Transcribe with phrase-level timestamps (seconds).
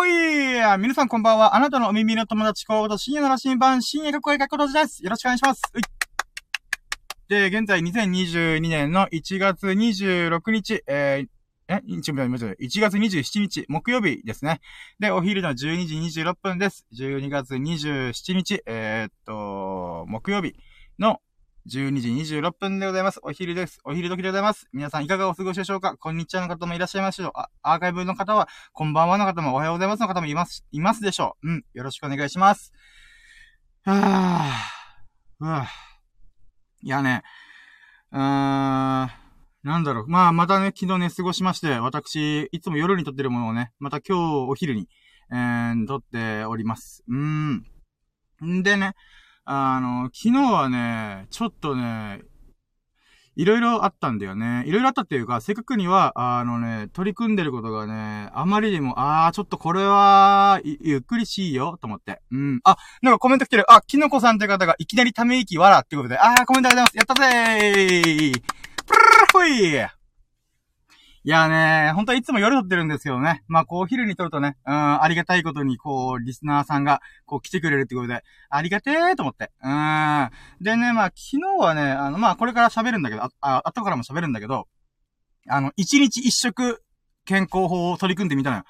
[0.00, 0.10] ほい
[0.78, 1.54] 皆さんこんばんは。
[1.54, 5.04] あなたのお耳の友達コード深夜の羅針盤、深夜学校へ学校です。
[5.04, 5.60] よろしくお願いします。
[5.76, 5.82] い
[7.28, 11.28] で、現在2022年の1月26日、えー、
[11.68, 14.62] え、1月27日、木曜日ですね。
[14.98, 16.86] で、お昼の12時26分です。
[16.94, 20.54] 12月27日、えー、っと、木曜日
[20.98, 21.20] の
[21.70, 23.20] 12時26分でございます。
[23.22, 23.78] お昼です。
[23.84, 24.66] お昼時でございます。
[24.72, 25.96] 皆さんいかがお過ごしでしょうか？
[25.96, 31.48] こんにちはの方もいらっしゃいますしょあ、アーカイブの方は、こんばんはの方もおはようございますの方もいます、いますでしょう。
[31.48, 31.64] うん。
[31.72, 32.72] よろしくお願いします。
[33.84, 35.68] はぁ、うわ
[36.82, 37.22] いやね、
[38.10, 40.08] うーん、なんだろう。
[40.08, 44.88] まあ、またね、昨日ね、過ごしまして、私、いつも夜に撮ってるものをね、また今日お昼に、
[45.30, 47.04] えー、撮っております。
[47.06, 47.64] うーん。
[48.44, 48.94] んでね、
[49.52, 52.22] あの、昨日はね、ちょっとね、
[53.34, 54.62] いろいろあったんだよね。
[54.64, 62.22] いろいろあったっていうか、正確には、あのね、取り組んでることがね、あまりにも、あー、ちょっとこれは、ゆっくりしいよ、と思って。
[62.30, 62.60] うん。
[62.62, 63.72] あ、なんかコメント来てる。
[63.72, 66.16] あ、キノコさんって方がいきなりため息わらってことで。
[66.16, 67.66] あー、コメントありがとうございます。
[67.66, 68.42] やったぜー
[68.86, 69.99] プルルほい
[71.22, 73.42] いやね、本当はいつも夜撮ってるんですけどね。
[73.46, 79.50] まあ、こう、昼に撮るとね、うん、ありがたいことに、こう、リスナーさんが、こう、来てくれるってことで、ありがてーと思って。
[79.62, 80.30] うん。
[80.62, 84.66] でね、まあ、昨日はね、あの、まあ、これから喋るんだけど、あ、あ後からも喋るんだけど、
[85.46, 86.82] あの、一日一食
[87.26, 88.64] 健康法を取り組んでみたのよ。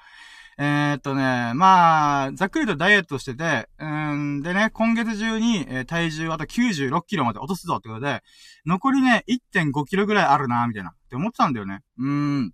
[0.57, 8.21] えー、っとね、まあ、ざっくりとダイエットしてて、うんでね、今月中に、えー、体重あと96キロまで落とすぞってことで、
[8.65, 11.81] 残りね、1.5キロぐらいあるな、みたいな、って思ってたんだよね。
[11.97, 12.53] うん。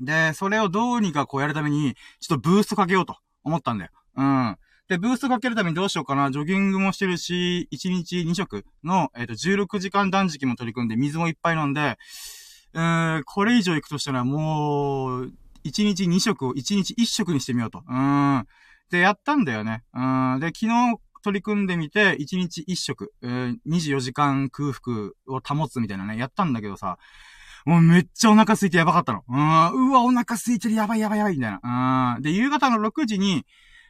[0.00, 3.90] で、それをどうにかこうやるために、ちょっとブーストかけようと思ったんだよ。
[4.16, 4.56] うん。
[4.88, 6.30] で、ブーストかけるためにどうしようかな。
[6.30, 11.96] ジョギングもしてるし、1日2食の、えっ、ー、と、16時間断食も取り組んで、水もいっぱい飲んで、
[12.74, 15.32] うーん、これ以上行くとしたらもう、
[15.64, 17.82] 1日2食を1日1食にしてみようと。
[17.88, 18.46] うん。
[18.90, 19.82] で、やったんだよね。
[19.94, 20.40] うん。
[20.40, 26.98] で、昨日取り組んでみて、1日1食、えー、24時間空腹を保つみたいなね、やったんだけどさ、
[27.68, 29.24] もうめっちゃお腹空いてやばかったの。
[29.28, 29.90] うん。
[29.90, 32.16] うわ、お腹空いてる、やばいやばいやばい、みたいな。
[32.16, 32.22] うん。
[32.22, 33.44] で、夕方の6時に、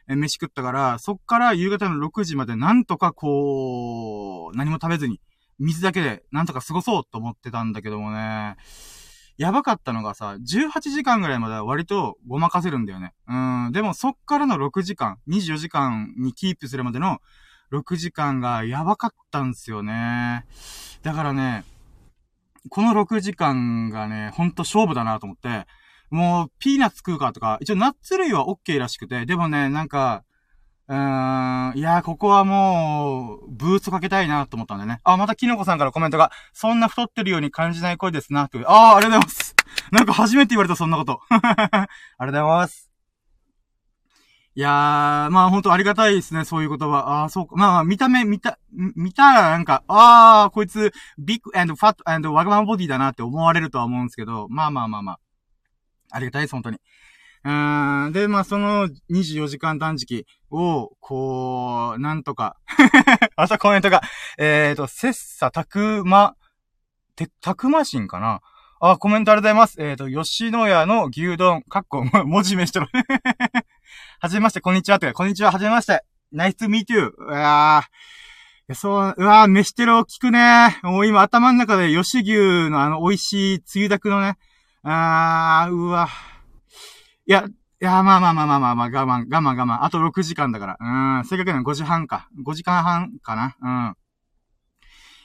[0.09, 5.21] え、飯食ったから、そっから夕方の6時までなんとかこう、何も食べずに、
[5.59, 8.57] 水だけでなんとか過ごそうと思ってたんだけどもね、
[9.37, 13.13] やばかったのがさ、18時間ぐらいまでは割とごまかせるんだよね。
[13.29, 13.33] う
[13.69, 13.71] ん。
[13.71, 17.19] でもそっからの6時間、24時間にキープするまでの
[17.71, 20.45] 6時間がやばかったんすよね。
[21.01, 21.63] だからね、
[22.69, 25.65] この6時間がね、ほんと勝負だなと思って、
[26.09, 30.23] もう、ピーナッツ食うかとか、一応ナッツ類は OK らしくて、でもね、なんか、
[30.87, 35.01] うーん、いや、ここはもう、ブーストかけたいなと思ったんだよね。
[35.03, 38.65] あ、またキノコさんからコメントが、そんな太ってるように感じない声ですな、という。
[38.67, 39.55] ああ、ありがとうございます。
[39.91, 41.21] なんか初めて言われた、そんなこと。
[41.29, 41.87] ありが
[42.17, 42.88] とうございます。
[44.55, 46.97] いやー、まあ本当ありがたいですね、そういう言葉。
[46.97, 47.55] ああ、そうか。
[47.55, 55.19] まあ、見た目、見た、見たらなんか、ああ、こいつ、ビッグファットワグマンボディだなって思われるとは思うんですけど、まあまあまあまあ。
[56.11, 56.77] ありがたいです、本当に。
[57.45, 62.57] うん、で、まあ、その24時間断食を、こう、なんとか
[63.37, 64.01] あとコメントが、
[64.37, 66.35] えっ、ー、と、切磋琢磨、
[67.15, 68.41] て、たくましんかな？
[68.81, 69.81] あ、コメントありがとうございます。
[69.81, 72.87] えっ、ー、と、吉野家の牛丼、かっこ、文字名してる。
[74.19, 74.97] はじめまして、こんにちは。
[74.97, 76.03] ってこんにちは、はじめまして。
[76.31, 77.11] ナイスミートゥー。
[77.17, 78.73] うわー。
[78.75, 84.37] そう、うわー、飯テロ聞くねもう今頭の中で吉牛のあの美味しいつゆだくのね。
[84.83, 86.07] あー、うわ
[87.25, 87.45] いや、
[87.81, 89.83] いや、まあまあまあまあまあまあ、我慢、我慢我慢。
[89.83, 90.77] あと6時間だから。
[90.79, 92.29] うん、正確には5時半か。
[92.43, 93.55] 5時間半かな。
[93.61, 93.95] うん。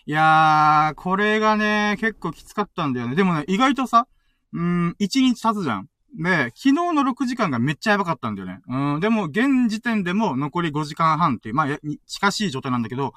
[0.07, 3.17] いやー、これがね、結構きつかったんだよね。
[3.17, 4.07] でもね、意外とさ、
[4.53, 5.89] うん、1日経つじゃん。
[6.17, 8.61] で、昨日の6時間がめっちゃやばかったんだよね。
[8.69, 13.15] うん、でも、現時点でも残り5時間半っていう、まあ、近しい状態なんだけど、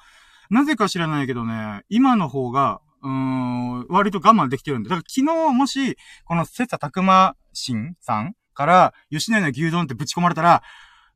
[0.50, 4.88] なぜか知らないけどね、今の方が、うーん、割と我慢できてるんで。
[4.88, 10.62] だから昨日もし、この切磋琢磨神さんから、吉野家の牛丼ってぶち込まれたら、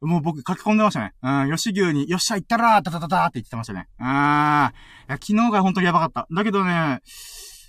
[0.00, 1.14] もう僕書き込んでましたね。
[1.22, 3.88] うん、吉牛に、よっしゃ、行ったらー、ダダダダーって言ってましたね。
[3.98, 6.26] あー、いや、昨日が本当にやばかった。
[6.30, 7.00] だけどね、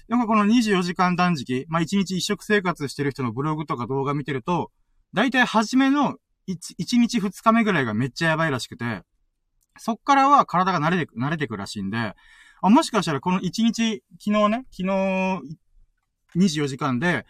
[0.10, 4.72] でもこの24時間断食、まあ、1日1食生活してる人のブログとか動画見てると、
[5.14, 6.18] だいたい初めの
[6.48, 9.02] 1, 1日2日目ぐらいがめっちゃやばいらしくて、
[9.78, 12.16] そっからは体が慣れて、慣れてくらしいんで、
[12.62, 14.90] あ、もしかしたらこの1日、昨日ね、昨日
[16.36, 17.26] 24時間で、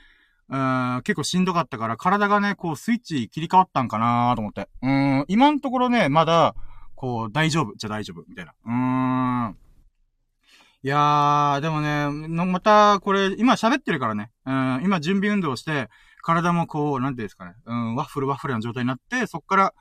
[0.49, 4.69] うん、結構しんどかったから、体がね、こうスイッチ切り替わったんかなと思って。
[4.81, 6.55] うん、今のところね、まだ、
[6.95, 8.53] こう、大丈夫じゃ大丈夫、みたいな。
[8.65, 9.57] うーん。
[10.85, 14.31] いやー、でもね、また、これ、今喋ってるからね。
[14.45, 15.89] うん、今準備運動して、
[16.21, 19.73] 体もこう、なんていうんですかね、うん、ワッフルワッフルな状態になって、そっから、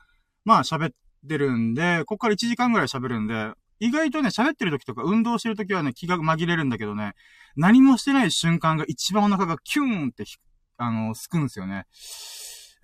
[0.45, 0.91] まあ喋っ
[1.27, 7.15] てるんで、こっから1時間ぐらい喋るんで、意外とね、喋ってる時とか運動してる時はね、気が紛れるんだけどね、
[7.57, 10.23] 何もしてない瞬間が一番お腹がキューンって、
[10.77, 11.85] あの、すくんですよね。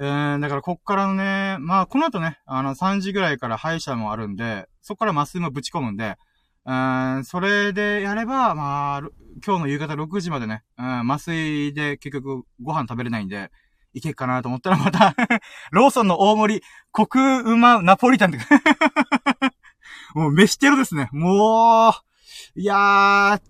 [0.02, 6.18] えー、だからこっからね、まあこの後ね、あの3時ぐらいから歯医者もあるんで、そっから麻酔もぶち込むんで、
[6.66, 6.74] う
[7.20, 9.00] ん、それでやれば、まあ、
[9.46, 13.52] 今日の夕方6時までね、うん、麻酔で結局ご飯食べれないんで、
[13.94, 15.16] いけっかなと思ったらまた
[15.72, 18.40] ローソンの大盛り、コクうまナポリタンって
[20.14, 21.10] もう飯テロですね。
[21.12, 23.42] もう、いやー、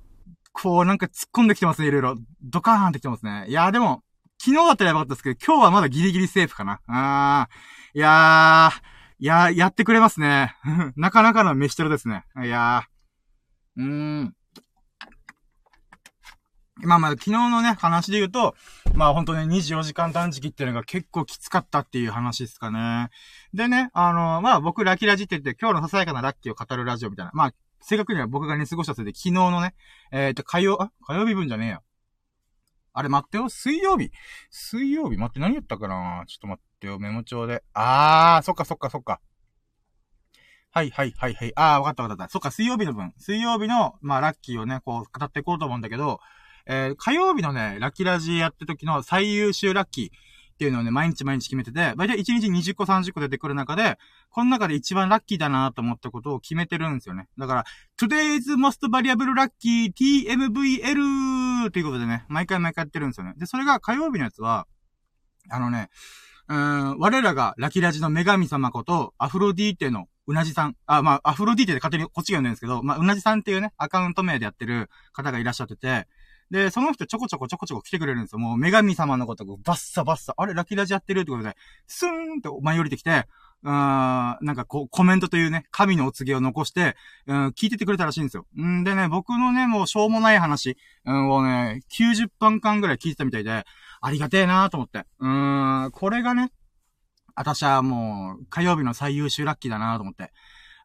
[0.54, 2.16] こうなんか突っ込んできてますね、いろいろ。
[2.42, 3.46] ドカーンってきてますね。
[3.48, 4.04] いやーでも、
[4.42, 6.80] 昨日だったらやばかったですけど、今日はまだギリギリセーフかな。
[6.88, 10.56] あー、いやー、いやー、やってくれますね。
[10.96, 12.24] なかなかの飯テロですね。
[12.44, 12.99] いやー、
[13.80, 14.36] うーん。
[16.82, 18.56] まあまあ、昨日のね、話で言うと、
[18.94, 23.10] まあ本当に24時間断食っていうのが結構きつかったっていう話ですかね。
[23.54, 27.32] でね、あの、まあ僕ラキラジって言って今日のささやかなラッキーを語るラジオみたいな。
[27.34, 29.74] まあ、正確には僕が寝過ごしたせいで昨日のね、
[30.12, 31.84] えっ、ー、と、火曜、あ火曜日分じゃねえよ。
[32.94, 34.12] あれ待ってよ、水曜日？
[34.50, 35.18] 水曜日？
[35.18, 36.24] 待って何言ったかな？
[36.28, 37.64] ちょっと待ってよ、メモ帳で。
[37.74, 39.22] あー、そっかそっかそっか。
[40.72, 41.52] はいはいはいはい。
[41.56, 42.30] あー、わかったわかった。
[42.30, 43.12] そっか、水曜日の分。
[43.18, 46.20] 水曜日の、まあ、ラッキーをね、こう、語っていこうと思うんだけど、
[46.68, 50.12] えー、火曜日のね、ラッキーラジやって時の最優秀ラッキーっ
[50.60, 53.98] ていうのをね、毎日毎日決めてて、だいたい1日20個30個出てくる中で、
[54.30, 57.30] この中で一番ラッキーだなと思ったことを決めてるんですよね。
[57.40, 57.66] だから、
[58.00, 63.34] Today's Most Variable Lucky TMVL っていうことでね、毎回毎回やってるんですよね。
[63.38, 64.68] で、それが火曜日のやつは、
[65.50, 65.90] あのね、
[66.50, 70.76] うん、我らがラキラジの女神様こと、アフロディーテのうなじさん。
[70.86, 76.08] あ、まあ、アフロディーテで勝手にこっちが読んでるんですけど、まあ、うなじさんっていうね、アカウント名でやってる方がいらっしゃってて、
[76.52, 78.40] で、その人ちょこちょこちょこちょこ来てくれるんですよ。
[78.40, 81.56] もう女神様のことをバッサバッサ、あれ、ラキラジやってるってことで、
[81.88, 83.26] スーンって舞い降りてきて、
[83.64, 83.74] うーん、
[84.42, 86.96] なんかこう、コメントというね、神のお告げを残して、
[87.28, 88.46] うん、聞いててくれたらしいんですよ。
[88.60, 93.66] んでね、僕のね、もうしょうもない話、うん、をね、90分間ぐらい聞いてたみたいで、
[94.02, 95.06] ありがてえなーと思って。
[95.20, 96.52] うーん、これがね、
[97.36, 100.32] 私はもう、火曜日の最優秀ラッキーだなと思って。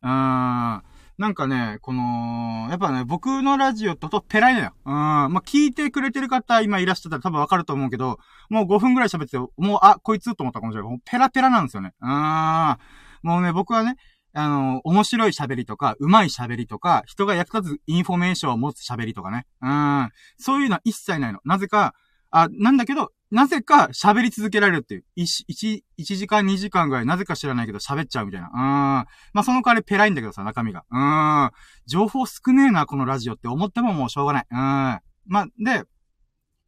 [0.03, 0.83] うーん、
[1.17, 4.73] なんかね、この、やっぱね、僕のラジオととペライのよ。
[4.85, 4.93] うん。
[4.93, 8.19] まあ、聞いてくれてる方今いらっしゃったら多分わかると思うけど、
[8.51, 10.91] もう5分くらい喋ってて、もう、あ、こいつと思ったかもしれない。
[10.91, 11.93] もうペラペラなんですよね。
[12.01, 12.77] うん。
[13.23, 13.97] もうね、僕はね、
[14.33, 19.47] あの、面白い喋りとか、上手い喋りとか、人が役立つインフォメーションを持つ喋りとかね。
[19.63, 20.11] うん。
[20.37, 21.39] そういうのは一切ないの。
[21.45, 21.95] なぜか、
[22.33, 25.05] あ、なんだけど、なぜか喋り続けられるっていう。
[25.17, 28.47] 一、一、一時間二時間ぐらいなぜか知らないけど喋っちゃうみたいな。
[28.47, 28.55] うん。
[28.55, 30.85] まあ、その代わりペライんだけどさ、中身が。
[30.89, 31.51] うーん。
[31.85, 34.47] 情報少ねえな、このラジオって思ってももうしょうがない。
[34.49, 34.57] うん。
[34.57, 35.01] ま
[35.41, 35.83] あ、で、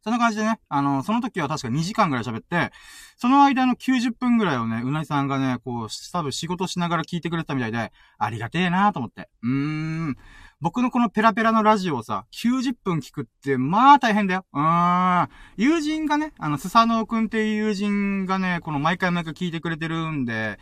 [0.03, 2.71] そんな感じでね、あの、その時は確か2時間ぐらい喋って、
[3.15, 9.29] その間の90分ぐらいをね、うなぎさんがね、こう、多分仕事しながら聞いてくれたみたいで、ありがてえなと思って。
[9.41, 10.17] うーん。
[10.59, 14.45] 僕のこのペラペラのラジオをさ、90分聞くって、まあ大変だよ。
[14.53, 15.29] うーん。
[15.55, 20.57] 友人がね、あの、スサノオくんっていう友人がね、この毎回毎回聞いてくれてるんで、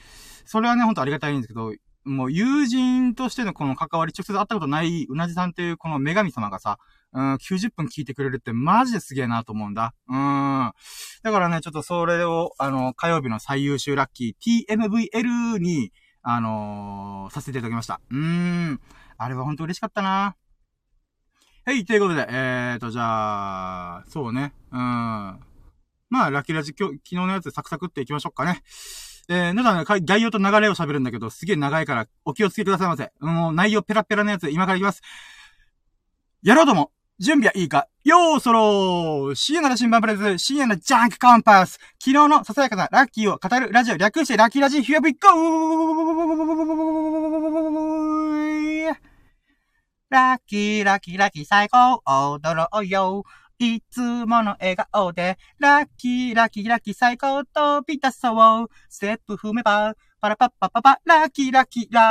[0.46, 1.72] それはね、ほんとありがたいんですけど、
[2.04, 6.78] もう友人としてのこの関わり、直接会ったことない、うなじさんっていうこの女神様がさ、
[7.14, 9.94] うん、90分聞いてくれるってマジですげえなと思うんだ。
[10.10, 10.72] うん。
[11.24, 18.02] だからね、ちょっとそれを、あの、火曜日の最優秀ラッキー TMVL に、あのー、させていただきました。
[18.12, 18.82] うーん。
[19.18, 20.36] あれは本当嬉しかったな。
[21.66, 24.54] はい、ということで、えーと、じゃあ、そうね。
[24.72, 24.80] うん。
[24.80, 28.62] まあ、ラッキーラジ、今日、昨日のやつサクサクっていきましょうかね。
[29.28, 33.12] えー、なので、概要と流れを喋るんだけど、すげえ長いから、お気をつけくださいませ。
[33.20, 35.02] もう、内容ペラペラのやつ、今からいきます。
[36.46, 45.30] やろうとも準備はいいかよーそろー深夜の羅針盤プレゼン深夜のジャンクコンパス昨日のささやかなラッキーを語るラジオ略してラッキーラジ Here we go!
[50.16, 52.02] ラッキーラッキーラッキー最高。
[52.06, 53.26] 踊ろうよ。
[53.60, 55.12] いつもの笑顔。
[55.12, 58.70] で、ラッキーラッキーラッキー最高飛び出そう。
[58.88, 62.02] ステップ踏めば、パラパッパパパ、ラッキーラッキーラ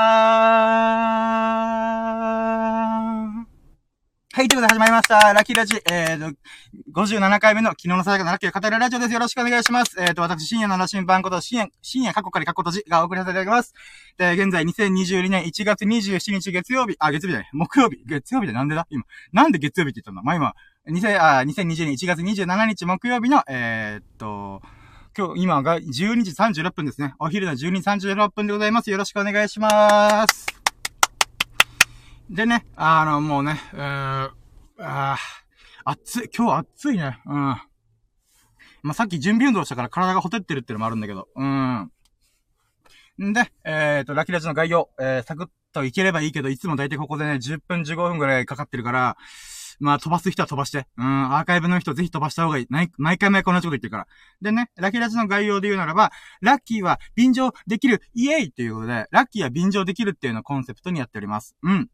[3.51, 3.54] ー。
[4.35, 5.33] はい、ということで始まりました。
[5.33, 6.37] ラッキーラジ、えーと、
[6.93, 9.13] 57回目の昨日のさやかなラッキーを語るラジオです。
[9.13, 9.95] よろしくお願いします。
[9.97, 13.75] えーと、私、深夜の羅針盤こと、深夜、深夜過去から過去閉じがお送りさせていただきます。
[14.19, 17.51] で、現在2022年1月27日月曜日、あ、月曜日だね。
[17.53, 18.03] 木曜日。
[18.07, 18.89] 月曜日でなんでだ？
[18.91, 19.05] 今。
[19.33, 20.55] なんで月曜日って言ったんだまあ今、
[20.89, 24.63] 2000、あ、2020年1月27日木曜日の、えー、っと、
[25.17, 27.15] 今日、今が12時36分ですね。
[27.21, 27.69] お昼の12時
[28.09, 28.91] 36分でございます。
[28.91, 30.64] よろしくお願いします。
[32.31, 34.31] でね、あの、もうね、うー、
[34.79, 35.19] あ
[35.85, 37.21] 暑い、今日暑いね。
[37.27, 37.35] うん。
[37.35, 41.29] まあ、さっき準備運動したから体がほてってるっていうのもあるんだけど。
[41.37, 41.91] うん。
[43.23, 49.17] んで、えっ、ー、と、ラキラジの概要、えー、サクッといければいいけど、いつも大体ここでね、10分15分くらいかかってるから、
[49.81, 50.87] まあ、飛ばす人は飛ばして。
[50.97, 52.67] うん、アーカイブの人ぜひ飛ばした方がいい。
[52.71, 54.07] 毎回毎回同じこと言ってるから。
[54.41, 61.57] でね、ラキラジの概要で言うならば、ラッキーは便乗できる、イエイっていうことで、ラッキーは便乗できるっていうのをコンセプトにやっております。
[61.63, 61.89] うん。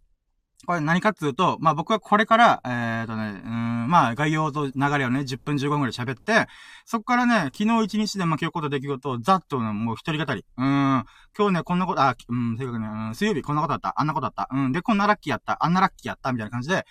[0.67, 6.49] これ何かっていうと、まあ僕はこれから、えー、とね、うん、まあ概要と流れをね、10分15分くらい喋って、
[6.85, 10.45] そっからね、昨日一日で巻き起こった出来事をざっとね、もう一人語り。
[10.59, 16.85] うん、今日ね、こんなこと、あ、うん、正確に、うん、水曜日こんなことあった、あんなことあった、うん、で、こんなラッキーやった、あんなラッキーやった、みたいな感じで、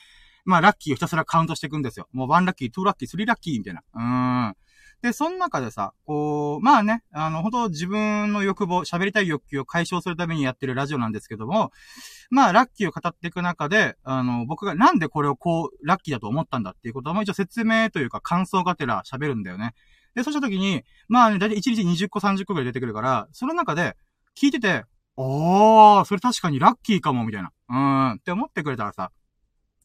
[0.46, 2.08] まあラッキーをひたすらカウントしていくんですよ。
[2.12, 3.84] もう1ラッキー、2ラッキー、3ラッキー、みたいな。
[3.94, 4.56] うん。
[5.01, 11.72] で、その中でさ、こう、まあね、あの、本当自分の欲望、喋りたい欲求を解消するためにやってるラジオなんですけども、
[12.29, 19.74] まあ、ラッキーを語っていく中で、あの、僕がなんでこれをこう、ラッキーだと思ったんだっていうことも一応説明というか感想がてら喋るんだよね。
[20.15, 23.96] で、そうした時に、まあね、だいたい1日20個30個ぐらい出てくるから、その中で、
[24.36, 24.84] 聞いてて、
[25.15, 27.51] おー、それ確かにラッキーかも、みたいな。
[27.70, 29.12] うーん、って思ってくれたらさ、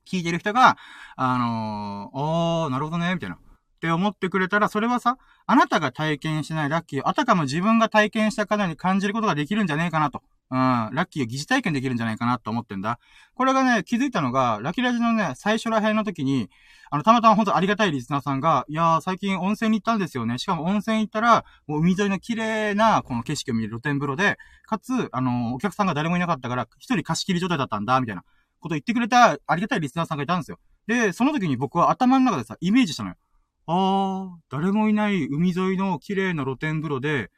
[0.06, 0.76] 聞いてる人が、
[1.16, 3.38] あのー、おー、なるほどね、みたいな。
[3.84, 10.22] って思ってくれたら、それはさ、あなたが体験しないラッキーを、あたかも自分が体験したかのように感じることができるんじゃねえかなと。
[10.50, 12.98] うん、ラッキーを疑似体験できるんじゃないかなと思ってんだ。
[13.34, 16.48] これがね、気づいたのが、ラキラジのね、最初ら辺の時に、
[16.90, 20.38] あの、たまたま本当ありがたいリスナーさんが、いやー、最近温泉に行ったんですよね。
[20.38, 28.24] しかも温泉行ったら、もう海沿いの綺麗な、この景色を見る露天風呂で、かつ、あの、お客さんが誰もいなかったから、一人貸し切り状態だったんだ、みたいな
[28.60, 30.58] こと言ってくれた、ありがたいリスナーさんがいたんですよ。
[30.86, 33.16] で、その時に僕は頭の中でさ、イメージしたのよ。
[33.66, 37.30] あー、誰もいない海沿いの綺麗な露天風呂で、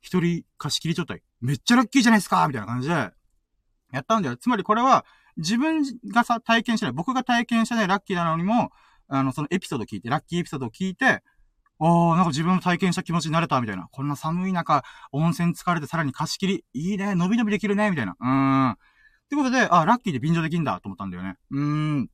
[0.00, 1.22] 一人貸し切り状態。
[1.40, 4.36] めっちゃラッキーじゃないですかみたいな感じで、やったんだよ。
[4.36, 5.04] つまりこれは、
[5.36, 5.82] 自分
[6.12, 8.70] がさ、体験してない、僕が体験してないラッキーなのにも、
[9.08, 11.22] あの、そのエピソード聞いて、ラッキーエピソードを聞いて、
[11.78, 13.88] おー、なんか自分も体験した気持ちになれた、みたいな。
[13.90, 14.82] こんな寒い中、
[15.12, 18.16] 温泉疲れてさらに貸し切り、いいね、伸び伸びできるね、みたいな。
[18.18, 18.70] うーん。
[18.70, 18.76] っ
[19.28, 21.36] てことで、あ、ラッキーで便乗できんだ、と思ったんだよね。
[21.50, 22.10] うーん。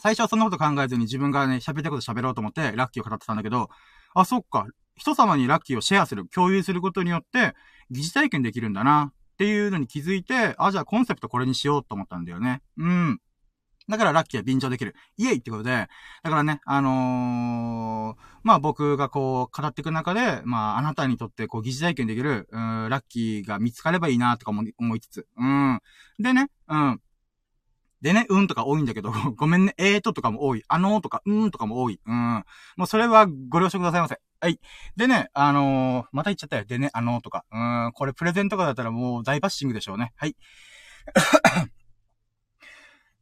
[0.00, 3.68] 最初はそんなこと考えずに自分がね、喋りたいこと喋ろうと思ってラッキーを語ってたんだけど、
[4.14, 4.66] あ、そっか。
[4.96, 7.54] 人様にラッキーをシェアする、共有することによって、
[7.90, 12.60] 疑似体験できるんだな、っていうのに気づいて、あ、じゃあコンセプトこれにしようと思ったんだよね。
[12.76, 13.20] うん。
[13.88, 14.94] だからラッキーは便乗できる。
[15.16, 15.88] イエイってことで、
[16.22, 25.26] だからね、あのー、まあ僕がこう語っていく中で、まああなたにとってこう疑似体験できる、うん、ラッキーが見つかればいいなとか思いつつ。
[25.36, 25.80] うん。
[26.18, 27.00] でね、うん。
[28.02, 30.62] でね、うんとか多いんだけど、 ごめんね、えーととかも多い。
[30.68, 32.00] あのーとか、うんとかも多い。
[32.04, 32.44] うん。
[32.76, 34.20] もうそれはご了承くださいませ。
[34.40, 34.58] はい。
[34.96, 36.64] でね、あのー、また言っちゃったよ。
[36.64, 37.44] でね、あのーとか。
[37.50, 40.12] うん、これプレゼントとかだったらもう大バッシングでしょうね。
[40.16, 40.36] はい。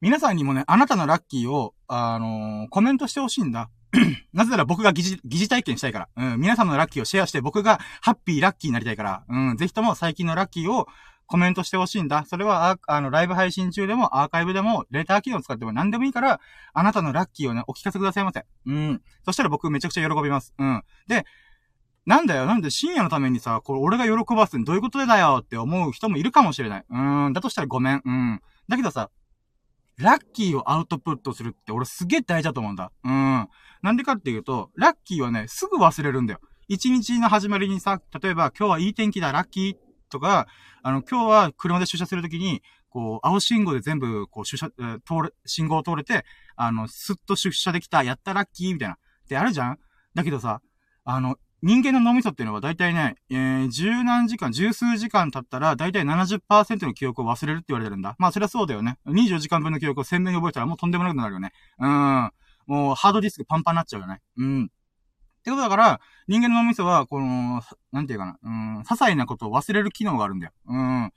[0.00, 3.70] 皆さんにもね、あなたのラッキーを、あのー、コメントしてほしいんだ。
[4.32, 6.08] なぜなら僕が疑似、疑似体験したいから。
[6.16, 9.24] うん、皆さんのラッキーをシェアして僕がハッピーラッキーになりたいから。
[9.28, 10.86] うん、ぜひとも最近のラッキーを
[11.28, 12.24] コメントしてほしいんだ。
[12.24, 16.40] それは、あの、ライブ配信中でも、アーカイブでも、レター機能使っても何でもいいから、
[16.72, 18.44] あなたのラッキーをね、お聞かせくださいませ。
[18.66, 19.02] うん。
[19.24, 20.54] そしたら僕めちゃくちゃ喜びます。
[20.58, 20.82] うん。
[21.06, 21.26] で、
[22.06, 26.84] なんだよ、なんで深夜のためにさ、これ俺が喜ばすのどういうことでだよって思う人もいるかもしれない。
[26.88, 27.32] うん。
[27.34, 28.02] だとしたらごめん。
[28.02, 28.40] うん。
[28.66, 29.10] だけどさ、
[29.98, 32.90] ラッキーをアウトプットするって俺すげえ大事だと思うんだ。
[33.04, 33.48] うん。
[33.82, 36.40] なんでかっていうと、ラッキーはね、すぐ忘れるんだよ。
[36.68, 40.46] 一日の始まりにさ、例えば今日はいい天気だ、ラッキーとか、
[40.82, 44.74] あの、今日は車で出社するときに、こう、青信号で全部、こう、出社、通
[45.22, 46.24] れ、信号を通れて、
[46.56, 48.94] あの、スッと出社できた、やったラッキー、みたいな。
[48.94, 48.98] っ
[49.28, 49.78] てあるじゃん？
[50.14, 50.60] だけどさ、
[51.04, 58.14] あの、人間の脳みそっていうのは大体ね、えー、十何時間、十数時間経ったら、大体70%の記憶を忘れるって言われてるんだ。
[58.18, 58.98] まあ、それはそうだよね。
[59.06, 61.52] 24時間分の記憶を鮮明に覚えたらもうとんでもなくなるよね。
[61.78, 62.30] うん。
[62.66, 64.20] もう、ハードディスクパンパンになっちゃうよね。
[64.36, 64.70] うん。
[65.38, 70.52] ってことだから、人間の脳みそは、この、なんていうかな、うん、些細なことを忘れる機能があるんだよ。
[70.66, 71.06] うん。
[71.06, 71.10] っ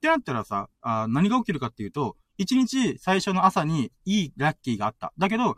[0.00, 5.12] てなったらさ、あ何が起きるかっていうと、一日最初の朝にいいラッキーがあった。
[5.18, 5.56] だけど、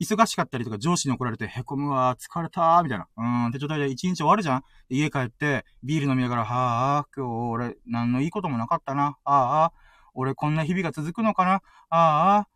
[0.00, 3.08] 忙しかったりとか上司に怒られて凹むわ、疲れたー、みたいな。
[3.16, 9.18] うん、って状態で一日終わるじゃん家帰って、ビール飲みながら、はあ、今日俺、何のいいこともなかったな。
[9.24, 9.72] ああ、
[10.14, 11.60] 俺こんな日々が続くのかなあ
[11.90, 12.48] あ、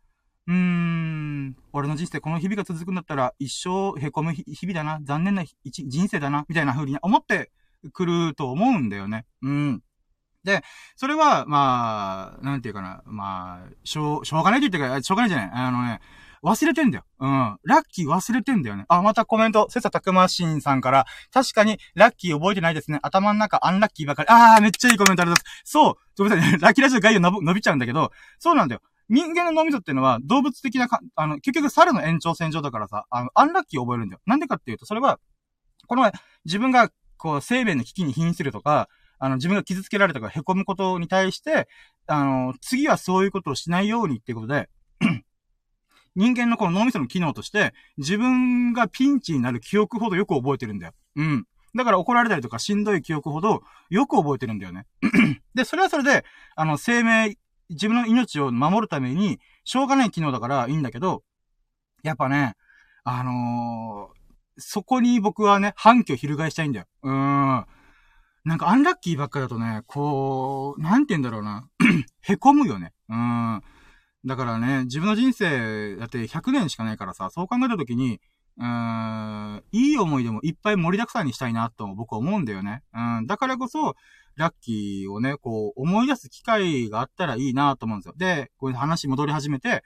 [0.47, 7.51] うーん、俺の人生この日々が続くんだったら一生凹む日々だな、残念な人生だな、みたいな風に思って
[7.93, 9.25] くると思うんだよね。
[9.41, 9.83] うん。
[10.43, 10.61] で、
[10.97, 15.51] それは、まあ、なんていうかな、まあ、しょう、しょうがないって言ってか、しょうがないじゃない。
[15.53, 16.01] あのね、
[16.43, 17.05] 忘れてんだよ。
[17.19, 17.57] うん。
[17.63, 18.83] ラッキー忘れてんだよね。
[18.89, 22.99] あ、またコメント、セサタクマシンさんから、確かに、ラッキー覚えてないですね。
[23.01, 24.27] 頭の中、アンラッキーばかり。
[24.29, 25.71] あー、めっちゃいいコメントありがとうございます。
[25.71, 25.95] そう。
[26.17, 28.81] ごめんなさい、ラッキーラジオ概要伸びちゃうんだけど、そうなんだよ。
[29.09, 34.21] 人間の脳みそっていうのは動物的なか、あの、結局猿の延長線上だからさ、あの、アンラッキーを覚えるんだよ。
[34.25, 35.19] なんでかっていうと、それは、
[35.87, 36.13] この前
[36.45, 41.67] 自分が、こう、生命の危機に瀕するとか、あの、自分が傷つけられたから凹むことに対して、
[42.07, 44.69] あの、次はそういうことをしないようにっていうことで、
[46.15, 50.93] 人間のこの脳みその機能として、自分がピンチになる記憶ほどよく覚えてるんだよ。
[51.15, 51.45] うん。
[51.75, 54.85] だから怒られたりとかしんどい記憶ほどよく覚えてるんだよね。
[55.55, 57.37] で、それはそれで、あの、生命、
[57.69, 61.23] 自分の命を守るために、しょうがない機能だからいいんだけど、
[62.03, 62.55] やっぱね、
[63.03, 66.85] あのー、そこに僕はね、反響翻したいんだよ。
[67.03, 67.65] うーん。
[68.45, 71.67] なんかアンラッキーばっかだとね、こう、なんて言うんだろうな。
[72.21, 72.93] へこむよね。
[73.09, 73.61] うん。
[74.25, 78.19] だからね、自分の人生、だって100年しかないからさ、そう考えたときに、
[78.57, 82.83] うーん、いい思いでもいっぱい盛りだくさんにしたいなと僕は思うんだよね。
[82.93, 83.95] うん、だからこそ、
[84.35, 88.13] ラッキーをね、こう、思い出す機会があったらいいなと思うんですよ。
[88.17, 89.83] で、こういう話戻り始めて、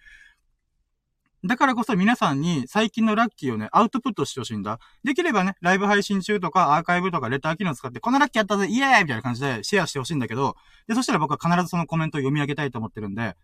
[1.46, 4.80] だからこそ皆さんに最近のラッキーをね、アウトプットしてほしいんだ。
[5.04, 10.56] できればね、ライブ配信中とかアーカイブとかレター機能使って、このラッキーやったぜイエーイみたいな感じでシェアしてほしいんだけど、
[10.88, 13.36] で、そしたら僕は必ずそのコメントを読み上げたいと思ってるんで、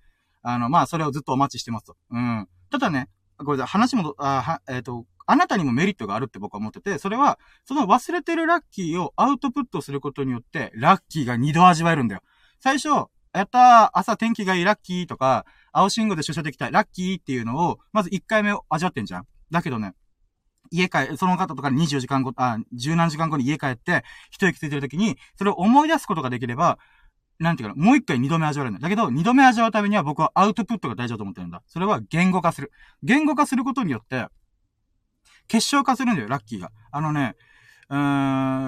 [0.41, 1.95] あの、まあ、それをずっとお待ちしてますと。
[2.09, 2.47] うん。
[2.71, 12.21] ただね、これ話も、あは、えっ、ー、と、あなたにもメリットがあるって僕は思ってて、それは、その忘れてるラッキーをアウトプットすることによって、ラッキーが二度味わえるんだよ。
[12.59, 12.89] 最初、
[13.33, 19.27] やったー、朝天気がいいラッキーとか、青信号で出社できたラッキーっていうのを、まず1回目を味わってんじゃん。
[19.49, 19.93] だけどね、
[20.71, 26.79] 家帰、その方とか24時間後、あ、十何時間後に家帰って、一息ついてる時に、それを思い出すことができれば、
[27.43, 28.79] なんていうかな、もう一回二度目味わえるんだ。
[28.79, 31.61] だけど、二度目味わうためには僕はアウトプットが大事だと思ってるんだ。
[31.67, 32.71] それは言語化する。
[33.03, 34.27] 言語化することによって、
[35.47, 36.71] 結晶化するんだよ、ラッキーが。
[36.91, 37.35] あのね、
[37.89, 37.97] うー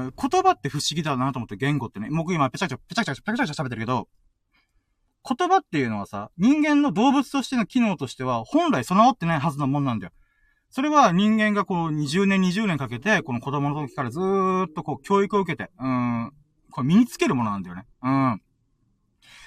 [0.10, 2.10] ん、言葉って不思議だなと思って、言語ってね。
[2.12, 4.08] 僕今、ぺちゃくちゃ、ぺちゃくちゃ、ぺちゃくちゃ喋ってるけど、
[5.28, 10.12] 言葉っていうのはさ、人間の動物としての機能としては、本来備わってないはずのもんなんだよ。
[10.70, 16.34] それは人間がこう20年、20年かけて、この子供の時からずーっとこう教育を受けて、うん、
[16.70, 17.86] これ身につけるものなんだよね。
[18.04, 18.42] うん。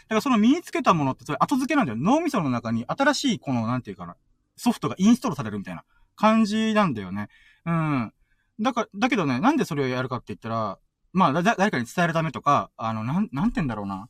[0.08, 1.98] だからその身につけたものってそれ後付けなんだよ。
[1.98, 4.16] 脳みその中に新しいこの、なんていうかな、
[4.56, 5.84] ソフトがインストールされるみたいな
[6.16, 7.28] 感じなんだよね。
[7.66, 8.12] うん。
[8.60, 10.78] だから、だけどね、なんでそれをやるかって言ったら、
[11.12, 14.08] まあ、だ、誰かに伝えるためとか、あの、なん、なんて言うんだろうな。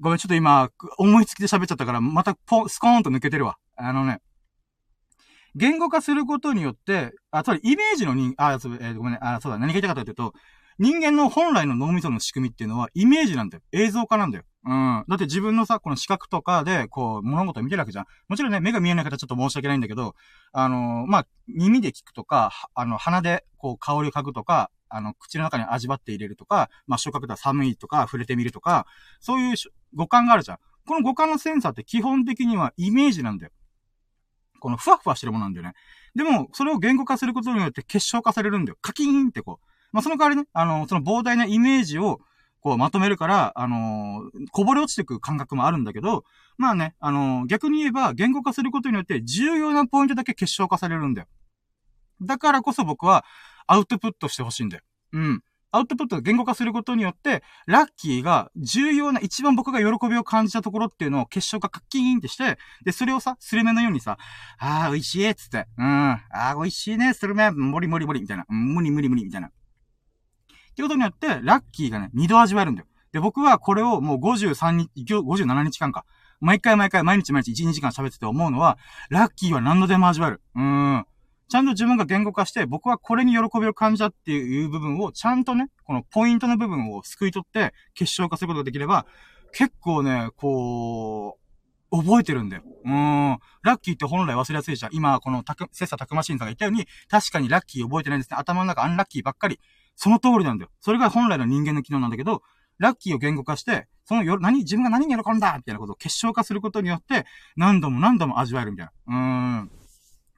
[0.00, 3.56] ごめん、ちょっと今、思いつきで喋っちゃったから、またポン、スコーンと抜けてるわ。
[3.76, 4.20] あのね、
[5.54, 10.34] 言語化することによって、あ、つまりイメージの人、あ、そう、えー、ごめんね、あ、そうだ、何が言いたかったかというと、
[10.78, 13.62] 人間の本来の脳みその仕組みっていうのはイメージなんだよ。
[13.72, 14.44] 映像化なんだよ。
[14.64, 15.04] うん。
[15.08, 18.06] だって自分のさ、この視覚とかで、こう、物事を見てるわけじゃん。
[18.28, 20.14] もちろんね、目が見えない方ちょっと申し訳ないんだけど、
[20.52, 28.86] あのー、まあ、耳で聞くとか、あの、鼻で、こう、香りを嗅ぐとか、あの、口の中に味わって入れるとか、まあ、触覚では寒いとか、触れてみるとか、
[29.20, 29.56] そういう
[29.94, 30.58] 五感があるじゃん。
[30.86, 33.52] この五感のセンサーって基本的にはイメージなんだよ。
[34.60, 35.74] このふわふわしてるものなんだよね。
[36.14, 38.78] でも、それを言語化することによって結晶化されるんだよ。
[38.80, 39.66] カキーンってこう。
[39.92, 42.20] まあ、その代わりね、あの、その膨大なイメージを、
[42.62, 46.24] こう、まとめるから、あのー、こぼれ落ちてく感覚もあるんだけど、
[46.56, 51.26] まあね、あのー、逆に言えば、言語化することによって、重要なポイントだけ結晶化されるんだよ。
[52.22, 53.24] だからこそ僕は、
[53.66, 54.84] アウトプットしてほしいんだよ。
[55.12, 55.42] うん。
[55.72, 64.18] アウトプットを言語化することによって、ラッキーが重要な、一番僕が喜びを感じたところっていうのを結晶化カッキーンってして、で、それをさ、スルメのようにさ、
[64.58, 69.50] あー、美味しいっつって、うん、あー、美味しいね、スルメ、もりもりもり、みたいな、無理無理無理、みたいな。
[70.72, 72.86] ってことによって、ラッキーがね、二度味わえるんだよ。
[73.12, 76.04] で、僕はこれをもう53日、57日間か。
[76.40, 78.78] 毎回毎回、毎日毎日1、2時間喋ってて思うのは、
[79.10, 80.42] ラッキーは何度でも味わえる。
[80.56, 81.06] うーん。
[81.48, 89.06] ちゃんと自分が言語化して、僕はこれに喜びを感じたっていう部分を、ちゃんとね、このポイントの部分を救い取って、結晶化することができれば、
[89.52, 91.42] 結構ね、こう、
[91.98, 92.62] 覚えてるんだよ。
[92.86, 93.38] うん。
[93.62, 94.94] ラッキーって本来忘れやすいじゃん。
[94.94, 98.38] 今、このたく、切磋琢磨シンさんが言ったように、確かにラッキー覚えてないんですね。
[98.40, 99.60] 頭の中アンラッキーばっかり。
[100.02, 100.70] その通りなんだよ。
[100.80, 102.42] それが本来の人間の機能なんだけど、
[102.78, 107.24] ラッキーを言語化して、そのよ、何、自分が何に喜んだみたいなことを結晶化することによって、
[107.56, 108.92] 何度も何度も味わえるみたいな。
[109.06, 109.70] うーん。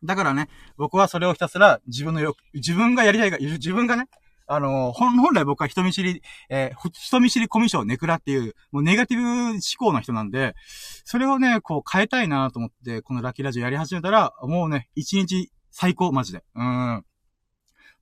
[0.04, 4.08] だからね、僕はそれをひたすら自分のよ、自分がやりたいが、自分がね、
[4.46, 10.54] あのー、本、本来僕は人見知り、えー、人見知りコミュ障ネクラっていう、もうネガティブ思考の人なんで、
[11.06, 16.44] それをね、こう変えたいなと思って、このラッキーラジオやり始めたら、もうね、一日最高、マジで。
[16.54, 17.04] うん。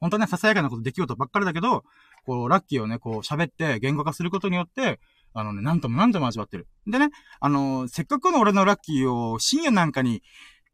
[0.03, 1.85] 本当はね、ささやかなこと、出来事ばっかりだけど、
[2.27, 4.99] こう、ラッキーをね、こう、喋って言語化することによって、
[5.33, 6.67] あのね、なんともなんとも味わってる。
[6.89, 10.23] でね、あのー、せっかくの俺のラッキーを深夜なんかに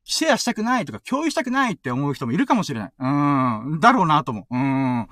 [0.05, 2.93] シェアしたくないとか共有したくないって思う人もいるかもしれない。
[2.99, 3.81] うん。
[3.81, 4.57] だろうなと思う。
[4.57, 5.09] うん。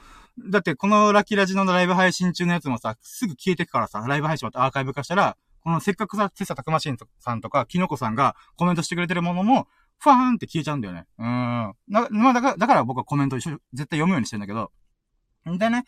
[0.51, 9.67] だってこのラッキーラジのライブ配信中のやつもさ、すぐ消えてくからさ、ライブ配信またアーカイブ化したら、このせっかくさ、テッサタクマシンさんとか、キノコさんがコメントしてくれてるものも、
[9.99, 11.07] ファーンって消えちゃうんだよね。
[11.19, 11.27] うん。
[11.27, 14.71] な、まあ、だから、だから僕はコメント一緒、絶対読むようにしてんだけど、
[15.45, 15.85] でね、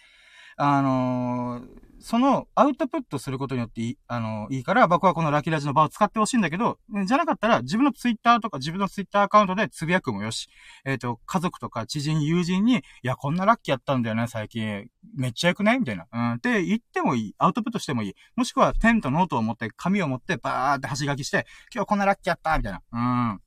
[0.57, 10.49] あのーそのアウトプットすることによっていい、あの、いいから、僕はこのラキラジの場を使ってほしいんだけど、じゃなかったら自分のツイッターとか自分のツイッターアカウントでつぶやくもよし、
[10.85, 14.87] えっ、ー、と、家族とか知人、友人に、いや、こんなラッキーやったんだよね、最近。
[15.16, 15.81] めっちゃ良くない？
[15.81, 16.07] みたいな。
[16.12, 16.33] うん。
[16.35, 17.35] って言ってもいい。
[17.37, 18.14] アウトプットしてもいい。
[18.37, 22.57] もしくはペンとノートを持って、紙を持って、バーって端書きして、今日こんなラッキーやった？
[22.57, 22.81] みたいな。
[22.92, 23.40] うん。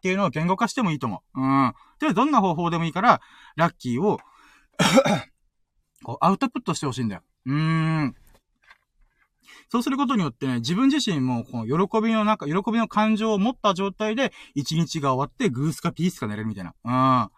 [0.00, 1.40] っていうのを言語化してもいいと思う。
[1.40, 1.74] うん。
[1.98, 3.20] で、どんな方法でもいいから、
[3.54, 4.18] ラッキーを
[6.02, 7.22] こう、アウトプットしてほしいんだよ。
[7.44, 8.16] うーん。
[9.68, 16.74] そうすることによってね、自分自身も、この喜びの中、喜びの感情を持った状態で、一日が終わって、グースカピースカ寝れるみたいな。
[16.82, 16.92] うん。
[16.92, 17.30] あ、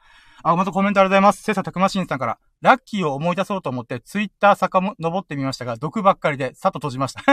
[0.45, 1.43] またコメントありがとうございます。
[1.43, 7.21] セサたくましんさんから、ラッキーを思い出そうと思って、ツイッター坂も登ってみましたが、毒ばっかりで、さっと閉じました。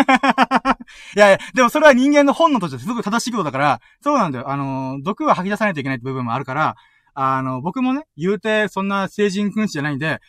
[1.16, 4.50] いやいや、でもそれは人間の本能としてすごく正しいことだから、そうなんだよ。
[4.50, 6.76] あの、毒は吐き出さないといけないって部分もあるから、
[7.14, 10.20] あの、僕もね、言うて、そんな成人君子じゃないんで、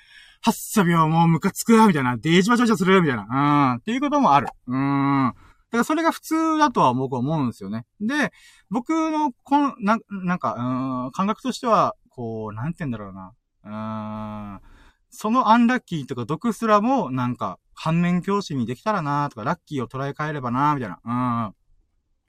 [0.42, 2.16] はっさびはもうムカつくよ、みたいな。
[2.16, 3.72] デージバチバチするみたいな。
[3.72, 3.78] うん。
[3.78, 4.48] っていうこともある。
[4.66, 5.32] うん。
[5.70, 7.84] だからそれが普通だとは僕は思うんですよね。
[8.00, 8.32] で、
[8.70, 13.32] 僕の、この、な、なんか、うん、感覚としては、こう、なんて言うんだろうな。
[13.64, 14.69] うん。
[15.10, 21.00] そのアンラッキーとか毒すらも、なんか、反面教師にできたらなとか、ラッキーを捉え変えればなみたいな。
[21.04, 21.46] うん。
[21.48, 21.54] っ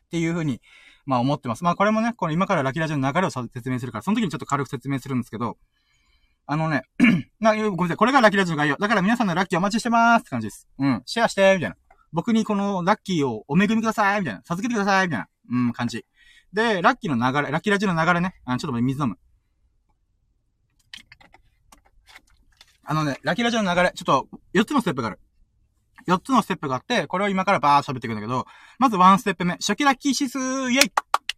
[0.10, 0.62] ていうふうに、
[1.06, 1.63] まあ思ってます。
[1.63, 5.58] まあこれもね、この今からラキラジオの流れを説明するから、その時にちょっと軽く説明するんですけど、
[6.46, 6.84] あのね、
[7.39, 7.98] な、ごめんなさい。
[7.98, 8.78] これがラキラジオの概要。
[8.78, 10.67] だから皆さんのラッキーお待ちしてまーすって感じです。
[10.80, 11.02] うん。
[11.06, 11.76] シェアして、みたいな。
[12.13, 14.41] 僕にこのラッキーをお恵みください、みたいな。
[14.44, 15.28] 授けてください、みたいな。
[15.50, 16.06] うん、感じ。
[16.54, 18.36] で、ラッキーの流れ、ラッキーラジオの流れね。
[18.46, 19.17] あちょっと待って、水飲む。
[22.91, 25.19] あのね、ラキラジオの流れ、ちょっと、4つのステップがある。
[26.10, 28.45] 4つのステップがあって、これを今からバー喋っていくんだけど、
[28.80, 30.89] まず1ステップ目、初期ラッキー指数、イェイっ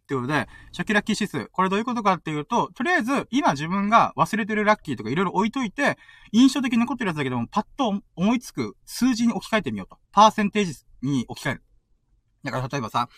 [0.08, 1.46] てことで、初期ラッキー指数。
[1.52, 5.96] これどういうことかっていうと、とりあえず、今自分が忘れてるラッキーとかいろいろ置いといて、
[6.32, 9.96] 印象的に残ってるやつだけども、パッと思いつく数字に置き換えてみようと。
[10.10, 11.62] パーセンテージに置き換える。
[12.42, 13.08] だから例えばさ、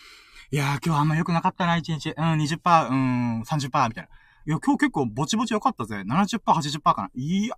[0.51, 2.11] いやー今日あんま良くなかったな、1日。
[2.11, 4.09] うん、20%、うん、30%みたいな。
[4.45, 6.03] いや、今日結構ぼちぼち良かったぜ。
[6.05, 7.09] 70%、80%かな。
[7.15, 7.55] いや、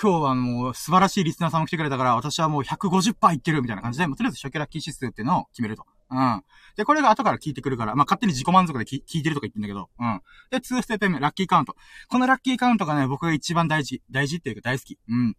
[0.00, 5.84] 今日はもう素晴らしいリスナーさんも来てくれたから、私はもう150%いってるみたいな感じで、もうとりあえず初期ラッキー指数っていうのを決めると。
[6.10, 6.44] うん。
[6.76, 10.20] で、これが後から聞いてくるから、まあ、勝手に自己満足で聞いてるとか言ってんだけど、うん。
[10.50, 11.74] で、2ステップ目、ラッキーカウント。
[12.08, 14.98] このラッキーカウントがね、僕が一番大事、大事っていうか大好き。
[15.08, 15.36] うん。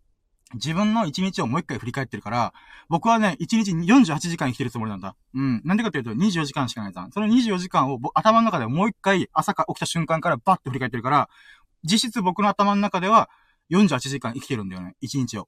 [0.56, 2.54] 自分の一日をもう一回振り返ってるから、
[2.90, 5.16] 僕はね、一日48時間生きてるつもりなんだ。
[5.36, 5.62] うん。
[5.64, 7.12] なんでかっていうと、24時間しかないじゃん。
[7.12, 11.30] その24時間を頭の中でもう一回朝か起きた瞬間からバッて振り返ってるから、
[11.84, 13.30] 実質僕の頭の中では
[13.72, 14.96] 48時間生きてるんだよね。
[15.02, 15.48] 一日を。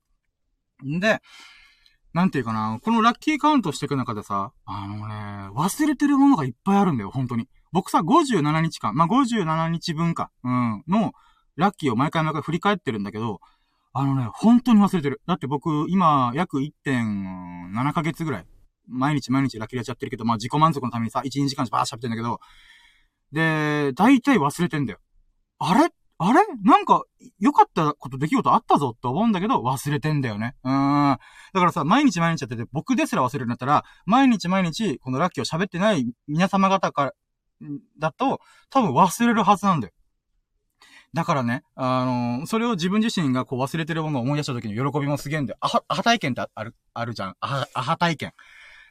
[0.86, 1.22] んで、
[2.14, 7.48] なんていうかな、このラッキーカウントしていく中でさ、あのね、忘れてるものがいっぱいあるんだよ、本当に。
[7.72, 11.14] 僕さ、57日間、まあ、57日分か、うん、の、
[11.56, 13.40] ラッキーを毎回毎回振り返ってるんだけど、
[13.94, 15.22] あのね、本当に忘れてる。
[15.26, 18.46] だって僕、今、約1.7ヶ月ぐらい、
[18.88, 22.40] 毎日毎日ラッキーやっちゃってるけど、まあ、自己満足のためにさ、1、2時間バー喋ってんだけど、
[23.32, 25.00] で、大体忘れてんだよ。
[25.60, 25.90] あれ
[26.24, 26.42] あれ？
[26.64, 27.04] なんか、
[27.40, 30.56] 良かったこと、出来事あったぞって思うんだけど、忘れてんだよね。
[30.64, 30.72] うん。
[30.72, 37.14] だからさ、毎日毎日やってて、僕ですら忘れるんだったら、毎日毎日、このラッキーを喋ってない皆様方から、
[37.98, 39.94] だと、多分忘れるはずなんだよ。
[41.14, 45.58] だからね、あのー、それを自分自身がこう忘れてるものを思い出した時の喜びもすげえんだよ。
[45.60, 47.36] アハ、アハ体験ってある、あるじゃん。
[47.40, 48.34] アハ、アハ体験。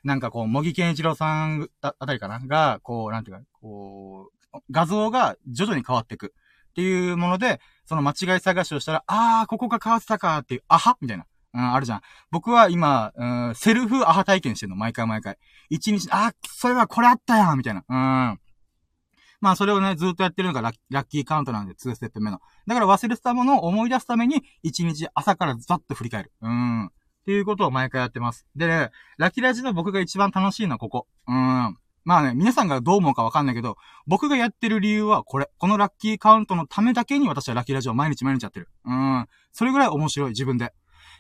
[0.03, 2.40] なんかこう、茂木健一郎さんあたりかな？
[2.40, 6.35] が、こう、なんていうか、こう、画像が徐々に変わっていく。
[6.70, 10.96] っていうもので、その間違い探しをしたら、あー、ここが変わってたかっていう、あは？
[11.00, 11.26] みたいな。
[11.52, 12.00] うん、あるじゃん。
[12.30, 15.37] 僕は今、うん、セルフアハ体験してるの、毎回毎回。
[15.68, 17.85] 一日、あ、それはこれあったやんみたいな。
[17.88, 18.40] うん。
[19.40, 22.40] まあ、それをね、ずっとやってるのがラッラッキーカウントなんで、2ステップ目の。
[22.66, 26.33] だから忘れてたものを思い出すために、一日朝からざっと振り返る。
[26.42, 26.87] うん。
[26.87, 26.90] っ
[27.24, 28.46] ていうことを毎回やってます。
[28.54, 31.06] でね、ラッキーラジの僕が一番楽しいのはここ。
[31.26, 31.76] うん。
[32.04, 35.50] まあね、皆さんがどう思うかわかんないけど、僕がやってる理由はこれ。
[35.58, 38.68] このラッキーカウントのためだけに私はラッキーラジオ毎日毎日やってる。
[38.84, 39.26] うん。
[39.52, 40.72] それぐらい面白い、自分で。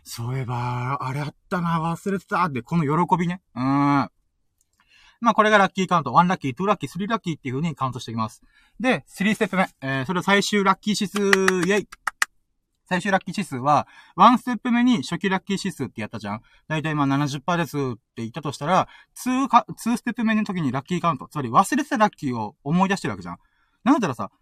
[0.04, 3.42] そういえば、あれあったな、忘れてたって、この喜びね。
[3.54, 3.62] うん。
[3.62, 6.12] まあこれがラッキーカウント。
[6.12, 8.42] 1ラッキー、2ラッキー、3ラッキーっていう風にカウントしていきます。
[8.80, 9.68] で、3ステップ目。
[9.82, 11.88] えー、それを最終ラッキー指数、イェイ
[12.90, 16.42] 最終ラッキー指数は、ワンステップ目に初期ラッキー指数ってやったじゃん。
[16.66, 18.88] だいたいまあ70%ですって言ったとしたら、
[19.24, 21.28] 2か、2ステップ目の時にラッキーカウント。
[21.28, 23.38] つまり忘れてたラッキーを思い出してるわけじゃん。
[23.84, 24.32] なんだったらさ、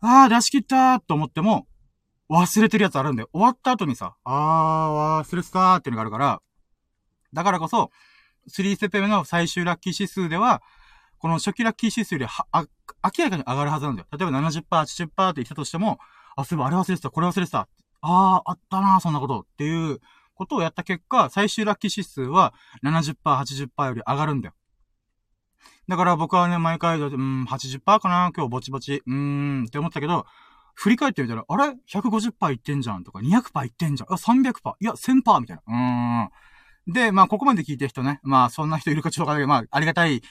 [0.00, 1.66] あー出し切ったーと思っても、
[2.30, 3.28] 忘れてるやつあるんだよ。
[3.32, 6.40] 終わった後にさ、あー忘れてたーっていうのがあるから、
[7.32, 7.90] だからこそ、
[8.48, 10.62] 3ステップ目の最終ラッキー指数では、
[11.18, 12.64] この初期ラッキー指数よりは、あ、
[13.16, 14.08] 明らかに上がるはずなんだよ。
[14.12, 15.98] 例えば70%、80%って言ったとしても、
[16.36, 17.68] あ、そういえばあれ忘れてた、これ忘れてた。
[18.00, 20.00] ああ、あったな、そんなことっていう
[20.34, 24.54] ことをやった結果、最終ラッキー指数は70%、80%より上がるんだよ。
[25.88, 29.02] だから僕はね、毎回、うん、80%かな今日ぼちぼち。
[29.06, 30.26] うーん、って思ったけど、
[30.74, 34.12] 振り返ってみたら、あれ ?150% いってんじゃんとか、200%いってんじゃん。
[34.12, 34.74] あ、300%。
[34.80, 35.62] いや、1000%みたいな。
[35.66, 36.92] うーん。
[36.92, 38.20] で、まあ、ここまで聞いてる人ね。
[38.22, 40.22] まあ、そんな人いるかちょっとわかんないけど、まあ、ありがたい、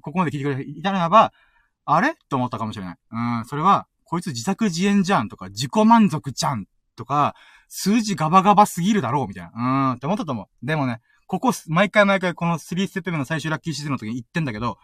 [0.00, 1.32] ここまで聞いてくれていたならば、
[1.84, 2.14] あれ？
[2.28, 2.96] と思ったかもしれない。
[3.10, 6.64] うん、それは、こいつ自作自演じゃんとか、自己満足じゃん
[6.96, 7.34] とか、
[7.68, 9.50] 数字ガバガバすぎるだろうみたいな。
[9.50, 10.66] うーん、って思ったと思う。
[10.66, 14.78] でもね、ここ、毎回毎回この3ステップ目の最終ラッキーシーズンの時に言ってんだけど、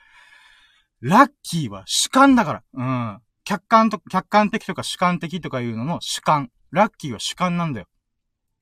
[1.01, 2.63] ラッキーは主観だから。
[2.75, 3.19] うん。
[3.45, 6.51] 客観と、客観的とか主観的とかいうのの主観。
[6.71, 7.87] ラッキーは主観なんだよ。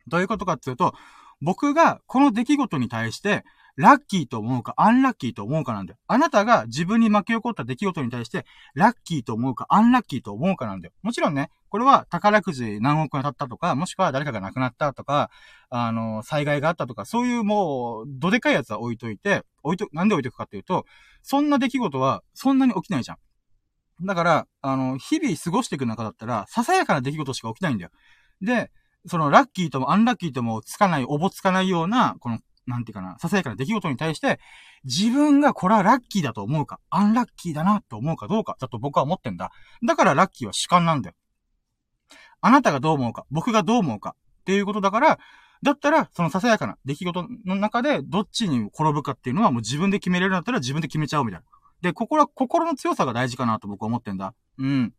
[0.06, 0.94] どういうことかっていうと、
[1.40, 3.44] 僕がこの出来事に対して、
[3.76, 5.98] ラッキーと思うか、アンラッキーと思うかなんだよ。
[6.06, 10.92] あなたが自分に巻き起こった出来事に対して、ラッキーと思うか、アンラッキーと思うかなんだよ。
[11.02, 15.30] もちろんね、これは宝くじ何億円当たったとか、もしくは誰かが亡くなったとか、
[15.70, 20.84] あの、災害があったとか、そういうもう、どでかいやつは置いといて、置いと、なんで置いとくかっていうと、
[21.22, 24.06] そんな出来事はそんなに起きないじゃん。
[24.06, 27.90] だから、あの、日々過ごしていく中だったら、ささやかな出来事しか起きないんだよ。
[28.42, 28.70] で、
[29.06, 34.40] そのラッキーともアンラッキーともつかない、おぼつかないような、このなんていうかな、ささやかな出来事に対して、
[34.84, 39.50] 自分がこれはラッキーだと思うか、アンラッキーだなと思うかどうか、だと僕は思ってんだ。
[39.86, 41.16] だからラッキーは主観なんだよ。
[42.40, 45.18] あなたがどう思うか、僕がどう思うか、っていうことだから、
[45.62, 51.46] だったら、そのささやかな出来事の中で、どっちに転ぶかっていうのはもう自分で決めれるんだったら自分で決めちゃおうみたいな。
[51.82, 54.34] で、ここは心の強さが大事かなと僕は思ってんだ。
[54.58, 54.92] うん。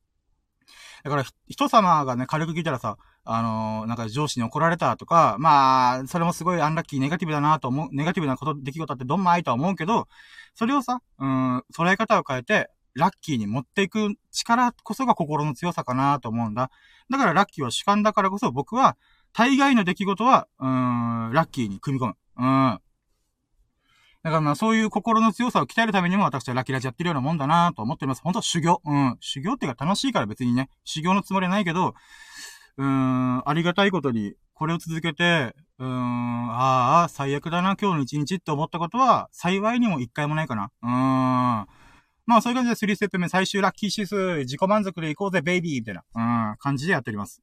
[1.04, 10.08] だから、人様がね、軽く聞いたらさ、あのー、なんか上司に怒られたとか、まあ、それもすごいアンラッキー、ネガティブだなと思う、ネガティブなこと、出来事ってどんまいとは思うけど、
[10.56, 16.70] それをさ、うん、捉え方を変えて、ラッキーに持っていく力こそが心の強さかなと思うんだ。
[17.10, 18.98] だからラッキーは主観だからこそ僕は、
[19.34, 22.16] 大概の出来事は、うん、ラッキーに組み込む。
[22.38, 22.80] うん。
[24.24, 28.22] だからまあそういう心の強さを鍛えるためにも私はラッキーラジやってるようなもんだなと思っております。
[28.22, 28.82] 本当は修行。
[28.86, 29.18] うん。
[29.20, 31.94] 修行っていうか楽しいから別にね、修行のつもりはないけど、
[32.78, 40.72] うーん、ありがたいことに、これを続けて、うーん、ああ、最悪だな、今日の一日って思ったことは、幸いにも一回もないかな。
[40.82, 40.92] うーん。
[42.26, 47.42] まあ、そういう感じで3ステップ目、最終ラッキー指数、自己満足で行こうぜ、ベイビーみたいな、うん、感じでやっております。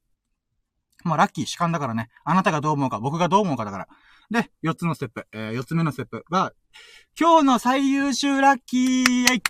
[1.03, 2.09] まあ、ラッキー主観だからね。
[2.23, 3.87] あなたがどう思うか、僕がどう思うかだから。
[4.31, 6.53] で、4つのステップ、えー、4つ目のステップが、
[7.19, 9.41] 今日の最優秀ラッキーはい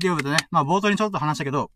[0.00, 1.70] ということでね、まあ、冒頭にちょっと話したけど、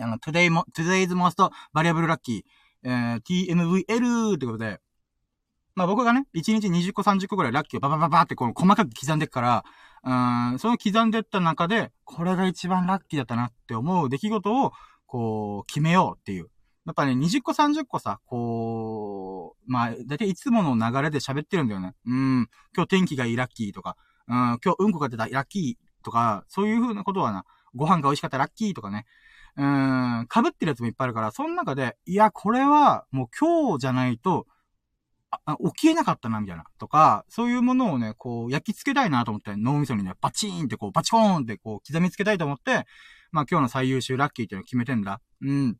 [0.00, 2.42] あの、today も、today's most variable lucky、
[2.82, 4.80] えー、TMVL ってことで、
[5.74, 9.64] まあ僕がね、1日20個30個ぐらいラッキーをババババってこの細かく刻んでいくから、
[10.52, 14.72] うん、その刻んでった中で、これが一番ラッキーだったなって思う出来事を、
[15.06, 16.50] こう、決めようっていう。
[16.86, 21.94] やっぱね、20個30個さ、こう、まあ、だいたいいつもの流れで喋ってるんだよね。
[22.06, 23.96] うん、今日天気がいいラッキーとか、
[24.28, 29.06] うん、今日うんこが出たラッキーとか、そういう風なことはな、ご飯が美味しかったラッキーとかね、
[29.56, 34.46] うん、被ってるやつもいっぱいあるから、その中で、いや、これは、もう今日じゃないと、
[35.44, 36.64] あ、起きえなかったな、みたいな。
[36.78, 42.86] とか、そういうものをね、こう、焼き付けたいなと思って、脳みそにね、バチーンってこう、バチコーンってこう、刻みつけたいと思って、
[43.32, 45.20] まあ今日の最優秀ラッキーっていうのを決めてんだ。
[45.40, 45.76] うん。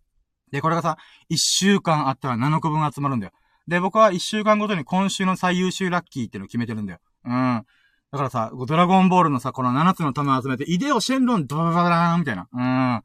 [0.52, 3.32] で、これがさ、一週間あったら7個分集まるんだよ。
[3.66, 7.00] で、僕は一週間ごとに今週の最優秀ラッキーっていうのを決めてるんだよ。
[7.24, 7.64] うん。
[8.12, 12.48] だからさ、ドラゴンボールのさ、この7つの玉を集めて、イデオシェンロンドバババラーンみたいな。
[12.52, 12.62] う
[12.98, 13.02] ん。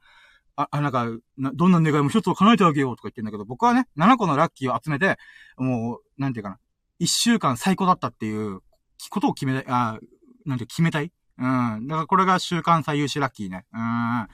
[0.56, 5.18] あ、なんか、どんな願いも一つを叶えてあげようとか言ってんだけど、僕はね、7個のラッキーを集めて、
[5.58, 6.60] もう、なんていうかな、
[7.02, 8.62] 1週間最高だったっていう
[9.10, 10.00] ことを決めたい、あ、
[10.46, 11.12] なんて決めたい？
[11.38, 11.88] うん。
[11.88, 13.66] だからこれが週間最優秀ラッキーね。
[13.74, 14.28] うん。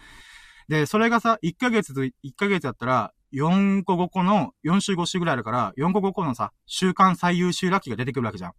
[0.67, 8.51] で、それがさ、1ヶ月と、1ヶ月だったら、4個5個の、4週5週ぐらいあるから、4個5個のさ、週間最優秀ラッキーが出てくるわけじゃん。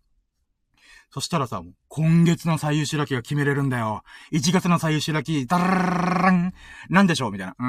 [1.13, 4.03] そしたらさ、今月の最優秀ラッキーが決めれるんだよ。
[4.33, 6.55] 1月の最優秀ラッキー、ダラララン
[6.89, 7.33] なんでしょう？
[7.33, 7.55] みたいな。
[7.59, 7.67] うー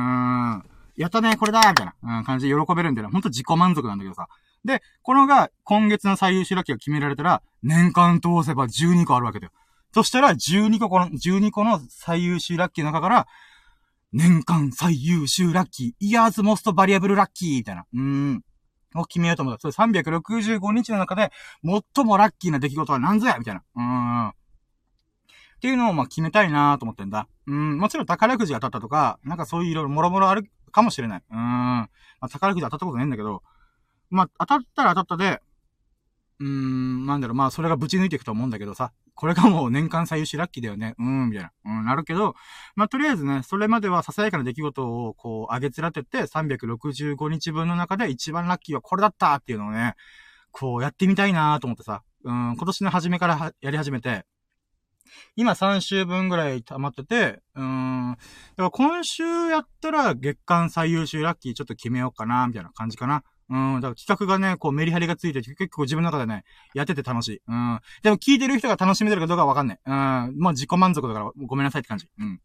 [0.60, 0.70] ん。
[0.96, 3.10] やったね、これだみたいな、うん、感じで喜べるんだよ。
[3.12, 4.28] ほんと自己満足なんだけどさ。
[4.64, 9.52] で、このが、今月の最優秀ラッキーが決められたら、年間通せば12個あるわけだよ。
[9.94, 13.28] そしたら、12個この、12個の最優秀ラッキーの中から、
[14.14, 17.86] 年間最優秀ラッキー、イヤーズモストバリアブルラッキーみたいな。
[17.94, 18.44] うーん。
[18.96, 19.62] を決めようと思った。
[19.62, 21.32] それ365日の中で、
[21.64, 23.38] 最もラッキーな出来事は何ぞや？
[23.38, 23.64] みたいな。
[23.76, 24.30] うーん。
[24.30, 24.32] っ
[25.62, 27.28] ていうのをま決めたいなと思ってんだ。
[27.48, 31.24] うん、もちろん宝くじ当たったとか、なんかそういういろいろもろもろあるかもしれない。
[31.30, 31.38] うん。
[31.38, 31.88] ま
[32.20, 33.44] あ、宝くじ当たったことないんだけど、
[34.10, 35.42] まあ当たったら当たったで、
[36.44, 40.96] うーん、なんだろう、まあそれがぶち抜いていくと思うんだけどさ、これがもう年間最優秀ラッキーだよね。
[41.00, 41.52] うーん、みたいな。
[41.66, 42.36] うん、なるけど、
[42.76, 49.96] まあ、とりあえずね、それまではささやかな出来事をこう、上げつらてて、365日分の中で一番ラッキーはこれだったっていうのをね、
[50.52, 54.26] こう、やってみたいなと思ってさ、うん、今年の初めからやり始めて、
[55.36, 58.12] 今3週分ぐらい溜まってて、うーん。
[58.12, 58.18] だ
[58.58, 63.24] から今週やったら月間最優秀ラッキーちょっと決めようかな、みたいな感じかな。
[63.54, 63.76] うん。
[63.76, 67.42] だから企画がね、こうメリハリがついてて結構自分の中でね、やってて楽しい。
[67.48, 67.80] うん。
[68.02, 69.80] でも聞いてる人が楽しめてるかどうかわかんない。
[69.86, 69.94] うん。
[69.94, 72.08] まあ自己満足だからごめんなさいって感じ。
[72.20, 72.42] うん。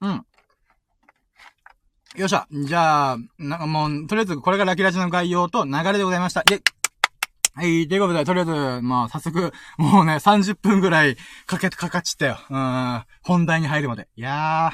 [0.00, 0.26] うん。
[2.16, 2.46] よっしゃ。
[2.50, 6.42] じゃあ、なんか、もう、とりあえずこれがラキラジの概要と流れでございました。
[6.42, 6.62] イェイ
[7.54, 12.38] はい、ということで、とりあえず、まあ、早速、もうね、30分ぐらいかけ、かかっちったよ。
[12.48, 14.08] うん、本題に入るまで。
[14.16, 14.72] いや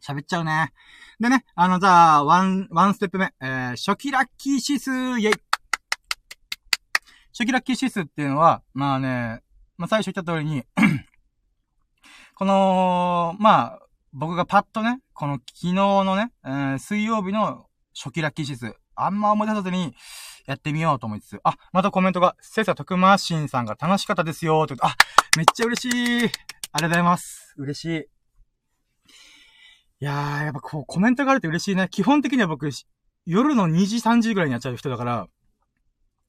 [0.00, 0.72] ー、喋っちゃうね。
[1.20, 5.32] でね、あの、じゃあ、 one、one step 目、えー、初期ラッキー指数、イェイ
[7.32, 9.42] 初期ラッキー指数っていうのは、まあね、
[9.76, 10.64] まあ最初言った通りに
[12.34, 13.80] この、まあ、
[14.14, 19.94] 僕がパッとね、この昨日のね、えー、水曜日の初期ラッキー指数、あんま思い出さずに、
[20.46, 24.94] やってみようと思いつつ、あ、またコメントが、せさとくましんさんが楽しかったですよ、と、あ、
[25.36, 26.24] めっちゃ嬉しい。
[26.24, 27.54] ありがとうございます。
[27.58, 28.19] 嬉しい。
[30.02, 31.88] いやー、やっぱこう、コメントがあると嬉しいね。
[31.90, 32.70] 基本的には僕、
[33.26, 35.26] 夜の2時、3時ぐらいにやっちゃう人だから、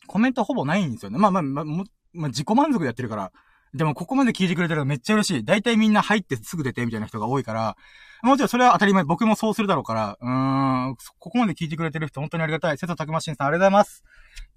[0.07, 1.17] コメントほぼないんですよね。
[1.17, 3.31] まあまあ、まあ、まあ、自己満足でやってるから。
[3.73, 5.45] でも、ここまで聞いてくれてるのめっちゃ嬉しい。
[5.45, 7.77] 大体みんな入ってすぐ出てみたいな人が多いから、
[8.23, 9.05] もちろんそれは当たり前。
[9.05, 12.77] 僕もそうするだろうから、うーん、ここまで聞いてくれてる人本当にありがたい。
[12.77, 14.03] 瀬戸拓馬新さんありがとうございます。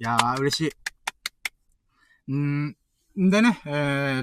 [0.01, 0.73] いやー、嬉しい。
[2.29, 2.77] うーん、
[3.31, 3.71] でね、え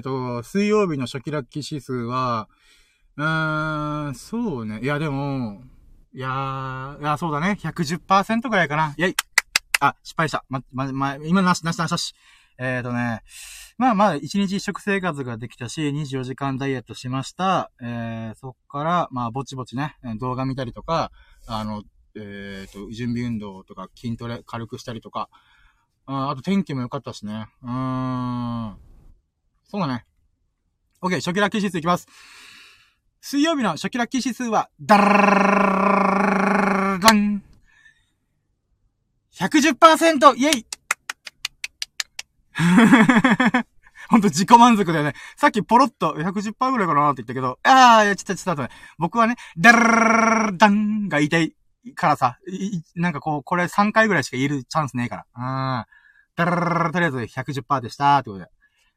[0.02, 2.50] と、水曜日の初期ラッキー指数は、
[3.16, 4.80] うーん、そうね。
[4.82, 5.62] いや、でも、
[6.14, 7.56] いやー、いや、そうだね。
[7.60, 8.94] 110%ぐらいかな。
[8.96, 9.14] いやい。
[9.80, 10.44] あ、失敗した。
[10.48, 12.14] ま、ま、ま、今なし、なし、なし、なし。
[12.58, 13.22] えーとね、
[13.78, 17.70] まあまあ、一日一食生活ができたし、24時間ダイエットしました。
[17.82, 21.10] えー、そっから、まあ、ぼちぼちね、動画見たりとか、
[21.46, 21.82] あの、
[22.14, 25.28] えーと、準備運動とか筋トレ軽くしたりとか、
[26.06, 27.46] ああと天気も良かったしね。
[27.62, 28.76] うーん。
[29.64, 30.04] そうだね。
[31.00, 32.06] OK、初期ラッキー指数いきます。
[33.24, 37.40] 水曜日の初期ラッキー指数は、ダラーン
[39.32, 40.34] !110%!
[40.36, 40.66] イェイ
[44.10, 45.14] ほんと自己満足だよね。
[45.36, 48.82] さっきポロッと110%ぐらいかなって言ったけど、ああ、ちょっとちょっと待って。
[48.98, 51.54] 僕はね、ダラーダンが言いたい
[51.94, 52.40] からさ、
[52.96, 55.26] なんかこう、これ3回ぐらいしか言えるチャンスねえから。
[55.36, 55.42] うん。
[56.34, 58.48] ダラララとりあえず110%でしたーってことで。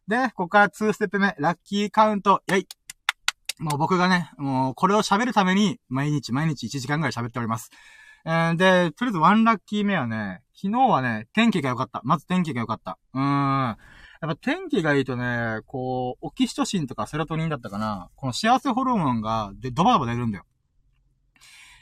[0.07, 2.67] で、ここから2ステップ目、ラッキーカウント、やい
[3.59, 7.69] もう僕がね、もうこれを喋るために、毎日毎日1時間ぐらい喋っております。
[8.25, 12.01] えー、で、とりあえずワンラッキー目はね、昨日はね、天気が良かった。
[12.03, 12.97] まず天気が良かった。
[13.13, 13.23] うーん。
[13.23, 13.77] やっ
[14.21, 20.45] ぱ天気がいいとね、こう、オキシトシンとかセロトニンだったかな、この幸せホルモンが、で、ドバドバ出るんだよ。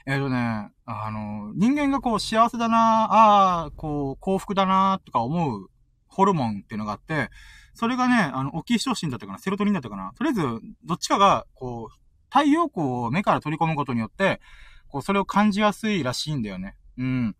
[0.05, 5.69] えっ、ー、とね、あの、人間がこう幸せだなああ、こう、幸福だなとか思う
[6.07, 7.29] ホルモンっていうのがあって、
[7.73, 10.13] それがね、あの、オキシトシンだったかな、セロトニンだったかな。
[10.15, 10.41] とりあえず、
[10.83, 11.95] どっちかが、こう、
[12.29, 14.41] 太陽光を目から取り込むことによって、
[14.87, 16.75] こう、それを感じやすいらしいんだよね。
[16.97, 17.35] うん。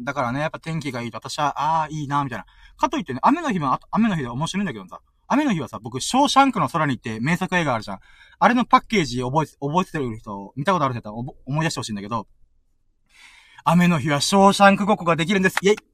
[0.00, 2.46] だからね、やっぱ天気がいいと私は、ああ、いいな、みたいな。
[2.76, 8.00] かといってね、雨の日も、雨の日で面白いんだけどさ、雨の日はさ、僕、ショーシャンクの空に行って名作映画あるじゃん。
[8.38, 12.26] あれのパッケージ覚え、覚えてる人、見たことある人は思い出してほしいんだけど、
[13.64, 15.56] 雨の日はショーシャンクごっこができるんです。
[15.62, 15.91] イェイ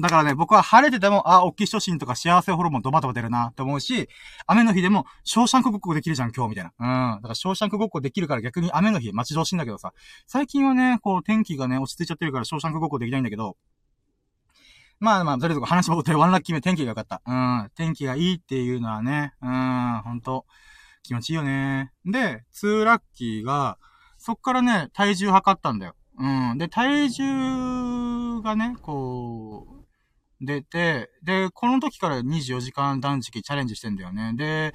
[0.00, 4.08] だからね、僕は晴れてても、あ、大きい初心とか幸せホルモンドバドバ出るなって思うし、
[4.46, 7.14] 雨の日でも、ショーシャンクごっこできるじゃん、今日、みたいな。
[7.14, 7.16] うん。
[7.16, 9.92] だから、ショーシャンクごっこできるから逆に雨の日待ち遠しいんだけどさ、
[10.26, 13.56] 最近はね、こう、天気がね、落ち着いちゃってるから、ショーシャンクごっこできないんだけど、
[15.00, 17.22] まあまあ、とりあえず話戻って、ワンラッキー目天気が良かった。
[17.26, 17.70] うん。
[17.74, 20.46] 天気がいいっていうのはね、うん、ほんと、
[21.02, 21.92] 気持ちいいよね。
[22.04, 23.78] で、ツーラッキーが、
[24.18, 25.94] そっからね、体重測ったんだよ。
[26.18, 26.58] うん。
[26.58, 29.77] で、体重がね、こう、
[30.40, 34.32] 出て、で、この時から24時間断食チャレンジしてんだよね。
[34.36, 34.72] で、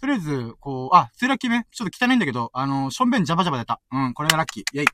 [0.00, 3.80] とりあえず、こう、あ、ツーラッキー目ちょっと汚いんだけど、あの、ションベンジャバジャバ出た。
[3.92, 4.62] うん、これがラッキー。
[4.72, 4.86] イェイ。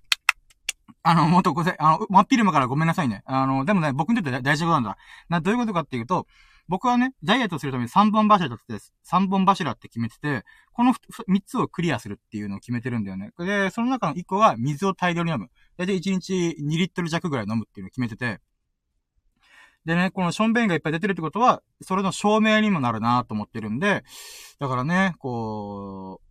[1.03, 3.23] あの、もっとごせ、あの、真っ昼間からごめんなさいね。
[3.27, 4.97] あの、でもね、僕にとって大丈夫なんだ。
[5.29, 6.27] な、どういうことかっていうと、
[6.69, 8.93] 僕はね、ダイエットするために3本柱だってです。
[9.09, 13.31] 3本柱って決めてて、この3つをクリアするっていうのを決めてるんだよね。
[13.39, 15.49] で、その中の1個は水を大量に飲む。
[15.77, 18.41] だいたい1日2リットル弱ぐらい飲むっていうのを決めてて、
[19.87, 24.05] でね、このションベンがいっぱい出てるってことは、それの証明にもなるなと思ってるんで、
[24.59, 26.27] だからね、こう、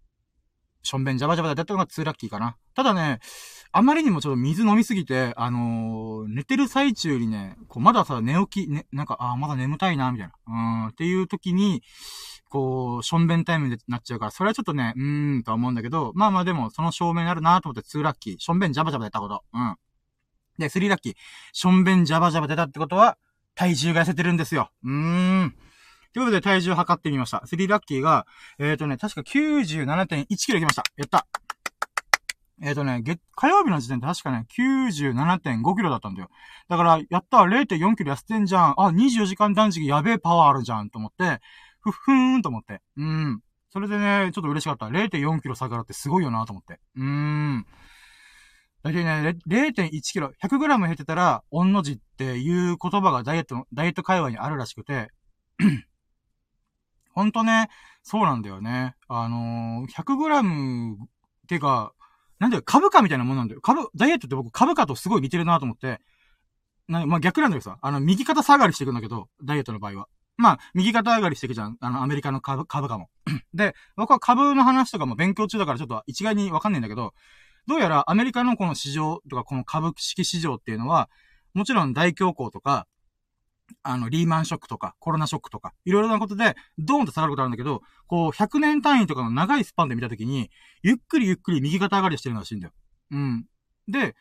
[0.85, 2.57] しょんべんジャバジャバでやったのが2ラッキーかな。
[2.75, 3.19] ただね、
[3.71, 10.33] あまりにもちょっと水飲みすぎて、あのー、寝てる最中にね、こう、まださ、寝起き、ね、なんか、あまだ眠たいな、みたいな。
[10.47, 10.51] う
[10.85, 11.81] ん、っていう時に、
[12.49, 18.35] こう、しょんべんタイムになっちゃうから、それはちょっとね、うーん、とは思うんだけど、まあまあでも、その証明になるなと思って2ラッキー。
[18.37, 19.43] しょんべんジャバジャバやったこと。
[19.53, 19.75] うん。
[20.57, 21.13] で、3ラッキー。
[21.51, 23.17] しょんべんジャバジャバ出たってことは、
[23.55, 24.69] 体重が痩せてるんですよ。
[24.83, 25.55] うーん。
[26.13, 27.43] ということで体重測ってみました。
[27.45, 28.25] 3ラッキーが、
[28.59, 30.83] えっ、ー、とね、確か97.1キロいきました。
[30.95, 31.27] やった
[32.61, 36.29] えっ、ー、とね、月、火曜日の時点で確かね、97.5キロだったんだよ。
[36.69, 38.75] だから、やった0.4キロ痩せてんじゃん。
[38.77, 41.41] あ、24時間断食やべえパワーあるじゃん、と思って、
[41.81, 42.81] ふっふーんと思って。
[42.95, 43.41] うん。
[43.69, 44.85] それでね、ちょっと嬉しかった。
[44.85, 46.79] 0.4キロ下がるってすごいよなと思って。
[46.95, 47.65] うーん。
[48.85, 55.09] だいたいね、0.1キロ、100グラム減ってたら、御の字っていう言葉がダイエットの、ダイエット会話にあるらしくて、
[57.09, 57.69] ほんとね、
[58.03, 58.95] そうなんだよね。
[59.07, 60.97] あのー、100グラム
[61.47, 61.93] てか、
[62.37, 63.61] なんだよ、株価みたいなもんなんだよ。
[63.61, 65.99] 株、ダイエットって僕株価とすごい似てるなと思って、
[66.87, 70.07] な、まあ、逆なんだけどさ、あの、右肩下がりしていくんだけど、ダイエットの場合は。
[70.37, 71.77] まあ、右肩上がりしていくじゃん。
[71.79, 73.09] あの、アメリカの株、株価も。
[73.55, 77.13] で、僕は株の話とかも勉強中だからちょっと一概にわかんないんだけど、
[77.67, 81.09] どうやらアメリカのこの市場とかこの株式市場っていうのは、
[81.53, 82.87] もちろん大恐慌とか、
[83.81, 90.51] あの、リーマンショックとか、コロナショックとか、いろいろなことで、ドーンと下がることあるんだけど、こう、100年単位とかの長いスパンで見たときに、
[90.83, 92.73] ゆっくりゆっくり右肩上がりしてるらしいんだよ。
[93.11, 93.45] うん。
[93.87, 94.15] で、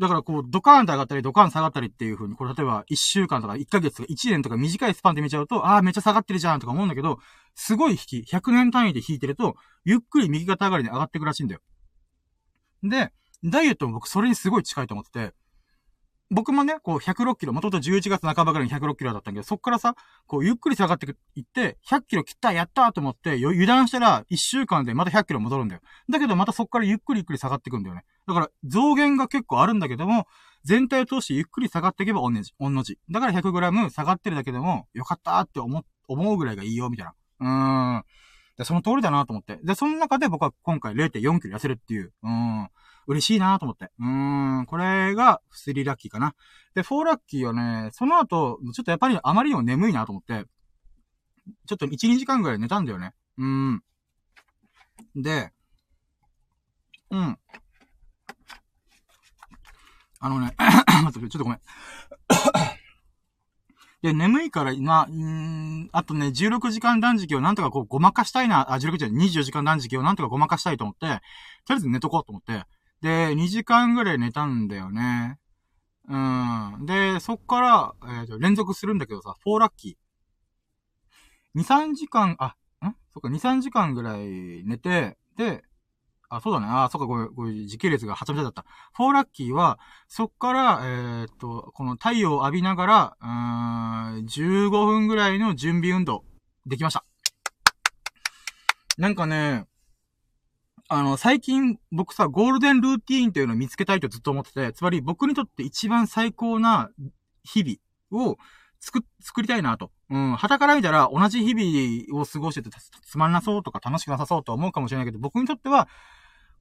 [0.00, 7.18] だからこう、ドカーンと上がったり、ドカーン下がったりっていう風に、これ例えば1週間とか1ヶ月とか1年とか短いスパンで見ちゃうと、ああ、めっちゃ下がってるじゃんとか思うんだけど、
[7.54, 11.60] すごい引き、100年単位で引いてると、ゆっくり右肩上がりに上がっていくらしいんだよ。
[12.82, 13.12] で、
[13.44, 15.34] ダイエットも僕それにすごい近いと思ってて、
[16.32, 25.80] 僕もね、こう106キロ、もともと11月半ばぐらいに106キロだったんだけど、そっからさ、こうゆっくり下がっていって、100キロ切ったやったーと思って、油断したら1週間でまた100キロ戻るんだよ。
[26.08, 28.04] だけどまたそっからゆっくりゆっくり下がっていくんだよね。
[28.28, 30.28] だから増減が結構あるんだけども、
[30.62, 32.98] 全体を通してゆっくり下がっていけば同じ、同じ。
[33.10, 37.14] だから 100g 下がってるだけでも、よかったーって思、思うぐらいがいいよ、みたいな。
[37.40, 38.04] うーん。
[38.60, 39.58] で、その通りだなと思って。
[39.64, 42.68] で、その中で僕は今回0.4キロ痩せるっていう、うん。
[43.06, 43.90] 嬉しいなと思って。
[43.98, 46.34] うーん、これが3ラッキーかな。
[46.74, 50.44] で、4ラッキーはね、その後、ちょっとやっぱりあまりにも眠いなと思って、
[51.66, 53.14] ちょっと1、2時間ぐらい寝たんだよね。
[53.38, 53.82] うん。
[55.16, 55.52] で、
[57.10, 57.38] うん。
[60.18, 60.54] あのね、
[61.02, 61.60] 待って、ちょっとごめん。
[64.02, 71.18] で、眠いから、まあ、うん、あとね、16時間断食をなんとかこう、ごまかしたいな、あ、16時間、24時間断食をなんとかごまかしたいと思って、とり
[71.70, 72.64] あえず寝とこうと思って、
[73.02, 75.38] で、2時間ぐらい寝たんだよね。
[76.08, 76.86] うん。
[76.86, 81.60] で、そっから、えっ、ー、と、連続するんだけどさ、4ラッキー。
[81.60, 82.96] 2、3時間、あ、ん？
[83.12, 85.62] そっか、2、3時間ぐらい寝て、で、
[86.30, 86.66] あ、そうだね。
[86.68, 88.64] あ、そっか、これ、これ時系列がはちゃめちゃだった。
[88.96, 96.24] 4ラッキーは、そっから、えー、っと、この太陽を浴びながら、うーん、15分ぐらいの準備運動、
[96.66, 97.04] できました。
[98.96, 99.66] なんかね、
[100.88, 106.90] あの、最近僕さ、ゴールデンルーティーンっていうのを見つけたいとずっと思ってて、つまり僕にとって一番最高な
[107.42, 108.38] 日々を
[108.80, 109.90] 作、作りたいなと。
[110.10, 110.36] うん。
[110.36, 112.70] 旗から見たら同じ日々を過ごしてて
[113.04, 115.88] つまんなそうとか楽しくなさそうと思うかもしれないけど、僕にとっては、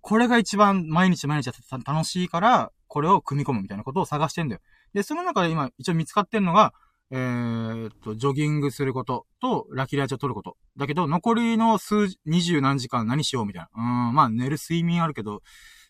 [0.02, 1.52] これが一番毎日毎日
[1.86, 4.62] 楽しいから、これを組み込むみたいなことを探してんだよ。
[4.94, 6.74] で、その中で今一応見つかってんのが、
[7.12, 10.58] えー、っと、ジョギングすることと、ラキラジを取ること。
[10.78, 14.08] だけど、残りの数、二十何時間何しようみたいな。
[14.08, 15.42] うん、まあ寝る睡眠あるけど、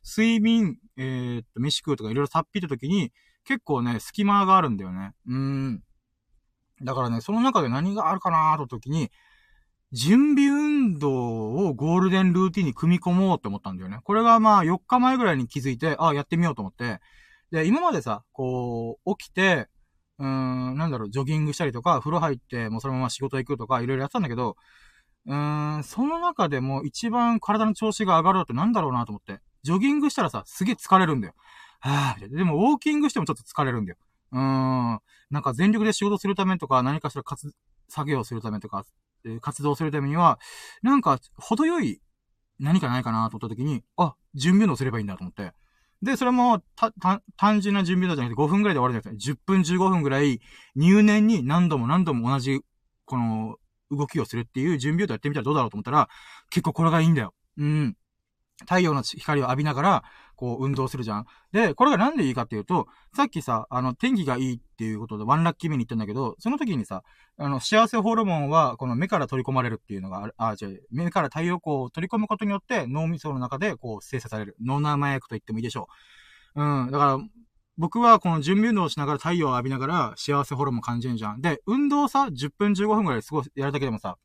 [0.03, 3.12] 睡眠、えー、っと、飯食うとかいろいろさっぴった時に、
[3.43, 5.12] 結構ね、隙間があるんだよね。
[5.28, 5.84] うん。
[6.82, 9.12] だからね、その中で何があるかなーと時に、
[9.92, 14.00] 準備運動をゴールデンルーティンに組み込もうって思ったんだよね。
[14.04, 17.00] これがまあ4日前ぐらいに気づいて、ああ、やってみようと思って。
[17.52, 19.68] で、今までさ、こう、起きて、
[20.20, 24.56] うーん、なんだろう、ジョギングしたりとか、風呂入って、もうそのまま仕事行くとか、いろいろやってたんだけど、
[25.26, 29.42] うーん、その中でも一番体の調子が上がるのってなんだろうなと思って。
[29.64, 31.34] ジョギングしたらさ、すげえ疲れるんだよ。
[31.80, 33.98] はぁ、でもウォーキングしてもちょっと疲れるんだよ。
[34.32, 35.00] うーん、
[35.32, 37.52] なんか全力で仕事するためとか、何かしら活、
[37.88, 38.86] 作業するためとか、
[39.42, 40.40] 活動するためには、
[40.82, 42.02] なんか、程よい
[42.60, 45.54] 何かないかなと思った時に、あ、準備運動すればいいんだと思って。
[46.02, 50.40] で、それも、た、た、単純な準備運動じゃなくて5分ぐらいで終わるじゃなくて、10分15分ぐらい
[50.76, 52.62] 入念に何度も何度も同じ、
[53.06, 53.58] この、
[53.92, 56.10] 動きをするっていう準備運動やってみたらどうだろうと思ったら、
[56.50, 57.34] 結構これがいいんだよ。
[57.58, 57.98] うん。
[58.62, 60.04] 太陽の光を浴びながら、
[60.40, 61.26] こう、運動するじゃん。
[61.52, 67.04] で、これがなんでいいかっていうと、さっきさ、あの、天気がいいっていうことで、ワンラッキー目に言ったんだけど、その時にさ、
[67.38, 74.56] あの、幸せホルモンは、この目から取り込まれるっていうのがある、あ、違う、目から太陽光を取り込むことによって、脳みその中で、こう、生成される。
[74.62, 75.90] 脳内麻薬と言ってもいいでしょ
[76.56, 76.64] う。
[76.64, 77.18] うん、だから、
[77.78, 81.42] 僕はこの準備運動をしながら太陽を浴びながら幸せホルモン感じるじゃん。
[81.42, 84.18] で、運動さ、10分15分くらいすごいやるだけでもさ、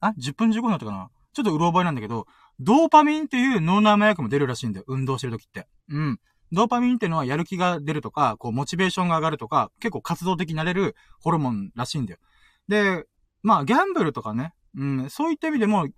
[0.00, 2.26] あ、10分15分だったかなちょっとうろ覚えなんだけど、
[2.60, 4.84] ドーパミンっていう脳内麻薬も出るらしいんだよ。
[4.88, 5.66] 運動してる時って。
[5.88, 6.20] うん。
[6.52, 12.20] ドーパミンっていうのはやる気が出るとか、こう、モチベーションが上がるとか、結構活動的になれるホルモンらしいんだよ。
[12.68, 13.06] で、
[13.42, 15.88] まあ、ギャンブルとかね、うん、そういった意味でも、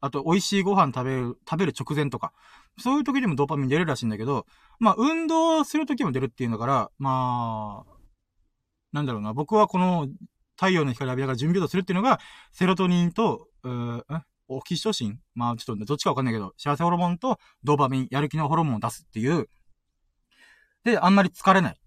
[0.00, 2.32] あと、美味しいご飯食べる、食べる直前とか、
[2.78, 4.46] そういう時でもドーパミン出るらしいんだけど、
[4.80, 7.94] まあ、運動する時も出るっていうんだから、まあ、
[8.92, 10.08] なんだろうな、僕はこの
[10.56, 12.20] 太陽の光浴びながら準備運動するっていうのが、
[12.52, 14.04] セロトニンと、うー
[14.56, 19.48] オキシトシンまあちょっとねどっちかわかんないけど、幸せホルモンとドーパミン、やる気のホルモンを出すっていう。
[20.84, 21.80] で、あんまり疲れない。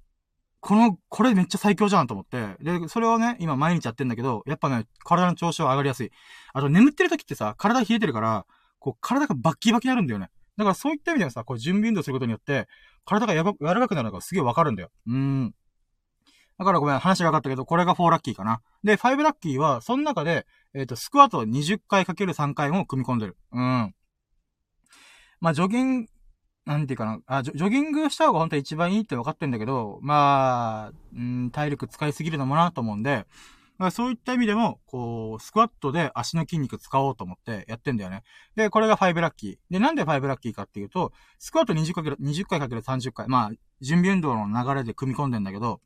[0.60, 2.56] この、これめっちゃ最強じゃんと思って。
[2.62, 6.12] で、それをね、今毎日やってんだけど、やっぱね、体の調子は上がりやすい。
[6.54, 8.46] あと眠ってる時ってさ、体冷えてるから、
[8.80, 10.30] こう、体がバッキバキになるんだよね。
[10.58, 12.68] だからそういった意味ではさ、こう準備運動することによって、
[13.06, 14.90] 体がやば、柔らかくなるのがすげえわかるんだよ。
[15.06, 15.56] うーん。
[16.58, 18.62] だからごめん、話が分かったけど、これが4ラッキーかな。
[18.84, 23.38] で、5ラッキーは、その中で、えっ、ー、と、スクワット20回かける3回も組み込んでる。
[23.52, 23.94] うん。
[25.40, 26.12] まあ、ジョギング、
[26.66, 33.26] なんていうかな、あジョ、ジョギングした方が本当は一番いいって分かってんだけど、まあ、うん、体力使いすぎるのもなと思うんで、
[33.78, 38.24] まあ、そういった意味でも、こう、スクワットで足の筋肉使おうと思ってやってんだよね。
[38.56, 39.58] で、これが5ラッキー。
[39.70, 43.28] で、なんで5ラッキーかっていうと、スクワット20かける、20回かける30回。
[43.28, 43.52] まあ、
[43.82, 45.80] 準備運動の流れで組み込んでんだけど、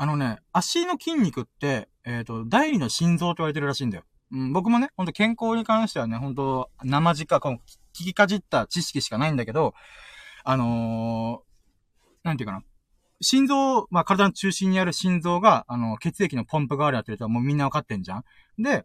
[0.00, 4.04] あのね、足の筋肉って、えっ、ー、と、第二の心臓と言われてるらしいんだよ。
[4.30, 7.58] うん、僕もね、ほんと健康に関してはね、ほんと、生実家、聞
[7.92, 9.74] きかじった知識しかないんだけど、
[10.44, 12.62] あのー、なんていうかな。
[13.20, 18.24] 心臓、まあ、体の中心にある心臓が、あの、血液のポンプ代わりやってるとはもうみんなわかってんじゃん
[18.56, 18.84] で、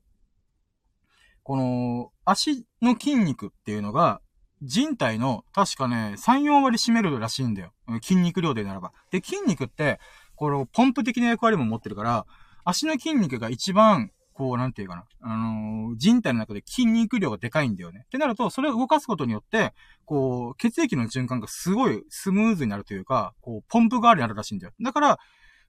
[1.43, 4.19] この、足の筋肉っていうのが、
[4.63, 7.73] 人体の確かね、3、4割占めるらしいんだよ。
[8.01, 8.93] 筋肉量でならば。
[9.11, 9.99] で、筋肉って、
[10.43, 12.25] このポンプ的な役割も持ってるから、
[12.65, 15.05] 足の筋肉が一番、こう、なんていうかな。
[15.21, 18.01] あのー、人体の中で筋肉量がでかいんだよね。
[18.07, 19.71] ってなると、それを動かすことによって、
[20.03, 24.73] こう、血液の循環がすごいスムーズになるというか、こう、ポンプ代わりになるらしいんだよ。
[24.81, 25.19] だから、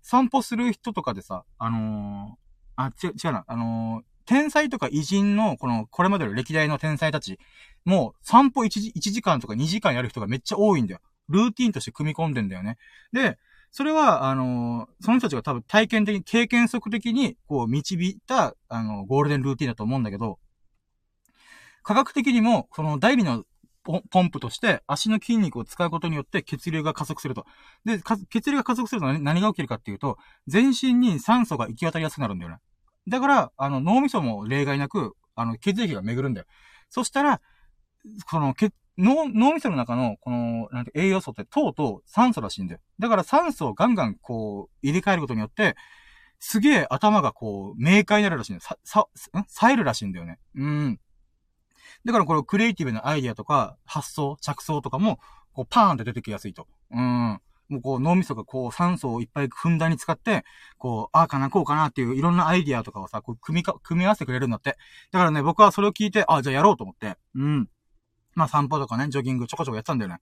[0.02, 7.38] 散歩する人とかでさ、あのー、あ、違う、違うな、あのー、天才とか偉人の、この、これまでの歴代の天才たち、
[7.84, 11.00] もう散歩1時 ,1 時間とか2時間やる人がめっちゃ多いんだよ。
[11.28, 12.76] ルーティンとして組み込んでんだよね。
[13.12, 13.38] で、
[13.76, 20.38] それは、あのその人たちが多分体験的、経験則的に、こう、導いた、あの、ゴールデンルーティンだと思うんだけど、
[21.82, 23.42] 科学的にも、その第二の
[23.82, 27.46] ポンプとして、足の筋肉を使うことによって血流が加速すると。
[27.84, 28.00] で、
[28.30, 32.58] 血流が加速すると何が起きるかっていうと、全身に酸素が行き渡りやすくなるんだよね。
[33.08, 36.46] だから、あの、脳みそも例外なく、あの、血液が巡るんだよ。
[36.90, 37.40] そしたら、
[38.30, 42.80] その、血、脳、脳みその中の、この、なんて、栄養素って糖と酸素らしいんだよ。
[42.98, 45.76] だから酸素をガンガン、こう、入れ替えることによって、
[46.38, 48.76] すげえ頭がこう、明快になるらしいんだよ。
[48.84, 49.44] さ、さ、ん？
[49.48, 50.38] 冴えるらしいんだよね。
[50.54, 51.00] うん。
[52.04, 55.18] だからこれ、クリエイティブなアイディアとか、発想、着想とかも、
[55.52, 56.66] こう、パーンって出てきやすいと。
[56.90, 57.40] うん。
[57.68, 60.44] もうこう脳みそがこう酸素をいっぱいふんだんに使って、
[60.76, 64.76] こう、ああかな、こうかなっていういろんなアイディアとかをさ、こう組みか、組み合わせてくれるんだって。
[65.12, 67.16] だからね、僕はそれを聞いて、ああ、じゃあやろうと思って。
[67.34, 67.68] うん。
[68.34, 70.20] まあ散歩とかね、ジョギングちょこちょこやってたんだよね。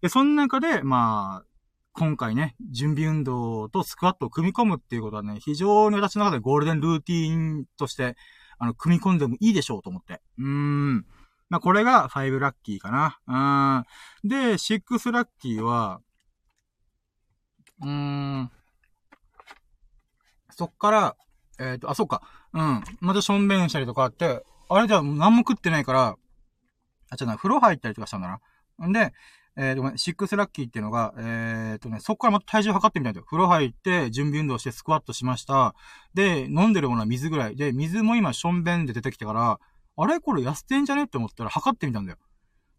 [0.00, 1.48] で、その中で、まあ、
[1.92, 8.16] 今回ね、準備運動とスクワットを組み込むっていうことはね、非常に私の中でゴールデンルーティーンとして、
[8.58, 10.20] あの、組み込んでもいいでしょうと思って。
[10.38, 11.06] うーん。
[11.48, 13.84] まあ、これが5ラッキーかな。
[14.24, 14.28] うん。
[14.28, 16.00] で、6ラッキーは、
[17.80, 18.50] うーん。
[20.50, 21.16] そっから、
[21.58, 22.22] えっ、ー、と、あ、そっか。
[22.52, 22.82] うん。
[23.00, 26.16] またしょんべんしたりとかあって、あれじゃ何も食ってないから、
[27.10, 28.40] あ、ちょっと風呂入ったりとかしたんだ
[28.80, 28.88] な。
[28.88, 29.12] んで、
[29.56, 33.26] えー、ごめん、シックスラッキーっていうのが、えー、とね、そこからまた体重測ってみたいんだよ。
[33.26, 35.74] 風呂入って、準備運動してスクワットしました。
[36.14, 37.56] で、飲んでるものは水ぐらい。
[37.56, 39.58] で、水も今、しょんべんで出てきてから、
[39.96, 42.18] あれこれ痩せてんじゃねって思ったら測ってみたんだよ。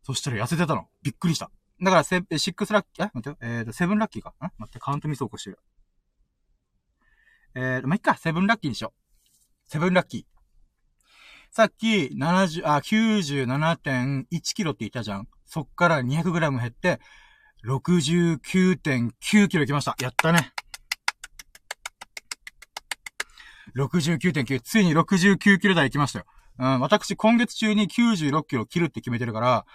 [0.03, 0.87] そしたら痩せてたの。
[1.03, 1.51] びっくりした。
[1.83, 4.29] だから、セ、シックスラッキー、え待ってよ、えーと、セブンラッキーか？
[4.29, 5.59] ん待って、カウントミス起こしてる。
[7.55, 9.71] えー、まあ、いっか、セブンラッキーにしよう。
[9.71, 10.38] セブンラッキー。
[11.51, 14.25] さっき、70、あ、97.1
[14.55, 15.27] キロって言ったじゃん。
[15.45, 16.99] そっから200グラム減って、
[17.65, 19.95] 69.9キロ来ました。
[19.99, 20.51] やったね。
[23.75, 24.61] 69.9。
[24.61, 26.25] ついに69キロ台行きましたよ。
[26.59, 29.65] うん、私今月中に96キロ切るって決めてるから、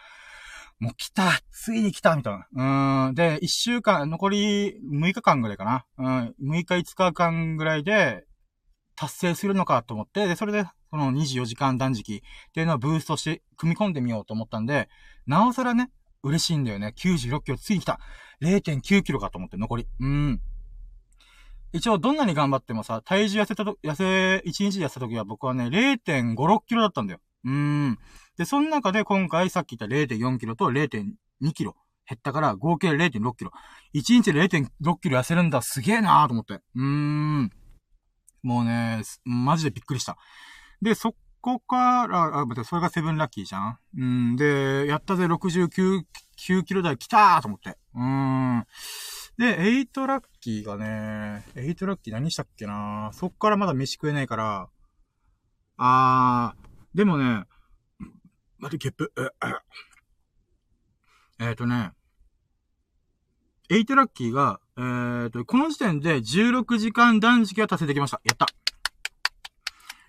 [0.78, 3.08] もう来たついに来たみたいな。
[3.08, 3.14] うん。
[3.14, 5.86] で、1週間、残り6日間ぐらいかな。
[5.98, 6.34] うん。
[6.40, 8.24] 6日5日間ぐらいで、
[8.96, 10.64] 達成するのかと思って、で、それで、
[10.94, 14.88] この24時間断食っていうのをブーストして組み込んでみようと思ったんで、
[15.26, 15.90] なおさらね、
[16.22, 16.94] 嬉しいんだよね。
[16.96, 17.98] 96キロついに来た。
[18.40, 19.88] 0.9キロかと思って、残り。
[19.98, 20.40] うん。
[21.72, 24.04] 一応、どんなに頑張ってもさ、体重痩せたと、痩せ、
[24.48, 27.18] 1日で痩せた時は僕はね、0.5、6キロだったんだよ。
[27.44, 27.98] うん。
[28.38, 31.74] で、その中で今回さっき言った0.4キロと0.2キロ
[32.08, 33.50] 減ったから合計0.6キロ。
[33.94, 34.68] 1日で0.6
[35.00, 35.60] キロ痩せるんだ。
[35.60, 36.54] すげえなーと思って。
[36.54, 37.50] うーん。
[38.44, 40.16] もうね、マジでびっくりした。
[40.82, 43.78] で、そこから、あ、待って、それがセブンラッキーじゃん？
[43.96, 44.36] うん。
[44.36, 46.02] で、やったぜ、69、
[46.38, 47.76] 9キロ台来たーと思って。
[47.94, 48.66] うーん。
[49.36, 53.10] で、8ラッキーがね、8ラッキー何したっけな？
[53.12, 54.68] そっからまだ飯食えないから、
[55.76, 57.44] あー、でもね、
[58.58, 59.12] 待って、ゲップ、
[61.40, 61.90] えっ、とね、
[63.68, 68.20] 8ラッキーが、えーと、この時点で16時間断食が達成できました。
[68.24, 68.46] やった。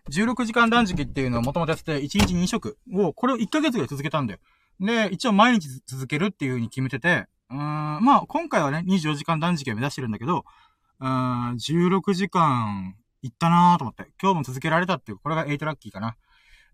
[0.09, 4.39] 16時間断食っていうのをもともとやってて、1日2食を、これを1ヶ月ぐらい続けたんだよ。
[4.79, 7.59] で、一応毎日続けるっていう風に決めてて、うーん、
[8.03, 10.45] まあ、今回はね、24時間断食を目指してるんだけど、
[10.99, 16.15] うーん、16時間いったなーと思って、今日も続けられたっていう、これが8ラッキーかな。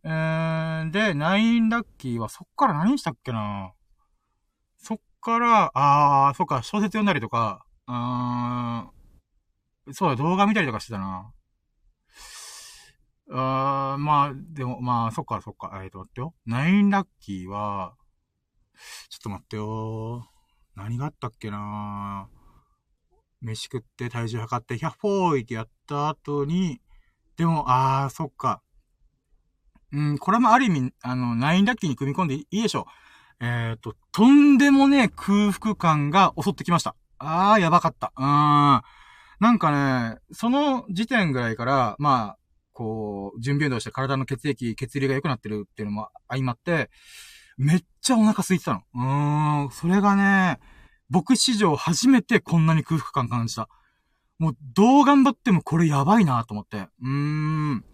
[0.03, 3.73] うーん、で、9ラッキーはそっから何したっけな
[4.77, 8.89] そっから、あー、そっか、小説読んだりとか、うーん、
[9.93, 11.31] そうだ、動画見たりとかしてたな。
[13.33, 16.33] あー、まあ、でも、まあ、そっか、そっか、えっ、と、待ってよ。
[16.47, 17.95] 9ラッキーは、
[19.09, 20.27] ちょっと待ってよ。
[20.75, 22.27] 何があったっけな
[23.41, 26.81] 飯食って体重測って、100ポーイってやった後に、
[27.37, 28.61] でも、あー、そっか。
[29.93, 33.45] うん、これもある意味、あの、ナインラッキーに組み込んでいいでしょう。
[33.45, 36.95] えっ、ー、と、とんでもね空腹感が襲ってきました。
[37.17, 38.13] あー、やばかった。
[38.15, 38.81] うーん。
[39.41, 42.40] なんかね、その時点ぐらいから、まあ、
[42.73, 46.89] こう、準備運動して体の血液、血流が良くなってるっていうのも相まって、
[47.57, 48.81] めっちゃお腹空いてたの。
[48.93, 50.59] うーん、それがね、
[51.09, 53.67] 僕史上初めてこんなに空腹感感じた。
[54.39, 56.87] もう、どう頑張ってもこれやばいなと思って。
[57.01, 57.85] うーん。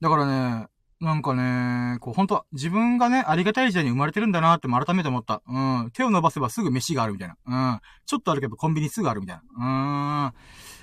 [0.00, 0.26] だから
[0.60, 0.66] ね、
[1.00, 5.42] なんかね、こう、本当自分がね、ありがたい時代に生まれてるんだなっても改めて思った。
[5.46, 5.90] うん。
[5.92, 7.36] 手を伸ばせばすぐ飯があるみたいな。
[7.46, 7.80] うん。
[8.04, 10.26] ちょっとあるけどコンビニすぐあるみたいな。
[10.26, 10.32] うん。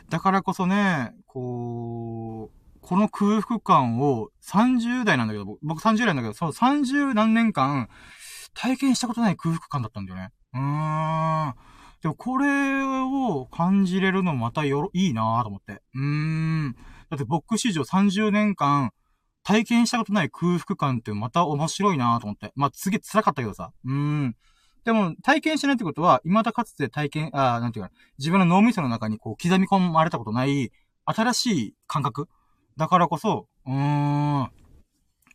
[0.09, 7.89] だからこそね、こう、この空腹感を30代なんだけど、僕30代なんだけど、そう30何年間
[8.53, 10.29] 体験したことない空腹感だったんだよね。
[10.53, 11.53] うーん。
[12.01, 15.81] でもこれを感じれるのまたよろ、いいなぁと思って。
[15.93, 16.75] うーん。
[17.09, 18.91] だって僕史上30年間
[19.45, 22.51] 体験したことない空腹感ってまた面白いなぁと思って。
[22.55, 23.71] まあ、次辛かったけどさ。
[23.85, 24.35] うん。
[24.83, 30.71] でも、体験しないってことは、未だかつて体験、あなんていうか、自分の脳みその中にこう刻み込まれたことない、
[31.05, 32.27] 新しい感覚？
[32.75, 33.73] だからこそ、うー
[34.43, 34.49] ん。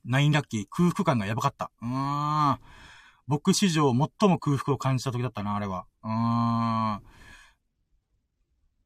[0.04, 1.70] ナインラッキー、空腹感がやばかった。
[1.80, 2.58] うーん。
[3.28, 5.86] 僕史上最も空腹を感じた時だったな、あれは。
[6.02, 7.02] うーん。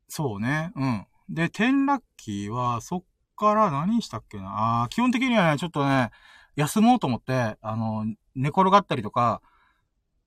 [0.08, 0.70] そうね。
[0.76, 1.06] うん。
[1.30, 3.04] で、10ラッキーは、そっ
[3.36, 4.82] から何したっけな。
[4.84, 6.10] あ基本的にはね、ちょっとね、
[6.56, 8.04] 休もうと思って、あの、
[8.34, 9.42] 寝転がったりとか、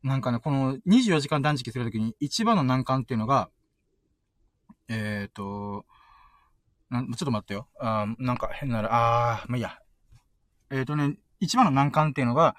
[0.03, 3.49] なんかね、この24時間断食するときに一番の難関っていうのが、
[4.89, 5.86] えっ、ー、と、
[6.89, 7.68] な、ちょっと待ってよ。
[7.80, 9.78] あなんか変なら、あー、まあ、いいや。
[10.70, 12.55] えっ、ー、とね、一番の難関っていうのが、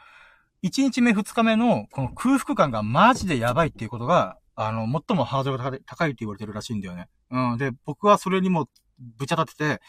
[0.63, 7.09] 1日目2日目のこの空腹感がマジでやばいっていうことが、あの、最もハードルが高いって言われてるらしいんだよね。
[7.31, 7.59] うん。
[7.59, 8.69] で、僕はそれにも
[8.99, 9.81] ぶち当たってて、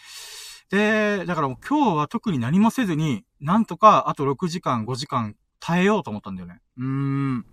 [0.69, 6.61] で、だからもう今日は特に何もせずに、なんとかあと6時間、5時間耐えようと思ったんだよね。
[6.77, 7.45] うーん。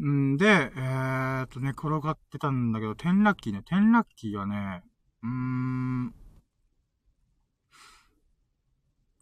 [0.00, 4.82] んで、えー、っとね、転がってたんだけど、テンラッキーね、テンラッキーはね、
[5.22, 6.14] うーん。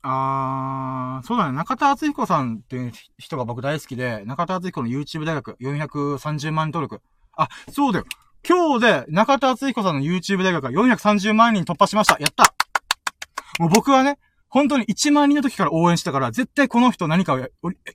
[0.03, 1.53] あー、そうだね。
[1.53, 7.03] 中田敦彦さんっていう人が僕大好きで、中田敦彦の YouTube 大学430万登録。
[7.37, 8.05] あ、そうだよ。
[8.47, 12.17] 今日で中田敦彦さんの YouTube 大学が430万人突破しました。
[12.19, 12.55] やった
[13.59, 14.19] もう僕はね、
[14.49, 17.39] 本当に1万人の時から応援したから、絶対この人何かを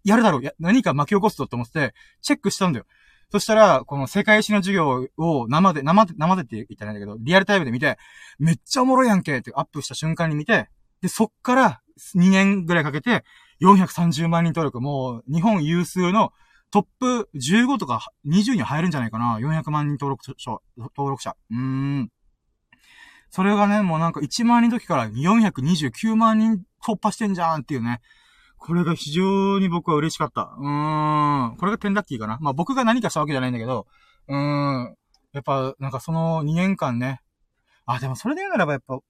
[0.04, 2.86] やるだろうや、何か巻き起こすぞって思って、チェックしたんだよ。
[3.32, 7.98] そしたら、この世界史の授業を生で、生で、生でって言ったらいいんだけど、リアルタイムで見て、
[8.40, 10.70] めっちゃおもろいやんけってアップした瞬間に見て、
[11.02, 11.82] で、そっから
[12.16, 13.24] 2年ぐらいかけて、
[13.62, 16.32] 430万人登録、もう日本有数の
[16.76, 21.38] トップ15とか20に入るんじゃないかな ?400 万人登録者、登録者。
[21.50, 22.12] うーん。
[23.30, 28.02] それがね、もうなんか1万人の時から429万人突破してんじゃんっていうね。
[28.58, 30.54] これが非常に僕は嬉しかった。
[30.60, 31.56] うーん。
[31.56, 32.40] これが10ラッキーかな。
[32.42, 33.88] まあ僕が何かしたわけじゃないんだけど、
[34.28, 34.96] うーん。
[35.32, 37.22] やっぱ、なんかその2年間ね。
[37.86, 39.02] あ、でもそれで言うならばやっぱ、う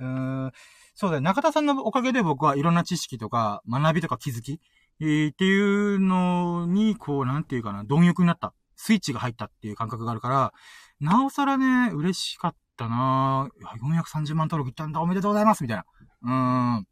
[0.00, 0.04] ー
[0.48, 0.52] ん。
[0.96, 1.20] そうだよ。
[1.20, 4.60] 中田さんのおかげで僕はいろんな知識とか、学びとか気づき、
[5.00, 8.54] えー、っていうのに、こう、なんていうかな、貪欲になった。
[8.76, 10.52] スイッチが入ったっていう感覚があるから、
[11.00, 14.02] なおさらね、嬉しかったなぁ。
[14.02, 15.84] 430万登録いったんだ、おめでとうございますみたいな。
[16.22, 16.86] うーん。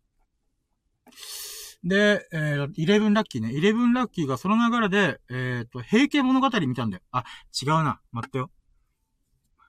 [1.85, 3.49] で、えー、11ラッキーね。
[3.51, 7.03] 11ラッキーがその流れで、えっ、ー、と、平家物語見たんだよ。
[7.13, 7.25] あ、
[7.63, 8.01] 違うな。
[8.11, 8.51] 待ってよ。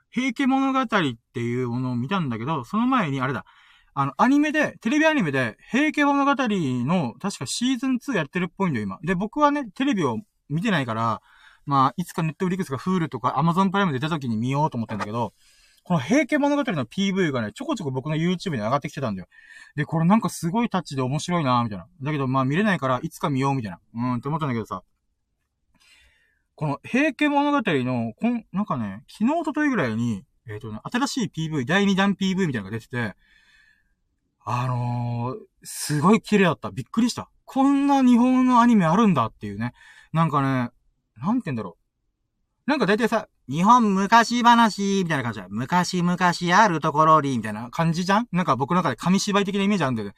[0.10, 3.46] 平家物語っていうものを見たんだけど、その前にあれだ。
[3.98, 9.00] あの、アニメで、テレビアニメで、平家物語の、確かシーズン2やってるっぽいんだよ、今。
[9.02, 10.18] で、僕はね、テレビを
[10.50, 11.22] 見てないから、
[11.66, 15.34] まあ、いつかネットフリックスかフールとかアマゾンプライムで出た時に見ようと思ったんだけど、
[15.86, 19.30] この平家物語の PV がね、ちょこちょこ僕の YouTube に上がってきてたんだよ。
[19.76, 21.88] で、これなんかすごいタッチで面白いなみたいな。
[22.02, 23.80] だけど、まあ見れないから、いつか見ようみたいな。
[23.94, 24.84] うん、って思ったんだけどさ。
[26.56, 33.16] この平家物語の、こん、なんかね、昨日、とといぐらいに、えっ、ー、とね、新しい PV、第2弾 PV みたいなのが出てて、
[34.48, 36.70] あのー、すごい綺麗だった。
[36.70, 37.30] びっくりした。
[37.46, 39.74] こんな日本のアニメあるんだっていうね。
[40.14, 40.70] なんかね、
[41.18, 41.78] なんて言うんだろ
[42.68, 42.70] う。
[42.70, 45.48] なんか大体さ、日本昔話、みたいな感じだ。
[45.50, 46.18] 昔々
[46.64, 48.28] あるところに、みたいな感じじゃん？
[48.32, 50.16] なんか僕の中で紙芝居的なイメージあるんだよね。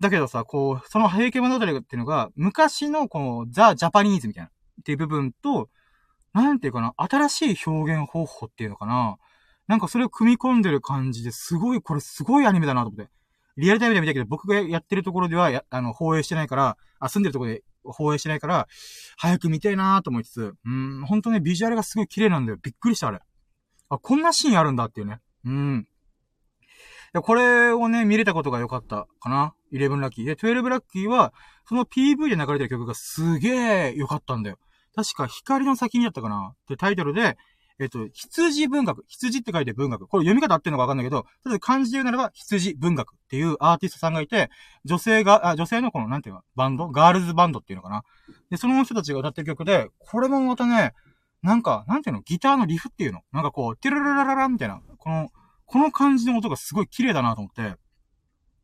[0.00, 4.52] だけどさ、こう、その平家物語っていうのが、昔のこのザ・ジャパニーズみたいな、っ
[4.84, 5.68] ていう部分と、
[6.32, 9.16] なんていうかな、新しい表現方法っていうのかな。
[9.72, 13.10] なんかそれを組み込んでる感じですごい、これすごいアニメだなと思って。
[13.56, 18.68] リアルタイムで見たけど、僕がやってるところでは、あの、放映してないから、あ、住んでるところで放映してないから、
[19.16, 22.58] 早く見たいなと思いつつ、うん、ほんとね、ビジュアルがすごい綺麗なんだよ。
[22.62, 23.20] びっくりした、あれ。
[23.88, 25.20] あ、こんなシーンあるんだっていうね。
[25.46, 25.88] うん。
[27.14, 29.54] で、これをね、見れたことが良かったかな。
[29.72, 30.26] 11ラッキー。
[30.26, 31.32] で、12ラッキーは、
[31.66, 34.58] その PV で流れてる曲がすげえ良かったんだよ。
[34.94, 37.38] 確か、光の先にだったかなってタイトルで、
[37.82, 39.04] えっと、羊文学。
[39.08, 40.06] 羊って書いて文学。
[40.06, 44.50] これ読み方合ってるのかわかんないけど、とりあえず漢字で言うならば、羊文学っていうアーティストさんがいて、
[44.84, 46.88] 女性が、あ、女性のこの、なんていうの、バンド？
[46.88, 48.04] ガールズバンドっていうのかな？
[48.50, 50.92] で、その人たちが歌ってる曲で、これもまたね、
[51.42, 53.20] なんか、なんていうの、ギターのリフっていうの？
[53.32, 55.30] なんかこう、ティラララララみたいな、この、
[55.66, 57.76] この感じの音がすごい綺麗だなと思って、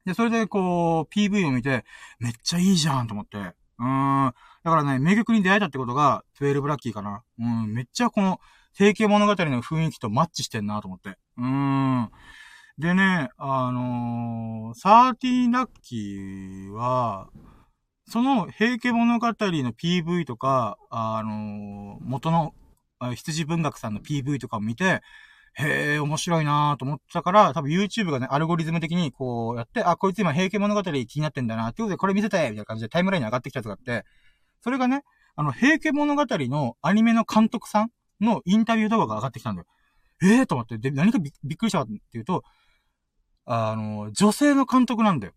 [0.04, 1.84] で、それでこう、PV を見て、
[2.18, 4.32] めっちゃいいじゃんと思って、うーん。
[4.64, 7.22] だからね、名曲に出会えたってことが、12ラッキーかな。
[7.38, 8.40] うん、めっちゃこの、
[8.78, 11.18] 定型物語の雰囲気とマッチしてんなと思って。
[11.36, 12.10] うーん。
[12.78, 17.28] でね、あのー、サーティーラッキーは、
[18.06, 22.54] その平家物語の PV とか、あのー、元の
[23.16, 25.02] 羊文学さんの PV とかを見て、
[25.54, 34.04] へえ、面白いなーと思ったから、多分 YouTube がね、アルゴリズム的にこうやって、あ、こいつ今平家物語気になってんだな、ってことでこれ見せてみたいな感じでタイムラインに上がってきたやつがあって、
[34.60, 35.02] それがね、
[35.34, 37.90] あの、平家物語のアニメの監督さん
[38.20, 39.66] のインタビュー動画が上がってきたんだよ。
[40.22, 42.42] ええー、と思って、で、何かびっくりしたかっていうと、
[43.44, 45.32] あの、女性の監督なんだよ。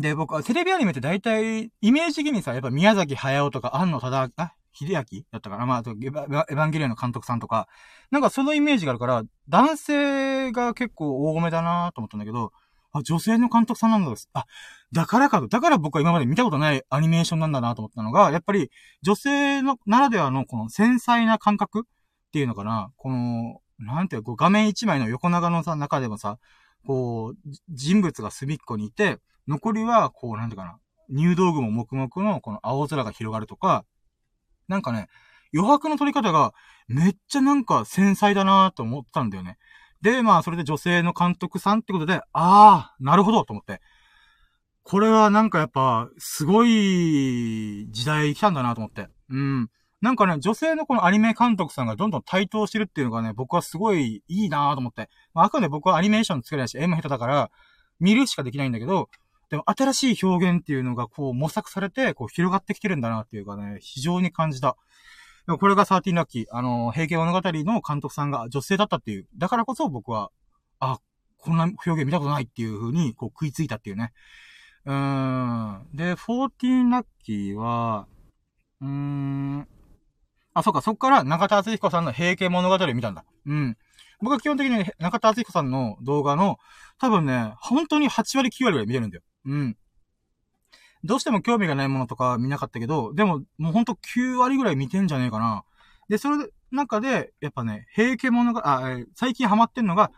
[0.00, 7.66] で、僕はテレビアニメって大体、イメージ的にさ、やっぱ宮崎駿とか、安野忠、あ、秀明だったかなまあ、あとエヴァンゲリオンの監督さんとか、
[8.10, 12.52] なんかそのイメージがあるから、男性が結構大めだなと思ったんだけど、
[12.92, 14.28] あ、女性の監督さんなんだです。
[14.32, 14.46] あ、
[14.92, 15.48] だからかと。
[15.48, 18.70] だから僕は今まで見たことないアニメーションなんだなと思ったのが、やっぱり
[19.02, 21.82] 女性のならではのこの繊細な感覚っ
[22.32, 22.90] ていうのかな。
[22.96, 26.38] この、なんていうこう画面一枚の横長のさ、中でもさ、
[26.86, 30.78] こう、人物が隅っこにいて、残りは、こう、なんていうかな。
[31.10, 33.84] 入道具も黙々のこの青空が広がるとか、
[34.68, 35.08] なんかね、
[35.54, 36.52] 余白の取り方が
[36.86, 39.56] めっちゃなんか繊細だなと思ったんだよね。
[40.00, 43.80] で、まあ、それで女性の監督さんってことで、ああ、なるほどと思って。
[44.82, 49.08] これはなんかやっぱ、すごい時代来たんだなと思って。
[49.28, 49.70] うん。
[50.00, 55.10] なんかね、女性のこのアニメ監督さんがどんどん台頭してるっていうのがね、僕はすごいいいなと思って。
[55.34, 57.50] まあ、あくまで僕はアニメーション作れないし、絵も下手だから、
[57.98, 59.08] 見るしかできないんだけど、
[59.50, 64.76] でも新しい表現っていうのがこう模索されて、こう広がってきてるんだなっていうかね、非常に感じた。
[65.48, 66.46] でもこれが13ラッキー。
[66.50, 69.26] あの、平家物語の監督さんが女性だったっていう。
[69.38, 70.30] だからこそ僕は、
[70.78, 70.98] あ、
[71.38, 74.12] こんな表現見たことないっていう風に、こう食いついたっていうね。
[74.84, 75.86] うーん。
[75.94, 78.06] で、14ラッキーは、
[78.82, 79.68] うーん。
[80.52, 83.24] あ、そっか、そっから中田敦彦さんの平家物語を見たんだ。
[83.46, 83.78] うん。
[84.20, 86.58] 僕は基本的に中田敦彦さんの動画の、
[87.00, 89.22] 多分ね、本当に8割9割ぐらい見てるんだよ。
[89.46, 89.78] うん。
[91.04, 95.64] どうしても興味がないものとか見なかったけど、でも、もうほんと9割ぐらい見てんじゃねえかな。
[96.08, 100.10] で、それで、中で、やっぱね、平家物が、あ、最近ハマってんのが、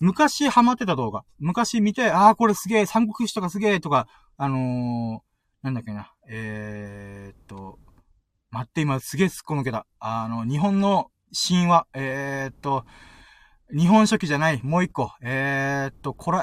[0.00, 1.24] 昔ハマってた動画。
[1.38, 7.78] 昔見て、ああ、これすげえ、三国志とかすげえとか、あのー、なんだっけな、えー、っと、
[8.50, 9.86] 待って、今すげえすっこ抜けた。
[9.98, 11.10] あの、日本の
[11.48, 12.84] 神話、えー、っと、
[13.76, 15.12] 日本書紀じゃない、もう一個。
[15.20, 16.38] えー、っと、これ、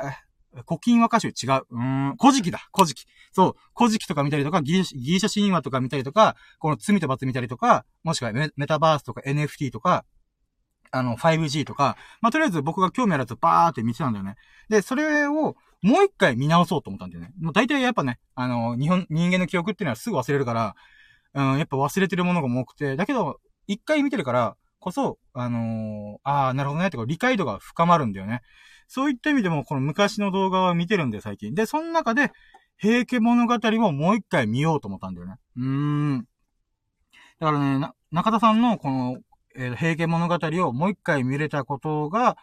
[0.63, 1.65] 古今和歌集違う。
[1.69, 1.83] うー
[2.13, 3.05] ん、古事記だ、古事記。
[3.33, 10.05] そう、古事記とか見たりとか、ギリシャ神話とか見たりとか、この罪と罰見たりとか、もしくはメタバースとか NFT とか、
[10.91, 14.35] あの、5G とか、まあ、とりあえず僕が興味あるやつバーって見てたんだよね。
[14.69, 17.31] で、それを、もう一回見直そうと思ったんだよね。
[17.39, 20.75] もう大体やっぱね、あの、日本、人間の記憶っていうのはすぐ忘れるから、
[21.33, 28.41] うん、やっぱ忘れてるものが多くて、だけど、一回見てるから、こそ、あのー、ああ、なるほどね、って理解度が深まるんだよね。
[28.87, 31.53] そういった意味でも、この昔の動画は見てるんだよ、最近。
[31.53, 32.31] で、その中で、
[32.77, 35.35] 平家物語ももう一回見ようと思ったんだよね。
[35.57, 36.27] うーん。
[37.39, 39.17] だからね、な、中田さんのこの、
[39.55, 42.37] えー、平家物語をもう一回見れたことが、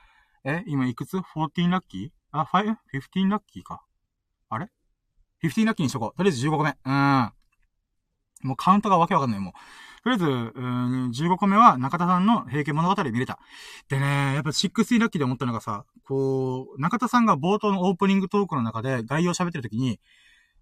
[0.44, 2.10] え、今いくつ ?14 ラッキー？
[2.32, 2.76] あ、5?
[2.94, 3.84] 15ラッキーか。
[4.48, 4.68] あれ
[5.44, 6.16] ?15 ラッキーにしとこう。
[6.16, 6.74] とりあえず15個目。
[6.84, 7.32] うん。
[8.42, 9.52] もうカウントがわけわかんない、もう。
[10.02, 13.38] とりあえず、うん、15個目は中田さんの平家物語見れた。
[13.88, 20.00] でね、やっぱ16ラッキーで思ったのがさ、こう、中田さんが冒頭のオープニングトークの中で概要喋ってる時に、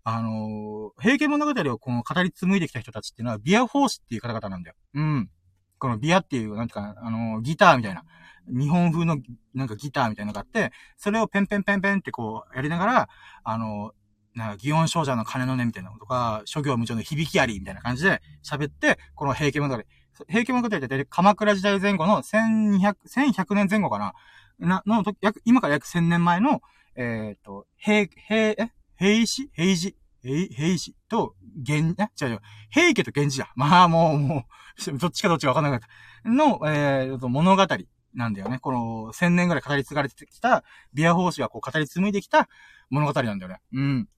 [0.02, 4.76] あのー、平家物語をこの語り紡いできた人たちっていうのは、ビア法師っていう方々なんだよ。
[4.94, 5.30] うん。
[5.78, 8.04] このビアっていう、なんていうか、あのー、ギターみたいな。
[8.48, 9.18] 日本風の
[9.54, 13.08] なんかギターみたいなのがあって、それをペンペンペンペンってこうやりながら、
[13.44, 13.92] あの、
[14.34, 19.82] なんか、祇園少女の鐘の音みたいなことか、諸行無常の響きありみたいな感じで喋って、この平家物語。
[20.28, 24.12] 平家物語って鎌倉時代前後の1200、1100年前後かな
[24.60, 26.60] な、の、約、今から約1000年前の、
[26.96, 28.72] えっ、ー、と、平、平、え？
[28.98, 29.50] 平氏？
[29.54, 29.96] 平氏？
[30.22, 30.94] 平、平氏？
[31.08, 32.24] と、源、え？
[32.24, 32.40] 違う違う。
[32.70, 33.52] 平家と源氏だ。
[33.56, 34.46] まあもう、も
[34.88, 36.28] う、 どっちかどっちかわかんなかった。
[36.28, 37.66] の、えー、と、物語
[38.14, 38.58] なんだよね。
[38.58, 42.48] この、千年ぐらい語り継がれてきた、ビア法師がこう語り紡いできた
[42.90, 43.60] 物語なんだよね。
[43.72, 44.08] うん。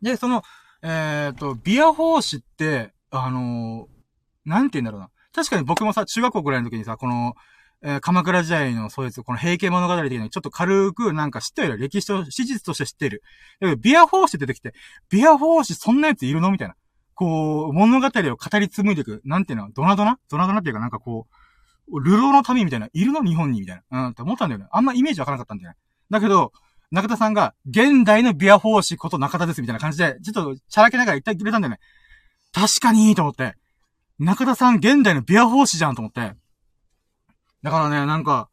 [0.00, 0.42] で、その、
[0.82, 5.10] えっ、と、ビア法師って、あのー、なんて言うんだろうな。
[5.34, 7.34] 確かに僕もさ、中学校ぐらいの時にさ、この、
[7.86, 13.22] えー、鎌倉時代のそういう、この平家物語的にちょっと軽くなんか知ってる歴史と、史実として知ってる。
[13.60, 14.72] だけど、ビア法師って出てきて、
[15.10, 16.74] ビア法師そんなやついるのみたいな。
[17.14, 19.20] こう、物語を語り紡いでいく。
[19.24, 20.18] なんていうのドナドナ？
[20.30, 21.28] ドナドナっていうかなんかこ
[21.88, 23.22] う、流浪の民みたいな、いるの？
[23.22, 24.06] 日本にみたいな。
[24.06, 24.66] うん、って思ったんだよね。
[24.72, 25.76] あんまイメージわからなかったんだよね。
[26.10, 26.52] だけど、
[26.90, 31.80] 中田さんが、現代のビア法師こと中田ですみたいな感じで、ちょっと、チャラけながら言ってくれたんだよね。
[32.52, 33.54] 確かにと思って。
[34.18, 36.34] 中田さん、現代のビア法師じゃんと思って。
[37.64, 38.50] だからね、なんか、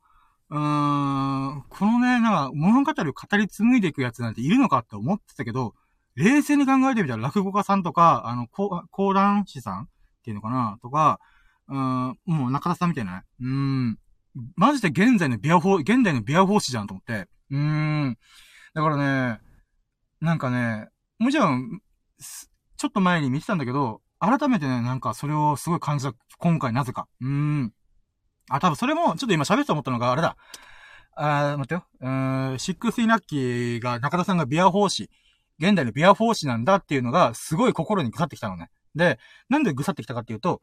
[0.49, 5.75] うーん、このね、なんか、物語を語り紡いでいくやつなんているのかって思ってたけど、
[6.15, 9.87] 冷静に考えてみたら、落語家さんとか、あの、講談師さんっ
[10.23, 11.19] ていうのかなとか、
[11.67, 13.23] うーん、もう中田さんみたいなね。
[13.41, 13.99] うーん、
[14.55, 17.27] マジで現在のビア法、現代のビア法師じゃんと思って。
[17.49, 18.17] うーん。
[18.73, 19.41] だからね、
[20.21, 20.87] なんかね、
[21.19, 21.81] もちろん、
[22.77, 27.09] ちょっと前に見てたんだけど、改めてね、なんかそれをすごい感じた、今回なぜか。
[27.19, 27.73] うーん。
[28.55, 30.35] あ、多分それも、ちょっと今喋って思ったのが、あれだ。
[31.15, 31.85] あー、待ってよ。
[31.99, 35.09] うーん、シックスイナッキーが、中田さんがビア法師、
[35.59, 38.69] 現代のビア法師なんだっていうのが、すごい心に腐ってきたのね。
[38.95, 40.61] で、なんで腐ってきたかっていうと、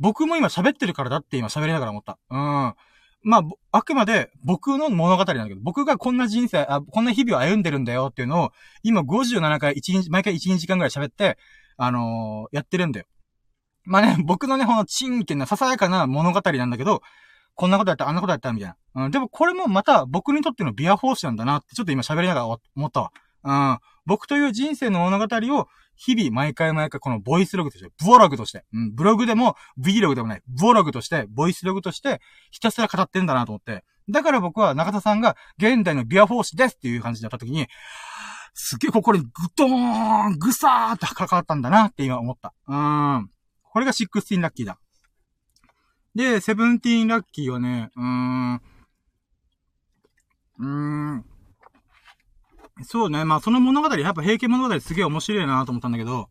[0.00, 2.18] 僕も今喋ってるからだって今喋りながら思った。
[2.30, 2.74] うん。
[3.22, 8.50] まあ、あくまで僕の物語なんだけど、僕がこんな人生、あ、こんな日々を歩んでるんだよっていうのを、
[8.82, 11.36] 今57回、1日、毎回1、2時間ぐらい喋って、
[11.76, 13.06] あのー、やってるんだよ。
[13.84, 17.02] まあね、僕のね、このチンケな、ささやかな物語なんだけど、
[17.58, 19.04] こんなことやった、あんなことやった、みたいな。
[19.06, 23.12] うん、でもこれもまた僕にとってのビアフォースなんだなって、ちょっと今喋りながら思ったわ。
[23.42, 23.78] うん。
[24.06, 32.20] 僕という人生の物語を、日々、毎回毎回、このボイスログとして、ブログとして、うん、ブログでも、ビログでもない、ブログとして、ボイスログとして、
[32.52, 33.82] ひたすら語ってんだなと思って。
[34.08, 37.66] だから僕は中田さんが、現代のビアフォースですっていう感じでやった時に、
[38.54, 42.54] すっげえ心にグドーン、ぐさーってかかったんだなって今思った。
[42.68, 43.30] うん。
[43.64, 44.78] これが16ラッキーだ。
[46.14, 51.24] で、17ラッキーはね、うーん、うーん、
[52.82, 53.24] そうね。
[53.24, 56.28] まあ、その物語、やっぱ平家物語すげえ面白いなと思ったんだけど、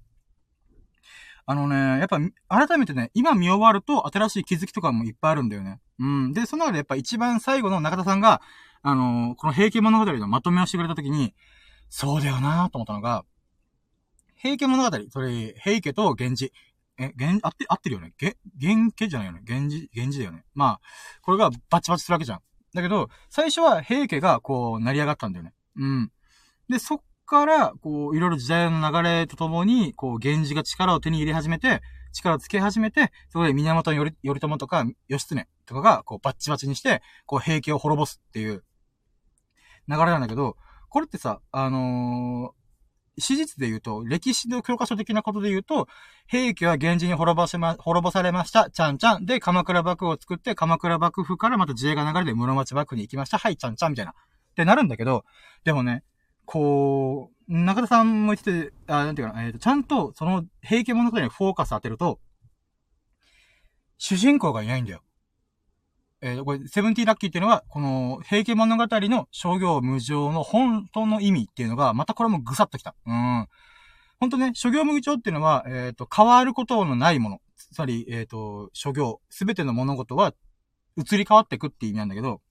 [1.46, 2.20] あのね、やっぱ、
[2.68, 5.80] 改めてね、今見終わると新しい気づきとかもいっぱいあるんだよね。
[6.00, 6.34] うん。
[6.34, 8.42] で、その中でやっぱ一番最後の中田さんが、
[8.82, 11.34] あのー、この平家物語のまとめをしてくれたときに、
[11.90, 13.24] そうだよなと思ったのが、
[14.36, 16.54] 平家物語、それ、平家と源氏。
[17.00, 18.14] え、源、あって、合ってるよね。
[18.18, 19.42] げ、源家じゃないよね。
[19.48, 20.46] 源氏、源氏だよね。
[20.54, 20.82] まあ、
[21.22, 22.40] これがバチバチするわけじゃん。
[22.74, 25.54] だけど、最初は平家がこう、成り上がったんだよね。
[25.76, 26.12] うん。
[26.70, 31.82] で、そっから、こう、いろいろ時代の流れとともに、こう、源氏が力を手に入れ始めて、
[32.14, 38.64] 力をつけ始めて、そこで源頼頼朝とか、義経とかが、こう、バッチバチにして、こう、平家を滅ぼすっていう
[39.88, 40.58] 流れなんだけど、
[40.90, 42.54] これってさ、あの、
[43.20, 45.88] 史実で言うと、歴史の教科書的なことで言うと、
[46.28, 48.70] 平家は源氏に滅ぼせま、滅ぼされました。
[48.70, 49.26] ちゃんちゃん。
[49.26, 53.38] で、鎌倉幕府を作って、鎌倉幕府からまた自衛が流れて室町幕府に行きました。
[53.38, 54.12] はい、ちゃんちゃんみたいな。
[54.12, 54.14] っ
[54.56, 55.24] てなるんだけど、
[55.64, 56.04] でもね、
[56.46, 62.20] こう、中田さんも言ってて、あ、なんていうかな、えっ、ー、と、ちゃんと、その、平家物語にフォーカス当てると、
[63.98, 65.02] 主人公がいないんだよ。
[66.22, 72.96] えー、これ、セブンティーラッキーっていうのは、この、平家物語の商業無常の本当の意味っていうのが、またこれもぐさっときた。
[73.06, 73.48] うん。
[74.20, 77.42] 本当ね、諸行無常っていうのは、えっ、ー、と、変わることのないもの。
[77.56, 80.34] つまり、えっ、ー、と、諸行、すべての物事は、
[80.98, 82.42] 移り変わっていくっていう意味なんだけど、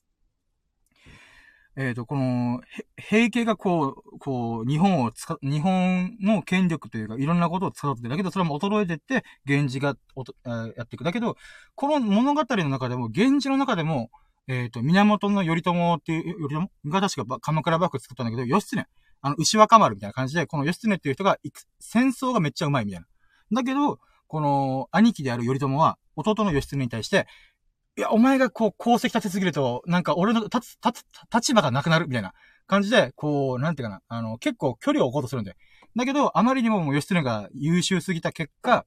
[1.79, 2.63] えっ、ー、と、この、
[2.97, 11.05] 平家がこう、こう、日本をつか、日本の権力というか、いろんなことを使ってだけど、それも衰えてって、源氏がおと、やっていく。
[11.05, 11.37] だけど、
[11.75, 14.11] この物語の中でも、源氏の中でも、
[14.49, 18.87] えっ、ー、と、源頼朝っていう、頼朝が確か鎌倉幕府作ったんだけど、義経、
[19.21, 21.37] あの、牛若丸みたいな感じで、この義経っていう人が、
[21.79, 23.07] 戦争がめっちゃうまいみたいな。
[23.53, 23.99] だけど、
[24.29, 27.27] この、兄貴である頼朝は、弟の義経に対して、
[27.99, 32.35] いや、お前がこう、功績立てすぎると、なんか俺の立つ、立つ、立場がなくなるみたいな
[32.67, 35.57] 感じで、こう、なんていうかな、あの、結構距離を置こうとするんだよ。
[35.97, 38.85] だけど、あまりにももう義経が優秀すぎた結果、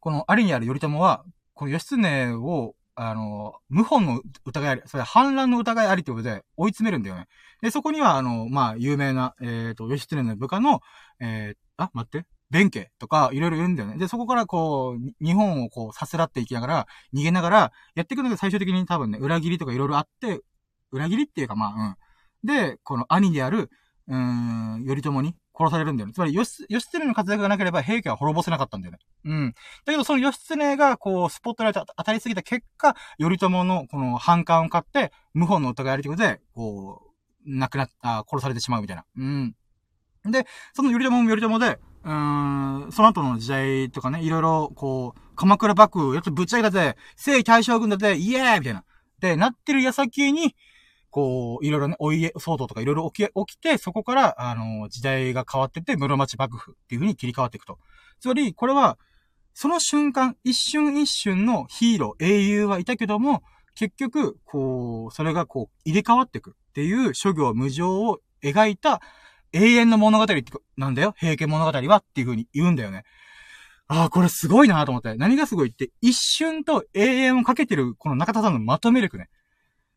[0.00, 7.28] この、ありにある頼朝は、この義経を、あの、謀反の疑いあり、それ反乱の疑いありってことで追い詰めるんだよね。
[7.62, 10.80] で、そこには、あの、まあ、有名な、えっ、ー、と、義経の部下の、
[11.20, 12.26] えー、あ、待って。
[12.50, 13.96] 弁慶とか、いろいろ言うんだよね。
[13.96, 20.40] で、そこからこう、日本をこう、さすらっていきながら、逃げながら、やっていくんだけど、最終的に多分ね、裏切りとかいろいろあって、
[20.90, 21.96] 裏切りっていうか、まあ、
[22.44, 22.46] うん。
[22.46, 23.70] で、この兄である、
[24.08, 24.16] うー
[24.78, 26.12] ん、頼朝に殺されるんだよね。
[26.12, 28.98] つまり、義、義経の活躍がなければ平家は滅ぼせなかったんだよね。
[29.24, 29.54] うん。
[29.84, 37.12] だけど、その義経が、こう、スポットライト当たりすぎた結果、頼朝の、この、反感を買って、謀反の疑いありということで、こ
[37.46, 39.04] う、亡くなった、殺されてしまうみたいな。
[39.16, 39.54] うん。
[40.24, 48.84] で、その頼朝も頼朝で、うん、その後の時代とかね、いろいろ、こう、鎌倉幕府、やつぶっちゃけたぜ、征夷大将軍だぜ、イエーイみたいな。
[49.20, 50.54] で、なってる矢先に、
[51.10, 57.78] こう、いろいろね、お家騒動とかいろいろ起き、起きて、そこから、あの、時代が変わってて、室町幕府っていう風に切り替わっていくと。
[58.20, 58.98] つまり、これは、
[59.52, 63.42] その瞬間、一瞬一瞬のヒーロー、英雄はいたけども、
[63.74, 69.00] 結局、こう、それがこう、入れ替わっていくっていう諸行無常を描いた、
[69.52, 70.42] 永遠の物語って
[70.76, 71.14] なんだよ？
[71.18, 73.04] 平家物語はっていう風に言うんだよね。
[73.88, 75.16] ああ、これすごいなと思って。
[75.16, 79.28] 何がすごいって、一瞬と永遠をかけてる、この中田さんのまとめ力ね。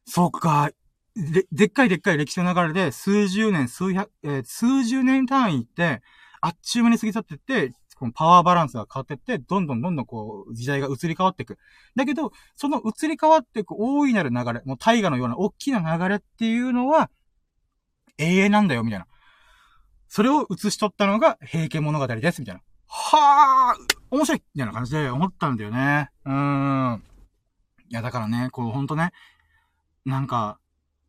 [0.06, 0.72] そっか。
[1.16, 6.02] で、でっかいでっかい歴史の流れで、数十年、数百、えー、数十年単位って、
[6.42, 11.60] あっちゅう間に過ぎ去ってって、このパワーバランスが変わってって、どんどんどんどんこう、時代が移り変わっていく。
[11.96, 17.12] だけど、その移り変わっていく大いなる流れ、もう大河のような大きな流れっていうのは、
[18.18, 19.06] 永遠なんだよ、みたいな。
[20.16, 22.62] それを映し取ったのが平家物語です、みたいな。
[22.86, 26.12] はぁ面白いみたいな感じで思ったんだよね。
[26.24, 27.04] うーん。
[27.90, 29.12] いや、だからね、こう、ほんとね、
[30.06, 30.60] なんか、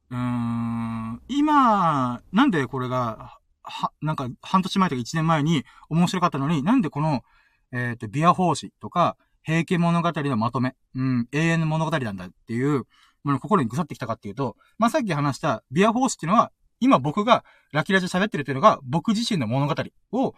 [0.08, 7.24] うーん、今、なんでこれが、は、なんか、半年前とか一年前に面白かったのに、なんでこの、
[7.72, 12.86] えっ、ー、と、ビア法師とか、平家物語のまとめ、うん、永遠の物語なんだっていう、
[13.22, 19.74] もの心にぐさってきたかっていうと、まあ、さっき話したビア法師っていうのは、今僕がラキラジで喋ってるというのが、僕自身の物語
[20.12, 20.36] を語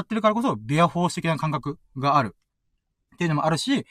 [0.00, 2.34] ってるからこそ、ビアフォース的な感覚がある。
[3.14, 3.86] っていうのもあるし、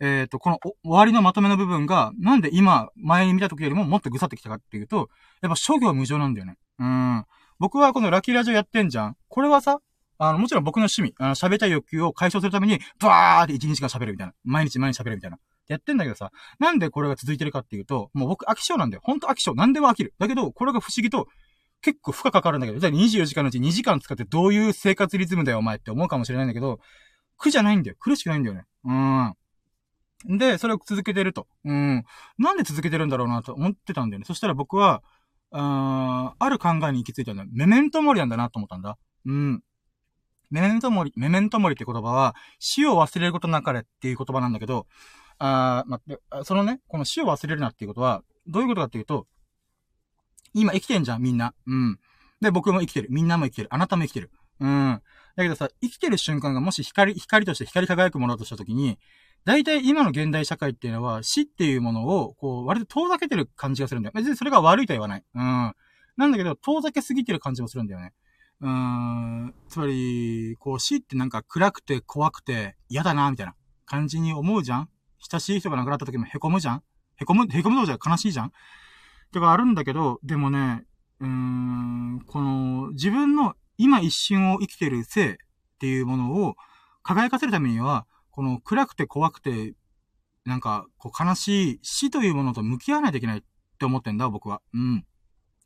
[0.00, 5.10] えっ、ー、と、この終わりのまとめの部分が、なんで今、前に見た時よりももっとぐさってきたかっていうと、
[5.42, 6.56] やっぱ諸行無常なんだよね。
[6.78, 7.24] うん。
[7.58, 9.16] 僕はこのラキラジオやってんじゃん。
[9.28, 9.80] これはさ、
[10.18, 14.34] あの、もちろん僕の趣味、あの、喋りたい欲求を解消するために、バーって一日間喋るみたいな。
[14.44, 15.38] 毎日毎日喋るみたいな。
[15.70, 19.02] やってんだけどさ、なんでこれが続いてるかっていうと、もう僕飽き性なんだよ。
[19.04, 19.54] ほんと飽き性。
[19.54, 20.14] 何でも飽きる。
[20.18, 21.28] だけど、これが不思議と、
[21.80, 26.80] 結構負荷かかるんだけど、じゃあ24時間のうち2時間使ってどういう生活リズムだよお前って思うかもしれないんだけど、
[27.38, 27.96] 苦じゃないんだよ。
[28.00, 28.64] 苦しくないんだよね。
[28.84, 30.38] うーん。
[30.38, 31.46] で、それを続けてると。
[31.64, 32.04] うん。
[32.36, 34.24] なんで続けてるんだろうなと思ってたんだよね。
[34.26, 35.02] そしたら僕は、
[35.52, 37.48] あある考えに行き着いたんだよ。
[37.52, 38.98] メメントモリなんだなと思ったんだ。
[39.24, 39.62] うん。
[40.50, 44.86] メメントモリ、メメントモリって言葉は、死を忘れることなかれっていう言葉なんだけど、
[45.40, 49.26] あー、待って、そのね、この死を忘れるなっていうことは、どういうことかっていうと、
[50.52, 51.54] 今生きてんじゃん、みんな。
[51.66, 51.98] うん。
[52.40, 53.08] で、僕も生きてる。
[53.10, 53.68] みんなも生きてる。
[53.70, 54.30] あなたも生きてる。
[54.60, 55.02] うん。
[55.36, 58.98] だけどさ、生きてる瞬間がもし光、光として光り輝くものだとしたときに、
[59.46, 64.12] 大体今の現代社会っていうのは死っていうものを、こう、割と遠ざけてる感じがするんだよ。
[64.14, 65.24] 別にそれが悪いとは言わない。
[65.34, 65.74] うん。
[66.16, 68.12] なんだけど、遠ざけすぎてる感じもするんだよね。
[68.60, 69.54] うーん。
[69.68, 73.54] つまり、こう死ってなんか暗くて怖くて嫌だな、みたいな
[73.86, 74.90] 感じに思うじゃん
[75.20, 76.82] 親しい人が亡くなった時も凹むじゃん？
[77.18, 78.52] 凹む、凹むのじゃ悲しいじゃん？
[79.32, 80.84] とかあるんだけど、でもね、
[81.20, 85.36] うーん、この、自分の今一瞬を生きてる生っ
[85.78, 86.56] ていうものを
[87.02, 89.74] 輝かせるためには、この暗くて怖くて、
[90.44, 93.42] なんか、こう悲しい死というものと向き合わないといけないっ
[93.78, 94.62] て思ってんだ、僕は。
[94.72, 95.04] うん。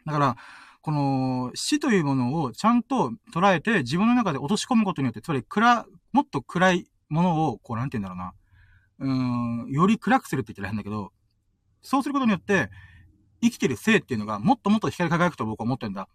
[0.05, 0.37] だから、
[0.83, 8.35] この死というものをちゃんと捉えて自分の中で落とし込むことによって、つまり暗、もっと暗いものを、こうなんて言うんだろうな。
[9.05, 11.13] うん、より暗くするって言ったら変だけど、
[11.83, 12.71] そうすることによって、
[13.43, 16.09] 生きてる生っていうのがもっともっと光り輝くと僕は思ってるんだ。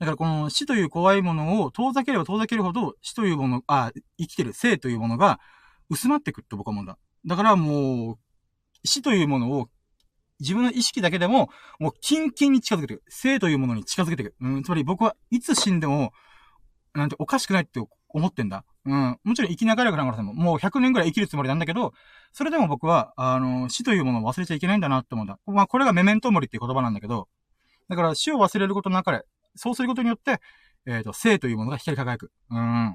[0.00, 5.38] だからこの死という怖いものを遠ざければ遠ざけるほど死というもの、あ、生きてる生というものが
[5.90, 6.98] 薄まってくると僕は思うんだ。
[7.26, 8.18] だからもう、
[8.84, 9.68] 死というものを
[10.40, 13.02] 自分の意識だけでも、もうキンキンに近づけていく。
[13.08, 14.34] 生というものに近づけていく。
[14.40, 16.12] うん、つまり僕はいつ死んでも、
[16.94, 17.78] なんておかしくないって
[18.12, 18.64] 思ってんだ。
[18.84, 19.18] うん。
[19.24, 21.92] もちろん生きながら考えても、もう100年くらい生きるつもりなんだけど、
[22.32, 25.38] それでも僕は、あの、死というものを忘れちゃいけないんだなって思うんだ。
[25.46, 27.28] まあ、これがメメントモリっていう言葉なんだけど、
[27.88, 29.22] だから死を忘れることなかれ、
[29.54, 30.40] そうすることによって、
[30.86, 32.32] えっ、ー、と、生というものが光り輝く。
[32.50, 32.90] うん。
[32.90, 32.94] っ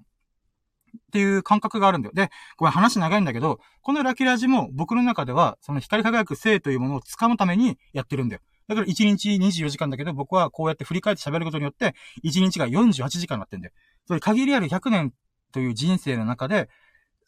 [1.12, 2.14] ていう感覚があるんだよ。
[2.14, 8.42] で、これ話長いんだけど、このラキラジも僕の中では、その光り輝く生というものを掴むためにやってるんだよ。
[8.68, 11.94] だから1日24時間だけど、僕はこうやって振り返って喋ることによって、
[12.24, 13.74] 1日が48時間になってんだよ。
[14.08, 15.14] それ限りある100年
[15.52, 16.70] という人生の中で、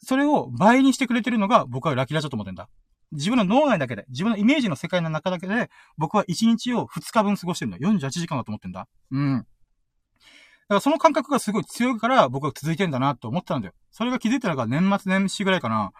[0.00, 2.68] それを倍にしてくれてるのが僕はラキラジだと思ってんだ。
[3.12, 7.78] 自分の脳内だけで、自分のイメージの世界の中だけで、僕は1日を2日分過ごしてるんだ。
[7.78, 8.86] 48時間だと思ってんだ。
[9.10, 9.38] うん。
[9.38, 13.74] だからその感覚がすごい強いから僕は続いてんだなと思ったんだよ。
[13.90, 15.92] それが気づいたのが年末年始ぐらいかな。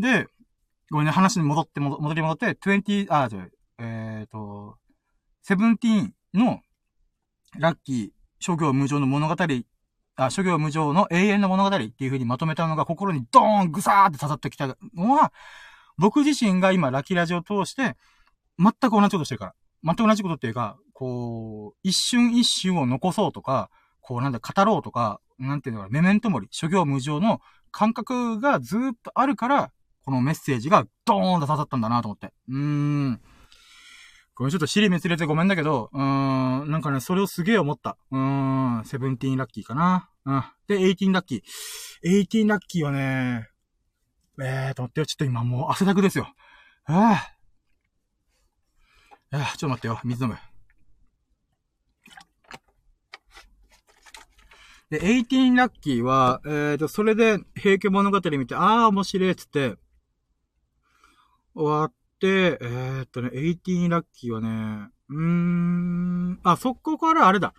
[0.00, 0.26] で、
[0.90, 3.46] ごめんね、話に戻って、戻り戻って、20、あ、じゃ
[3.80, 4.76] えっ、ー、と、
[5.42, 6.60] セブンティーンの
[7.58, 9.34] ラッキー、諸行無常の物語
[10.16, 15.32] あ、諸行無常の永遠の物語っていう風にまとめたのが心にドーンぐさーって刺さってきたのは、
[15.96, 17.96] 僕自身が今ラキラジを通して、
[18.58, 19.54] 全く同じことしてるから。
[19.82, 23.70] 全く同じことっていうか、こう、一瞬一瞬を残そうとか、
[24.00, 29.72] こうなんだ、語ろうとか、なんていうのかなメメントモリ、諸行無常の感覚がずっとあるから、
[30.04, 32.32] このメッセージがドーンと刺さったんだなと思って。
[32.48, 33.20] うーん。
[34.40, 37.98] これちょっと支離滅裂でごめんだけど、うーん、なんかね、それをすげえ思った。
[38.10, 40.08] うーん、 seventeen ラッキーかな。
[40.24, 40.42] うん。
[40.66, 41.40] で、 eighteen ラッキー。
[42.08, 43.50] eighteen ラッキーはね、
[44.40, 45.04] えーと、待ってよ。
[45.04, 46.32] ちょっと今もう汗だくですよ。
[46.86, 47.30] あ
[49.30, 49.36] あ。
[49.36, 50.00] ああ、ちょっと待ってよ。
[50.04, 50.38] 水飲む。
[54.88, 59.76] で、エイティーンラッキーは、えーと、それで、平家物語見て、ああ、面白いっつって、
[61.54, 61.92] 終わっ、
[62.28, 67.54] えーとね、エイティーンラッキーはね、うーん、あ、そこからあれだ。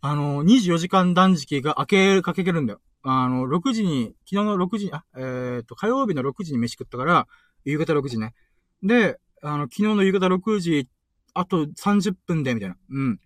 [0.00, 2.80] あの、24時間断食が明けかけてるんだよ。
[3.02, 7.26] あの、6時に、昨日の6時に、あ、えっ、と、火曜日の6時に飯食ったから、
[7.64, 8.34] 夕方6時ね。
[8.82, 10.88] で、あの、昨日の夕方6時、
[11.34, 12.76] あと30分で、みたいな。
[12.90, 13.14] うん。
[13.14, 13.16] っ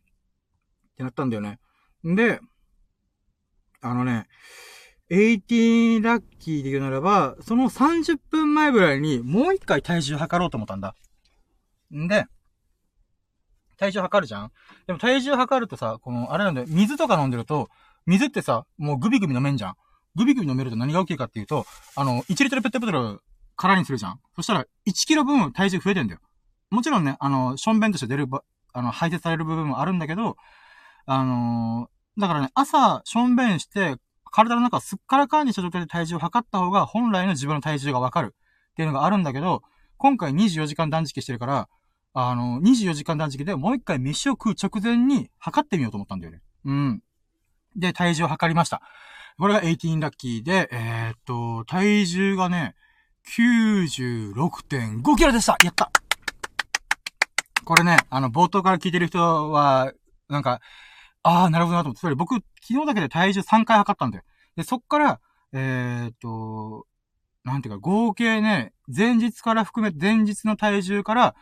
[0.97, 1.59] てなったんだよね。
[2.07, 2.41] んで、
[3.81, 4.27] あのね、
[5.11, 10.95] 18ラッキーで言うならば、その30分前ぐらいにもう一回体重測ろうと思ったんだ。
[11.95, 12.27] んで、
[13.79, 14.53] 体重測るじゃん？
[14.87, 17.69] でも体重測るとさ、この、あれなんだよ、水とか飲んでると、
[18.07, 19.75] 水ってさ、もうグビグビ飲めんじゃん。
[20.15, 23.21] グビグビ飲めると何が起きるかっていうと、あの、1リットルペットボトル
[23.57, 24.21] 空にするじゃん。
[24.37, 26.21] そしたら、1キロ分体重増えてんだよ。
[26.71, 28.43] もちろんね、あの、ションベンとして出るば、
[28.73, 30.37] あの、排泄される部分もあるんだけど、
[31.07, 33.97] あのー、だからね、朝、ションベンして、
[34.31, 38.35] 体の中すっからかんにした状態で体重を測った方が、本来の自分の体重がわかる
[38.71, 39.63] っていうのがあるんだけど、
[39.97, 41.69] 今回24時間断食してるから、
[42.15, 46.41] あの、24時間断食でもう一回飯を食う直前に測ってみようと思ったんだよね。
[46.65, 47.03] うん。
[47.77, 48.83] で、体重を測りました。
[49.39, 52.75] これが18ラッキーで、えー、っと、体重がね、
[53.37, 55.93] 96.5キロでしたやった
[57.65, 59.93] これね、あの、冒頭から聞いてる人は、
[60.29, 60.61] なんか、
[61.29, 62.01] ああ、なるほどなと思って。
[62.01, 64.25] それ僕、昨日だけで体重3回測ったんだよ。
[64.57, 65.21] で、そっから、
[65.53, 66.87] えー、っと、
[67.45, 71.35] なんていうか、合計ね、前日から含め、前日の体重から、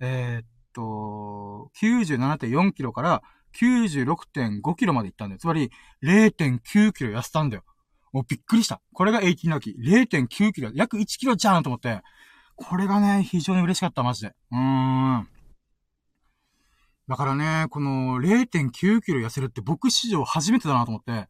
[0.00, 3.22] えー、っと、97.4キロから
[3.60, 5.38] 96.5キロまで行ったんだよ。
[5.38, 5.70] つまり、
[6.02, 7.64] 0.9キロ痩せたんだよ。
[8.12, 8.80] もうびっくりした。
[8.94, 9.76] これが18の時。
[9.78, 10.70] 0.9キロ。
[10.72, 12.00] 約1キロじゃんと思って。
[12.56, 14.34] これがね、非常に嬉しかった、マジで。
[14.52, 15.28] うーん。
[17.08, 21.28] だからね、この0.9キロ痩せるって僕史上初めてだなと思って、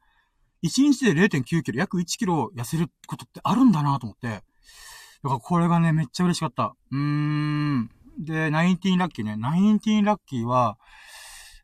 [0.65, 6.75] 1日で0.9キロ、約1キロ痩せることってあるんだなと思って、だからこれがね、めっちゃ嬉しかった。
[6.91, 7.91] うーん。
[8.19, 9.35] で、19ラッキーね。
[9.35, 10.79] 19ラッキーは、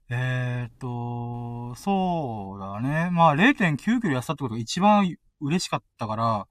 [0.09, 3.11] えー、っと、そうだね。
[3.11, 6.47] まあ、0.9キロ痩せたってことが一番嬉しかったから、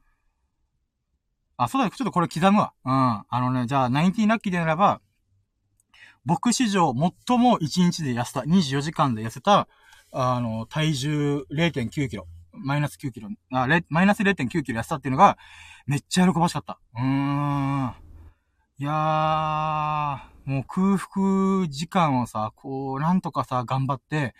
[1.57, 2.73] あ、そうだ、ちょっとこれ刻むわ。
[2.86, 2.91] うん。
[2.91, 5.02] あのね、じゃあ、19ラッキーでならば、
[6.25, 6.93] 僕史上
[7.27, 9.67] 最も1日で痩せた、24時間で痩せた、
[10.11, 15.37] あの、体重0.9キロ、マイナス9キロ、あ、マイナス0.9キロ痩せたっていうのが、
[15.85, 16.79] めっちゃ喜ばしかった。
[16.95, 17.93] うーん。
[18.77, 24.33] いやー、もう空腹時間をさ、こう、なんとかさ、頑張って、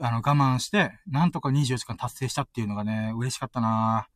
[0.00, 4.08] あの、我慢して、なんとか24時間達成したっていうのがね、嬉しかったな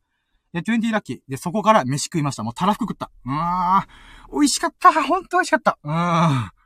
[0.53, 1.19] で、20ラッキー。
[1.27, 2.43] で、そこから飯食いました。
[2.43, 3.09] もうたらふく食った。
[3.25, 3.83] うーん。
[4.33, 4.91] 美味しかった。
[4.91, 5.79] ほんと美味しかった。
[5.83, 6.60] うーん。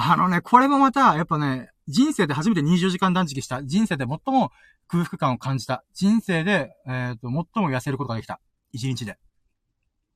[0.00, 3.64] あのね、これもまた、やっぱね、人生で初めて24時間断食した。
[3.64, 4.52] 人生で最も
[4.86, 5.84] 空腹感を感じた。
[5.92, 7.32] 人生で、えっ、ー、と、最
[7.64, 8.40] も痩せることができた。
[8.76, 9.18] 1日で。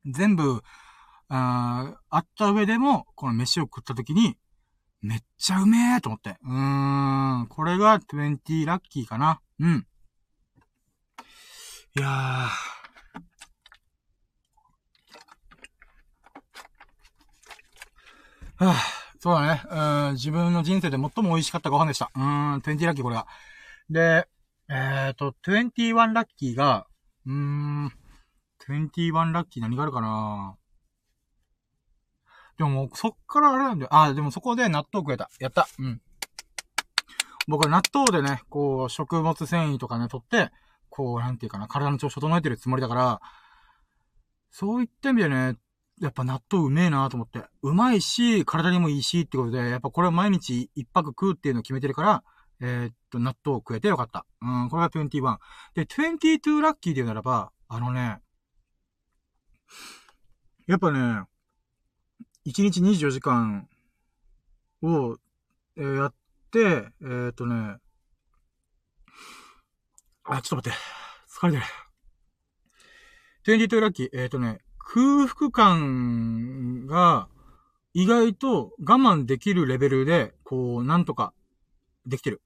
[0.06, 0.62] 全部、
[1.28, 4.38] ああった上でも、この飯を食った時に、
[5.00, 6.36] めっちゃうめえと思って。
[6.44, 7.48] うーん。
[7.48, 9.40] これが20ラッキーかな。
[9.58, 9.88] うん。
[11.96, 12.08] いやー。
[18.64, 19.62] はぁ、そうだね。
[19.70, 22.10] うん、自分の人生で最も美味しかったご飯でした。
[22.16, 23.28] うん、20ラッキーこれが。
[23.88, 24.26] で、
[24.68, 26.88] えっ、ー、と、21ラッキーが、
[27.24, 27.92] うーん、
[28.68, 30.56] 21ラッキー何があるかな
[32.58, 33.94] でも、そっからあれなんだよ。
[33.94, 35.30] あ、でもそこで納豆食えた。
[35.38, 35.68] やった。
[35.78, 36.02] うん。
[37.46, 40.50] 僕は納豆でね、こう、食物繊維とかね、取って、
[40.90, 43.20] こう、なんていうかな、体の調子整えてるつもりだから、
[44.50, 45.54] そういった意味でね、
[46.00, 47.44] やっぱ納豆うめえなと思って。
[47.62, 52.24] うまいし、体にもいいしってことで、やっぱこれを毎日一泊食うっていうのを決めてるから、
[52.60, 54.24] えー、っと、納豆を食えてよかった。
[54.40, 55.38] うん、これが21。
[55.74, 58.18] で、22ラッキーで言うならば、あのね、
[60.66, 61.24] やっぱね、
[62.46, 63.68] 1日24時間
[64.82, 65.16] を、
[65.76, 66.14] えー、やっ
[66.50, 67.76] て、えー、っとね、
[70.24, 70.78] あ、ちょっと待って。
[71.28, 71.64] 疲れてる。
[73.58, 74.08] 22ラッキー。
[74.12, 77.28] えっ、とね、空腹感が
[77.94, 81.32] 意外と我慢できるレベルで、こう、なんとか
[82.06, 82.40] できてる。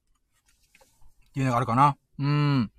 [1.29, 1.97] っていうのがあるかな。
[2.19, 2.71] うん。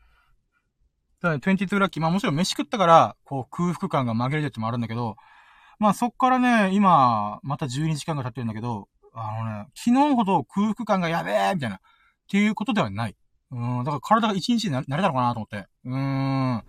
[1.20, 2.02] ただね、22ラッキー。
[2.02, 5.16] まあもちろん飯食ったから、こう空腹感が紛れてるってもあるんだけど、
[5.78, 11.80] まあそっからね、今、また12時間が経ってるんだけど、あのね、昨日ほど空腹感がやべえみたいな、っ
[12.30, 13.16] ていうことではない。
[13.50, 15.66] うん、だから体が一日になれたのかなと思って。
[15.84, 16.62] うーん。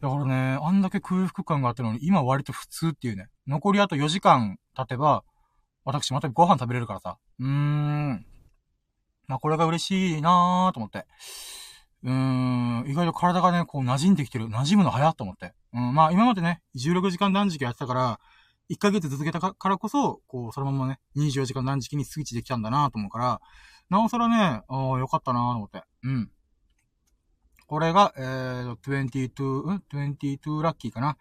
[0.00, 3.28] だからね、あんだけ空腹感があったのに、今割と普通っていうね。
[3.46, 5.24] 残りあと4時間経てば、
[5.84, 7.18] 私またご飯食べれるからさ。
[7.40, 8.26] うーん。
[9.26, 11.06] まあこれが嬉しいなーと思って。
[12.04, 14.46] うーん、意外と体がね、こう馴染んできてる。
[14.46, 15.52] 馴染むの早っと思って。
[15.72, 18.20] うん、まあ今までね、16時間断食やってたから、
[18.70, 23.40] 1ヶ月続けたからこそ、こう、そのままね、24時間断食にスイッチできたんだなと思うから、
[23.88, 25.82] なおさらね、ああ、よかったなと思って。
[26.04, 26.30] うん。
[27.68, 31.18] これが、えー、22、ん ?22 ラッキーかな？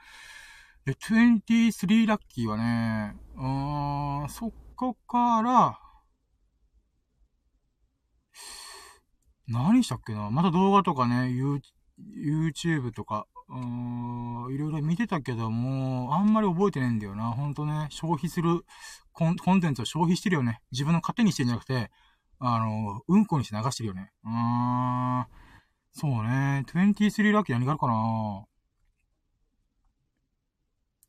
[0.85, 5.77] で、23ラッキーはね、うーん、そこから、
[9.49, 10.29] 何したっけな？
[10.31, 11.33] また動画とかね、
[12.15, 17.31] YouTube とか、うーん、いろいろ見てたけども、あんまり覚えてないんだよな。
[17.31, 18.63] ほんとね、消費する
[19.11, 20.61] コンコンテンツを消費してるよね。
[20.71, 21.91] 自分の勝手にしてんじゃなくて、
[22.39, 24.13] あの、うんこにして流してるよね。
[24.23, 25.25] うーん。
[25.99, 26.63] そうね。
[26.67, 28.45] 23ラッキー何があるかな？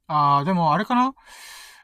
[0.06, 1.12] あー、でもあれかな？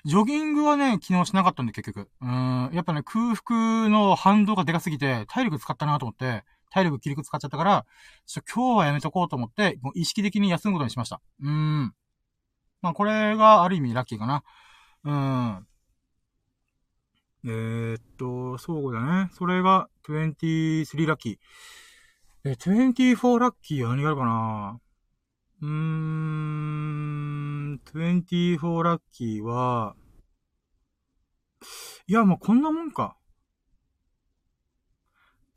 [0.07, 2.09] ジョギングはね、昨日しなかったんで結局。
[2.23, 2.71] うん。
[2.73, 7.85] やっぱね、空腹の反動がでかすぎて、体力使ったなと思って、体力切り使っちゃったから、
[8.25, 11.21] ちょ今日はやめとこうと思って、もう意識的に休むことにしました。
[11.43, 11.95] うん。
[12.81, 14.43] まあこれがある意味ラッキーかな。
[15.05, 15.67] うん。
[17.45, 19.29] えー、っと、そうだね。
[19.35, 21.39] それが23ラッキー。
[22.47, 24.79] え、24ラッキーは何があるかな？
[25.63, 29.97] うーん、24ラッキーは、
[32.07, 33.17] いや、もうこんなもんか。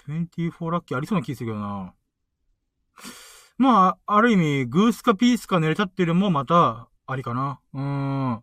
[0.07, 1.93] 24ラッキーありそうな気するけどな。
[3.57, 7.59] まあ、ある意味、グースかピースか寝れたっていうのもまた、ありかな。
[7.73, 8.41] うーん。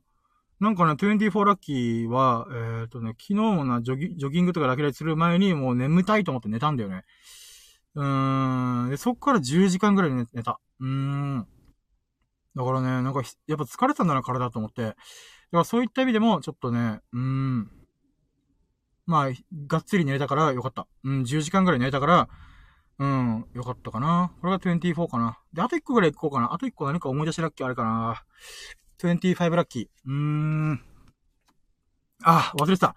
[0.61, 7.07] なんかね、24ラッキーは、えっ、ー、とね、昨日もな、ジョギ、ジョギングとかだけでする前にもう眠たいと思って寝たんだよね。
[7.95, 8.91] うーん。
[8.91, 10.61] で、そっから10時間ぐらい寝た。
[10.81, 11.47] うーん。
[12.57, 14.83] だからね、なんか、やっぱ疲れたんだな、体と思って。
[14.83, 14.97] だか
[15.51, 17.71] らそういった意味でも、ちょっとね、うーん。
[19.07, 19.33] まあ、
[19.66, 20.87] がっつり寝れたからよかった。
[21.05, 22.29] うん、10時間ぐらい寝れたから、
[22.99, 24.33] うん、よかったかな。
[24.41, 25.39] これが24かな。
[25.53, 26.53] で、あと1個ぐらい行こうかな。
[26.53, 28.25] あと1個何か思い出しラッキーあるかな。
[29.03, 29.87] 25ラッキー。
[30.07, 30.81] うーん。
[32.23, 32.95] あ、忘れてた。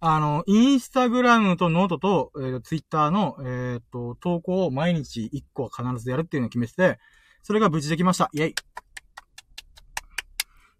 [0.00, 6.98] あの、インスタグラムとノートと、えー、ツイッターの、えー、っと、投稿を毎日1個は必ずやるっていうのを決めてて、
[7.42, 8.30] それが無事できました。
[8.32, 8.54] イェイ。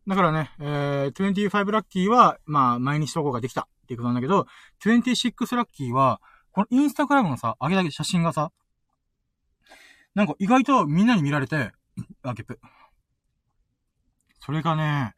[0.06, 3.62] だからね、えー、25ラッキーは、まあ、毎日投稿ができた。
[3.62, 4.46] っていうことなんだけど、
[4.84, 6.20] 26ラッキーは、
[6.52, 8.52] このインスタグラムのさ、上げた写真がさ、
[10.14, 11.72] なんか意外とみんなに見られて、
[12.22, 12.60] あ、ゲップ。
[14.40, 15.14] それがね、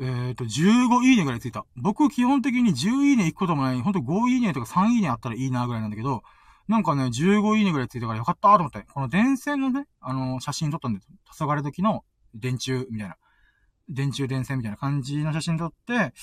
[0.00, 1.66] えっ、と、15いいねぐらいついた。
[1.76, 6.22] 僕基本的に10いいね行くこともない、ほんと5いいねとか3いいねあったらいいなぐらいなんだけど、
[6.66, 8.86] なんかね、15いいねぐらいついたからよかったと思って。
[8.92, 11.08] この電線のね、あのー、写真撮ったんです。
[11.36, 12.04] 黄昏時の
[12.34, 13.16] 電柱みたいな。
[13.88, 16.14] 電柱電線みたいな感じの写真撮って、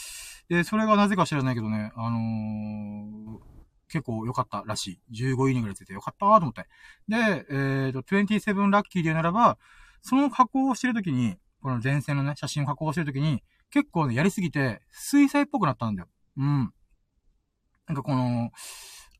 [0.49, 3.39] で、それがなぜか知らないけどね、あのー、
[3.87, 5.25] 結構良かったらしい。
[5.25, 6.65] 15いいねぐらいついてよかったと思って。
[7.07, 7.53] で、え
[7.89, 9.57] っ、ー、と、27ラッキーで言うならば、
[10.01, 16.09] その加工をしてるときに、この前線のね、写真を加工してるときに、結構ね、やりすぎて、水彩っぽくなったんだよ。
[16.37, 16.73] うん。
[17.87, 18.51] なんかこの、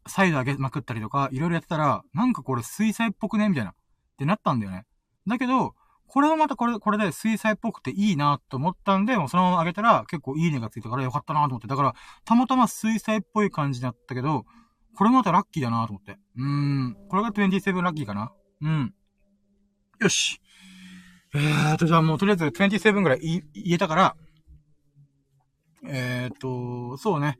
[0.07, 3.49] サイド上げまくったりとか、いろいろやってたら、なんかこれ水彩っぽくね？
[3.49, 3.71] みたいな。
[3.71, 3.75] っ
[4.17, 4.85] てなったんだよね。
[5.27, 5.73] だけど、
[6.07, 11.67] これはまたこれ、これで水彩っぽくていいなと思ったんで、もうそのまま上げたら結構いいねがついたからよかったなと思って。
[11.67, 11.93] だから、
[12.25, 14.45] たまたま水彩っぽい感じだったけど、
[14.95, 16.19] これまたラッキーだなと思って。
[16.35, 16.97] うーん。
[17.07, 18.33] これが27ラッキーかな。
[18.61, 18.93] うん。
[20.01, 20.41] よし。
[21.33, 24.15] えーと、じゃあもうとりあえず27ぐらい言えたから、
[25.85, 27.37] えーと、そうね。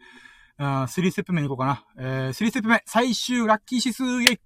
[0.58, 1.86] あ3ステップ目に行こうかな。
[1.98, 4.40] えー、3ステップ目、最終ラッキー指数、イェイ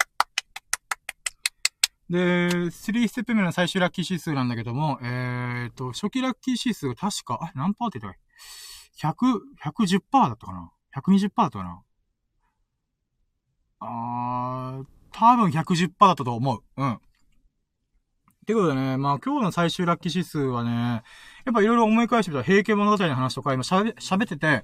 [2.10, 8.18] で、3ステップ目の最終ラッキー指数なんだけども、えーと、初期ラッキー指数が確か、あ、何パーって言った
[9.10, 9.22] かい
[9.64, 11.82] ?100、110%だったかな ?120% だったかな？
[13.80, 16.64] あー、多分110%だったと思う。
[16.78, 16.94] うん。
[16.94, 17.00] っ
[18.46, 21.02] てことでね、まあ今日の最終ラッキー指数はね、
[21.46, 24.64] やっぱいろいろ思い返してみたら平家物語の話とか今喋、ってて、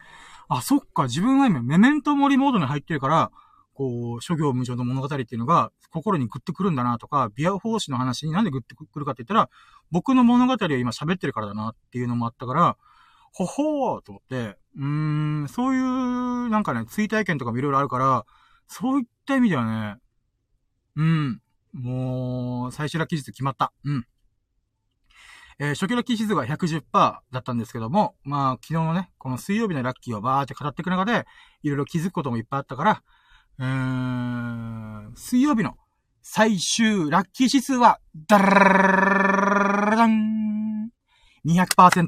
[0.50, 3.32] あ、そっか、自分は今メメントモリモードに入ってるから、
[3.74, 9.50] こう、諸行無常の物語っていうのが心にグッとくるんだなとか、ビア奉仕の話になんでグッとくるかって言ったら、
[9.92, 12.78] 僕の物語を今喋ってるからだなっていうのもあったから、
[13.34, 18.26] ほほーと思って、うーん、そういう、なんかね、追体験とかもいろいろあるから、
[18.68, 19.98] そういった意味ではね、
[20.96, 21.42] うん、
[21.74, 23.72] もう、最終ラッキー指数決まった。
[23.86, 24.06] うん。
[25.64, 31.28] えー、初期ラッキー指数が110%だったんですけども、まあ、昨日のね、この水曜日のラッキーをバーって語っていく中で、
[31.62, 33.04] いろいろ気づくこともいっぱいあったから、
[33.60, 35.76] うーん、水曜日の
[36.24, 40.90] 最終ラッキー指数は、ダラダン
[41.46, 42.08] !200%。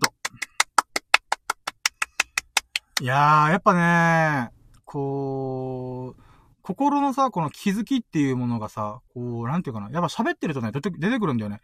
[3.02, 4.50] いやー、やっぱね、
[4.84, 6.22] こう、
[6.64, 9.92] 心のさ、この気づきっていうものがさ、こう、なんていうかな。
[9.92, 11.62] やっぱ喋ってるとね、出てくるんだよね。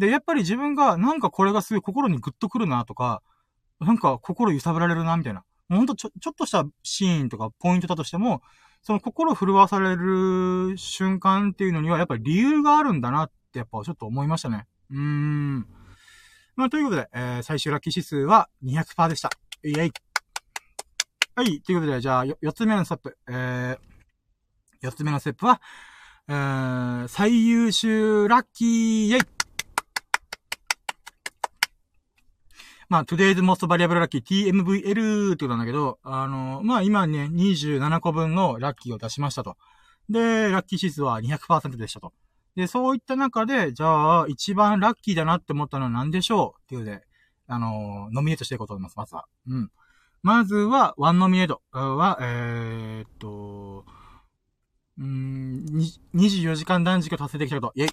[0.00, 3.22] で、やっぱり自分が、なんかこれがすごい心にグッとくるなとか、
[3.80, 5.44] なんか心揺さぶられるな、みたいな。
[5.68, 8.40] ほんとちょ、ちょっとしたシーンとかポイントだとしても、
[8.82, 14.66] その心震わされる瞬間っていうのには、やっぱり理由があるんだなってやっぱちょっと思いましたね。
[14.90, 15.66] うーん。
[16.56, 19.28] まあ、ということで、えー、最終ラッキー指数は200%でした。
[19.64, 19.92] イェイ。
[21.34, 21.60] はい。
[21.60, 23.18] ということで、じゃあ、4つ目のストップ。
[23.28, 23.78] えー、
[24.80, 25.60] 四つ目のステップは、
[26.26, 29.39] えー、最優秀ラッキーイェイ
[32.90, 39.56] まあ、today's most valuable lucky TMVL ってことなんだけど、あの、まあ今ね、27個分のラッキーを出しましたと。
[40.08, 42.12] で、ラッキー指数は200%でしたと。
[42.56, 47.02] で、そういった中で、じゃあ、一番ラッキーだなって思ったのは何でしょうっていうで、
[47.46, 49.26] あのノミネートしていこうと思います、まずは。
[49.46, 49.70] うん。
[50.24, 53.84] まずは、ワンノミネートは、えー、っと、
[54.98, 55.64] うん、
[56.16, 57.72] 24時間断食を達成できたこと。
[57.76, 57.90] イェイ。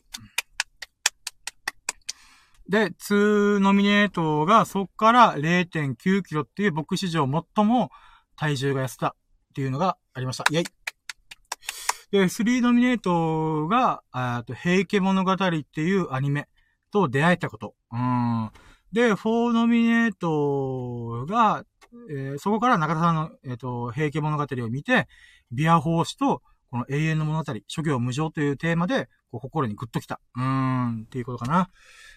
[2.69, 7.25] で、2ノミネートがそっから0.9キロっていう僕史上
[7.55, 7.89] 最も
[8.35, 9.11] 体重が痩せたっ
[9.55, 10.43] ていうのがありました。
[10.51, 10.65] イェイ。
[12.11, 16.47] で、3ノミネートが、あと、平家物語っていうアニメ
[16.91, 17.75] と出会えたこと。
[17.91, 18.49] うん。
[18.91, 21.65] で、4ノミネートが、
[22.09, 25.07] えー、そこから中田さんの、えっ、ー、と、平家物語を見て、
[25.51, 30.19] ビア法師とこの永遠の物語、諸行無常というテーマで、こう心にグッときた。
[30.35, 31.69] うーん、っていうことかな。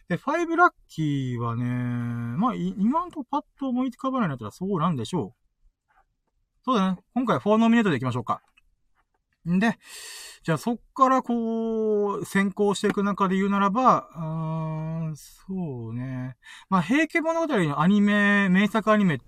[0.09, 5.40] で、ファイブラッキーはね、まあ、今んとこパッと思い浮かばないんだったらそうなんでしょう。
[6.64, 6.98] そうだね。
[7.14, 8.43] 今回4ノミネートでいきましょうか。
[9.48, 9.78] んで、
[10.43, 16.36] じゃあそっからこう、先行していく中で言うならば、うーん、そうね。
[16.68, 19.18] まあ、平家物語のアニメ、名作アニメ、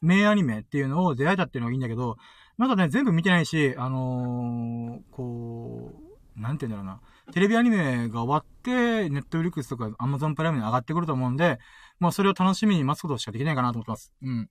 [0.00, 2.16] 名アニメっていうのを出会えたっていうのがいいんだけど、
[2.58, 5.92] まだね、全部見てないし、あのー、こ
[6.36, 7.32] う、なんて言うんだろうな。
[7.32, 11.58] テレビアニメが終わって、ネットフリックスとかアマゾンプライムに上がってくると思うんで、
[12.00, 14.12] まあそれを楽しみに待つことしかできないかなと思ってます。
[14.22, 14.50] うん。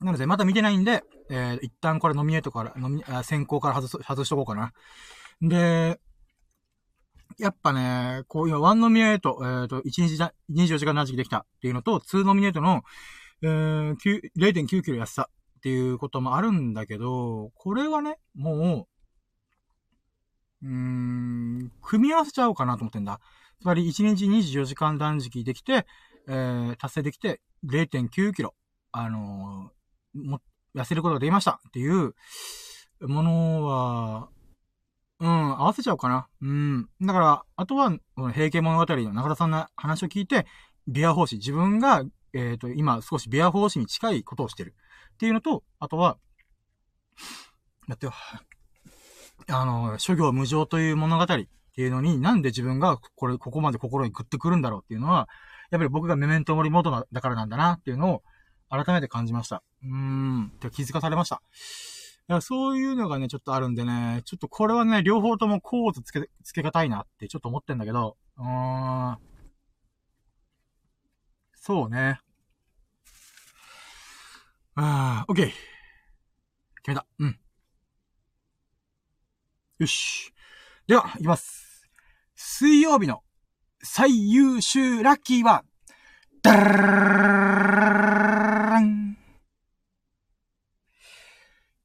[0.00, 4.72] なので、まだ見てないんで、えー、一旦これノミネートから、ノミ、あ先行から外す、外しとこうかな。
[5.40, 6.00] で、
[7.38, 12.82] やっぱね、こういう1ノミネート、えっ、ー、と、1日だ、24時間断食できたっていうのと、2ノミネートの、
[13.42, 13.96] えー、
[14.38, 15.26] 0.9キロ痩せたっ
[15.62, 18.88] ていうこともあるんだけど、これはね、も
[20.62, 23.20] う、うーん、組み合わせちゃおうかなと思ってんだ。
[23.60, 25.86] つまり1日24時間断食できて、
[26.28, 28.54] えー、達成できて0.9キロ、
[28.92, 30.40] あのー、も、
[30.74, 32.14] 痩せることができましたっていう
[33.00, 34.28] ものは、
[35.18, 36.28] うん、合わせちゃおうかな。
[36.42, 36.88] うん。
[37.00, 37.90] だから、あとは、
[38.34, 40.46] 平家物語の中田さんの話を聞いて、
[40.86, 42.04] ビア奉仕、自分が、
[42.36, 44.74] えっ、ー、と、今少しビア奉仕に近いことをしてる。
[45.14, 46.18] っていうのと、あとは、
[47.88, 48.12] だってよ、
[49.48, 51.46] あの、諸行無常という物語って
[51.76, 55.28] いうのに、なんで自分がこれ、ここまで心にグッとくるんだろうっていうのは、
[55.70, 58.22] やっぱり僕がメメントモリモードだからなんだなっていうのを
[58.68, 59.62] 改めて感じました。
[59.82, 61.42] うーん、って気づかされました。
[62.28, 69.18] いやそういうのがね、ちょっとあるんでね、ちょっとこれはね、両方ともコードつけ、つけがたいなってちょっと思ってんだけど、うーん。
[71.54, 72.20] そうね。
[74.78, 75.46] あー、オッケー。
[75.46, 75.56] 決
[76.88, 77.06] めた。
[77.18, 77.38] うん。
[79.78, 80.34] よし。
[80.86, 81.88] では、いきます。
[82.34, 83.22] 水曜日の
[83.82, 85.64] 最優秀ラッキーは、
[86.42, 87.80] ダラ
[88.80, 89.16] ン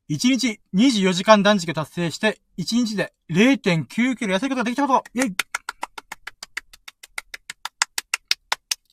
[0.09, 5.35] 1日24時間断食達成して、1日で0.9キロ痩せることができたことイェイ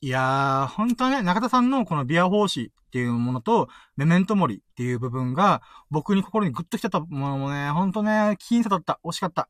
[0.00, 5.60] いやー、ほんとね、中田さんのこのビア奉仕っていうものと、メメントモリっていう部分が、
[5.90, 9.00] 僕に心にグッと来てたものもね、ほんとね、僅差だった。
[9.04, 9.48] 惜しかった。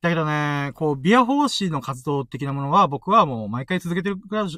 [0.00, 4.16] だけどね、こう、ビア奉仕の活動的なものは僕はもう毎回続けてる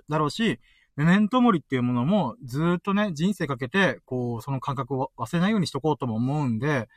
[0.08, 0.58] だろうし、
[0.96, 6.88] メメントモリっていうものもずっとね、人生かけて、こう、その感覚を忘れないようにしとこうとも思うんで、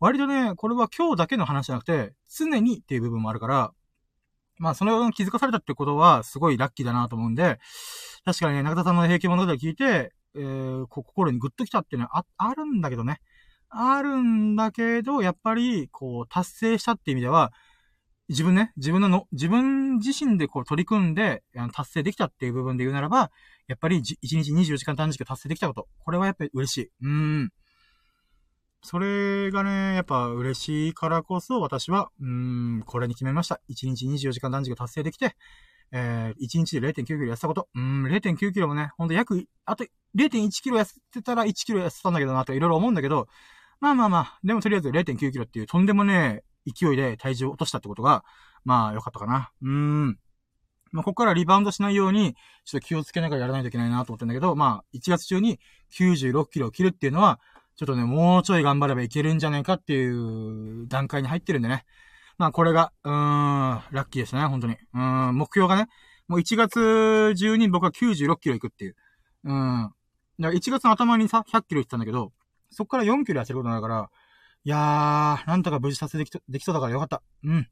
[0.00, 3.72] 割とね、これは今日だけの話じゃなくて、常にっていう部分もあるから、
[4.58, 7.58] まあ、それを気づかされたってことは、すごいラッキーだなと思うんで、
[8.24, 13.20] 確かにね、中田さんの平気物語を聞いて、えー、心にグッときたっていうのはあ、あるんだけどね。
[13.70, 17.52] あるんだけど、やっぱり、こう、達成したっていう意味では、
[18.28, 23.30] 自分ね、自分のの、自分自身でこう取り組んで、達成できたっていう部分で言うならば、
[23.68, 25.88] やっぱり1日24時間短時間達成できたこと。
[25.98, 26.90] これはやっぱり嬉しい。
[27.02, 27.50] うん。
[28.82, 33.60] それがね、やっぱ嬉しいからこそ私は、うん、これに決めました。
[33.70, 35.36] 1日24時間断食達成できて、
[35.90, 37.68] えー、1日で0.9キロ痩せたこと。
[37.74, 39.84] うん、0.9キロもね、ほんと約、あと
[40.16, 43.26] 0.1キロ痩せてたら1キロ痩せたんだけどなといろいろ思うんだけど、
[43.80, 48.24] まあまあまあ、でもとりあえず0.9キロっていうとんでもね、勢いで体重を落としたってことが、
[48.64, 49.50] まあ良かったかな。
[49.62, 50.18] うーん。
[50.90, 52.34] まあ、ここからリバウンドしないように、
[52.64, 55.60] ちょっと気をつけながらやらないといけないなと思ってんだけど、まあ、1月中に
[55.92, 57.40] 96キロを切るっていうのは、
[57.78, 61.84] ちょっとね、もうちょい頑張ればいけるんじゃないかっていう段階に入ってるんでね。
[62.36, 64.76] まあ、これが、うーん、ラッキーですね、本当に。
[64.94, 65.88] うん、目標がね、
[66.26, 68.96] もう1月中に僕は96キロ行くっていう。
[69.44, 69.92] うん。
[70.40, 72.32] だから1月の頭にさ、100キロ行ってたんだけど、
[72.70, 74.10] そっから4キロ痩せることになるから、
[74.64, 77.22] いやー、なんとか無事達成できできそうだからよかった。
[77.44, 77.68] うん。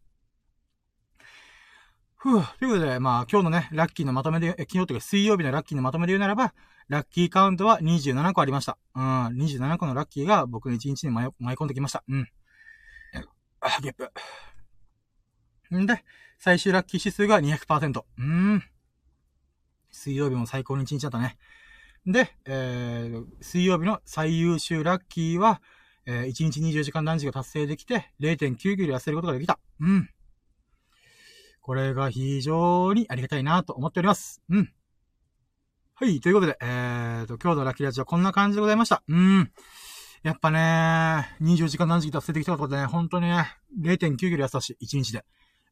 [2.26, 2.58] ふぅ。
[2.58, 6.54] ということで、まあ、今日のね、ラッキーのまとめで、え昨日というか水曜日のラッキーのまとめで言うならば、
[6.88, 8.78] ラッキーカウントは27個ありました。
[8.96, 12.02] うん、27個のラッキーが僕の1日に舞い込んできました。
[12.08, 12.28] うん。
[13.60, 14.10] あ、ゲップ。
[15.78, 16.04] んで、
[16.36, 18.00] 最終ラッキー指数が200%。
[18.00, 18.62] うーん。
[19.92, 21.38] 水曜日も最高の1日だったね。
[22.06, 25.62] で、えー、水曜日の最優秀ラッキーは、
[26.06, 29.60] えー、1日24時間断食が達成できて、0.9キロ痩せることができた。
[29.78, 30.10] うん。
[31.66, 34.40] これが非常にありがたいなと思っております。
[34.48, 34.72] うん。
[35.96, 39.02] はい、ということで、えーと、今日のラッキーラジオはこんな感じでございました。
[39.08, 39.50] うん。
[40.22, 43.48] やっぱね、24時間断食達成できたことでね、本当にね、
[43.80, 45.24] 0.9キロ痩せたし、1日で。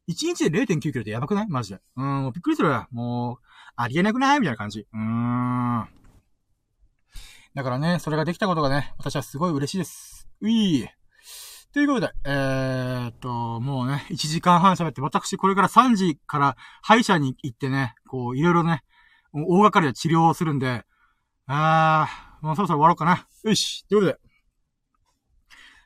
[0.09, 1.47] 1日で0.9キロってやばくない？
[1.47, 1.79] マジで。
[1.95, 2.89] うん、もうびっくりするわ。
[2.91, 3.45] もう、
[3.77, 4.41] ありえなくない？
[4.41, 4.81] みたいな感じ。
[4.81, 5.87] うーん。
[7.53, 10.27] だからね、それができたことがね、私はすごい嬉しいです。
[10.41, 10.89] うい
[11.75, 18.81] ということで、えー、っと、もうね、1時間半喋って、私これから3時から歯医者に行ってね、こう、いろいろね、
[19.33, 20.85] 大掛かりな治療をするんで、
[21.47, 23.27] あー、もうそろそろ終わろうかな。
[23.43, 23.85] よし。
[23.89, 24.19] ということで。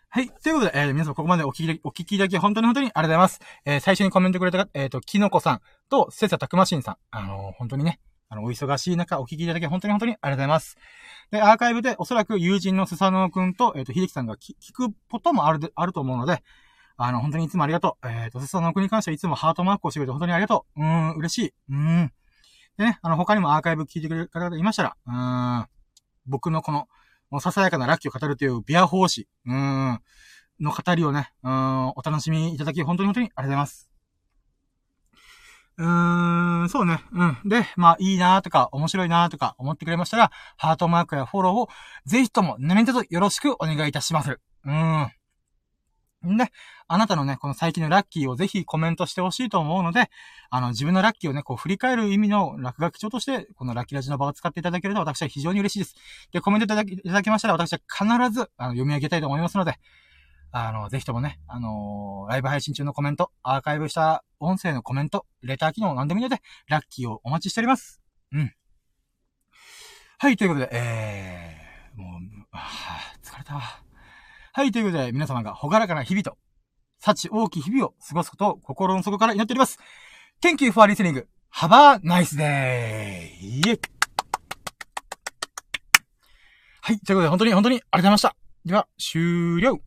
[0.09, 0.29] はい。
[0.29, 3.39] ということで、えー、皆様ここまでお聞き、お聞きいただき本当に本当にありがとうございます。
[3.65, 6.97] えー、最初にコメントくれた、えっ、ー、と、きのこさんと、せさたくましんさん。
[7.09, 7.99] あのー、本当にね、
[8.29, 10.77] あの、お忙しい中お聞きいただき本当に本当にありがとうございます。
[11.31, 16.43] で、アーカイブでおそらく友人のスサノオくんと、えっ、ー、と、秀樹さんが聞くこともある、あると思うので、
[16.95, 18.07] あの、本当にいつもありがとう。
[18.07, 20.79] えっ、ー、と、スサノオくんに関してはいつもハートマークをしてくれて本当にありがとう。
[20.79, 21.53] うーん、嬉しい。
[21.69, 22.13] うーん。
[22.77, 25.67] でね、あの、他にもアーカイブ聞いてくれる方がいましたら、うーん、
[26.27, 26.87] 僕のこの、
[27.31, 30.01] もうささやかなラッキーを語るというビア奉仕、うーん、
[30.59, 33.88] の語りをね、うん、お楽しみいただき本当に本当にありがとうございます。
[35.79, 36.99] うーん、そうね。
[37.13, 37.37] うん。
[37.45, 41.69] で、まあ、いいなとか、面白いなとか思ってくれましたら、ハートマークやフォローを、
[42.05, 44.39] ぜひとも、何卒よろしくお願いいたします。
[44.65, 45.09] うん。
[46.37, 46.51] で、
[46.89, 50.09] あなたのね、この最近のラッキーをぜひコメントしてほしいと思うので、
[50.49, 55.95] あの、自分のラッキーをね、こう振り返る意味の落書き帳として、このラッキーラジの場を使っていただけると私は非常に嬉しいです。
[56.33, 58.05] で、コメントいただきいただきましたら私は必
[58.37, 59.79] ず、あの、読み上げたいと思いますので、
[60.51, 68.01] あの、ぜひともね、あのー、ライブ配信中のコメント、アーカイブした音声のコメント、レター機能何でもいいので、ラッキーをお待ちしております。
[68.31, 68.53] うん。
[70.17, 73.61] はい、ということで、えー、もう、はぁ、疲れたわ。
[74.53, 76.37] はい、ということで、皆様がほがらかな日々と、
[76.99, 79.77] 幸大きい日々を過ごすことを心の底から祈っております。
[80.41, 81.25] Thank you for listening.
[81.53, 83.29] Have a nice day!
[83.39, 83.79] イエ
[86.81, 88.35] はい、ということで、本当に本当にありがとうございました。
[88.65, 89.79] では、終了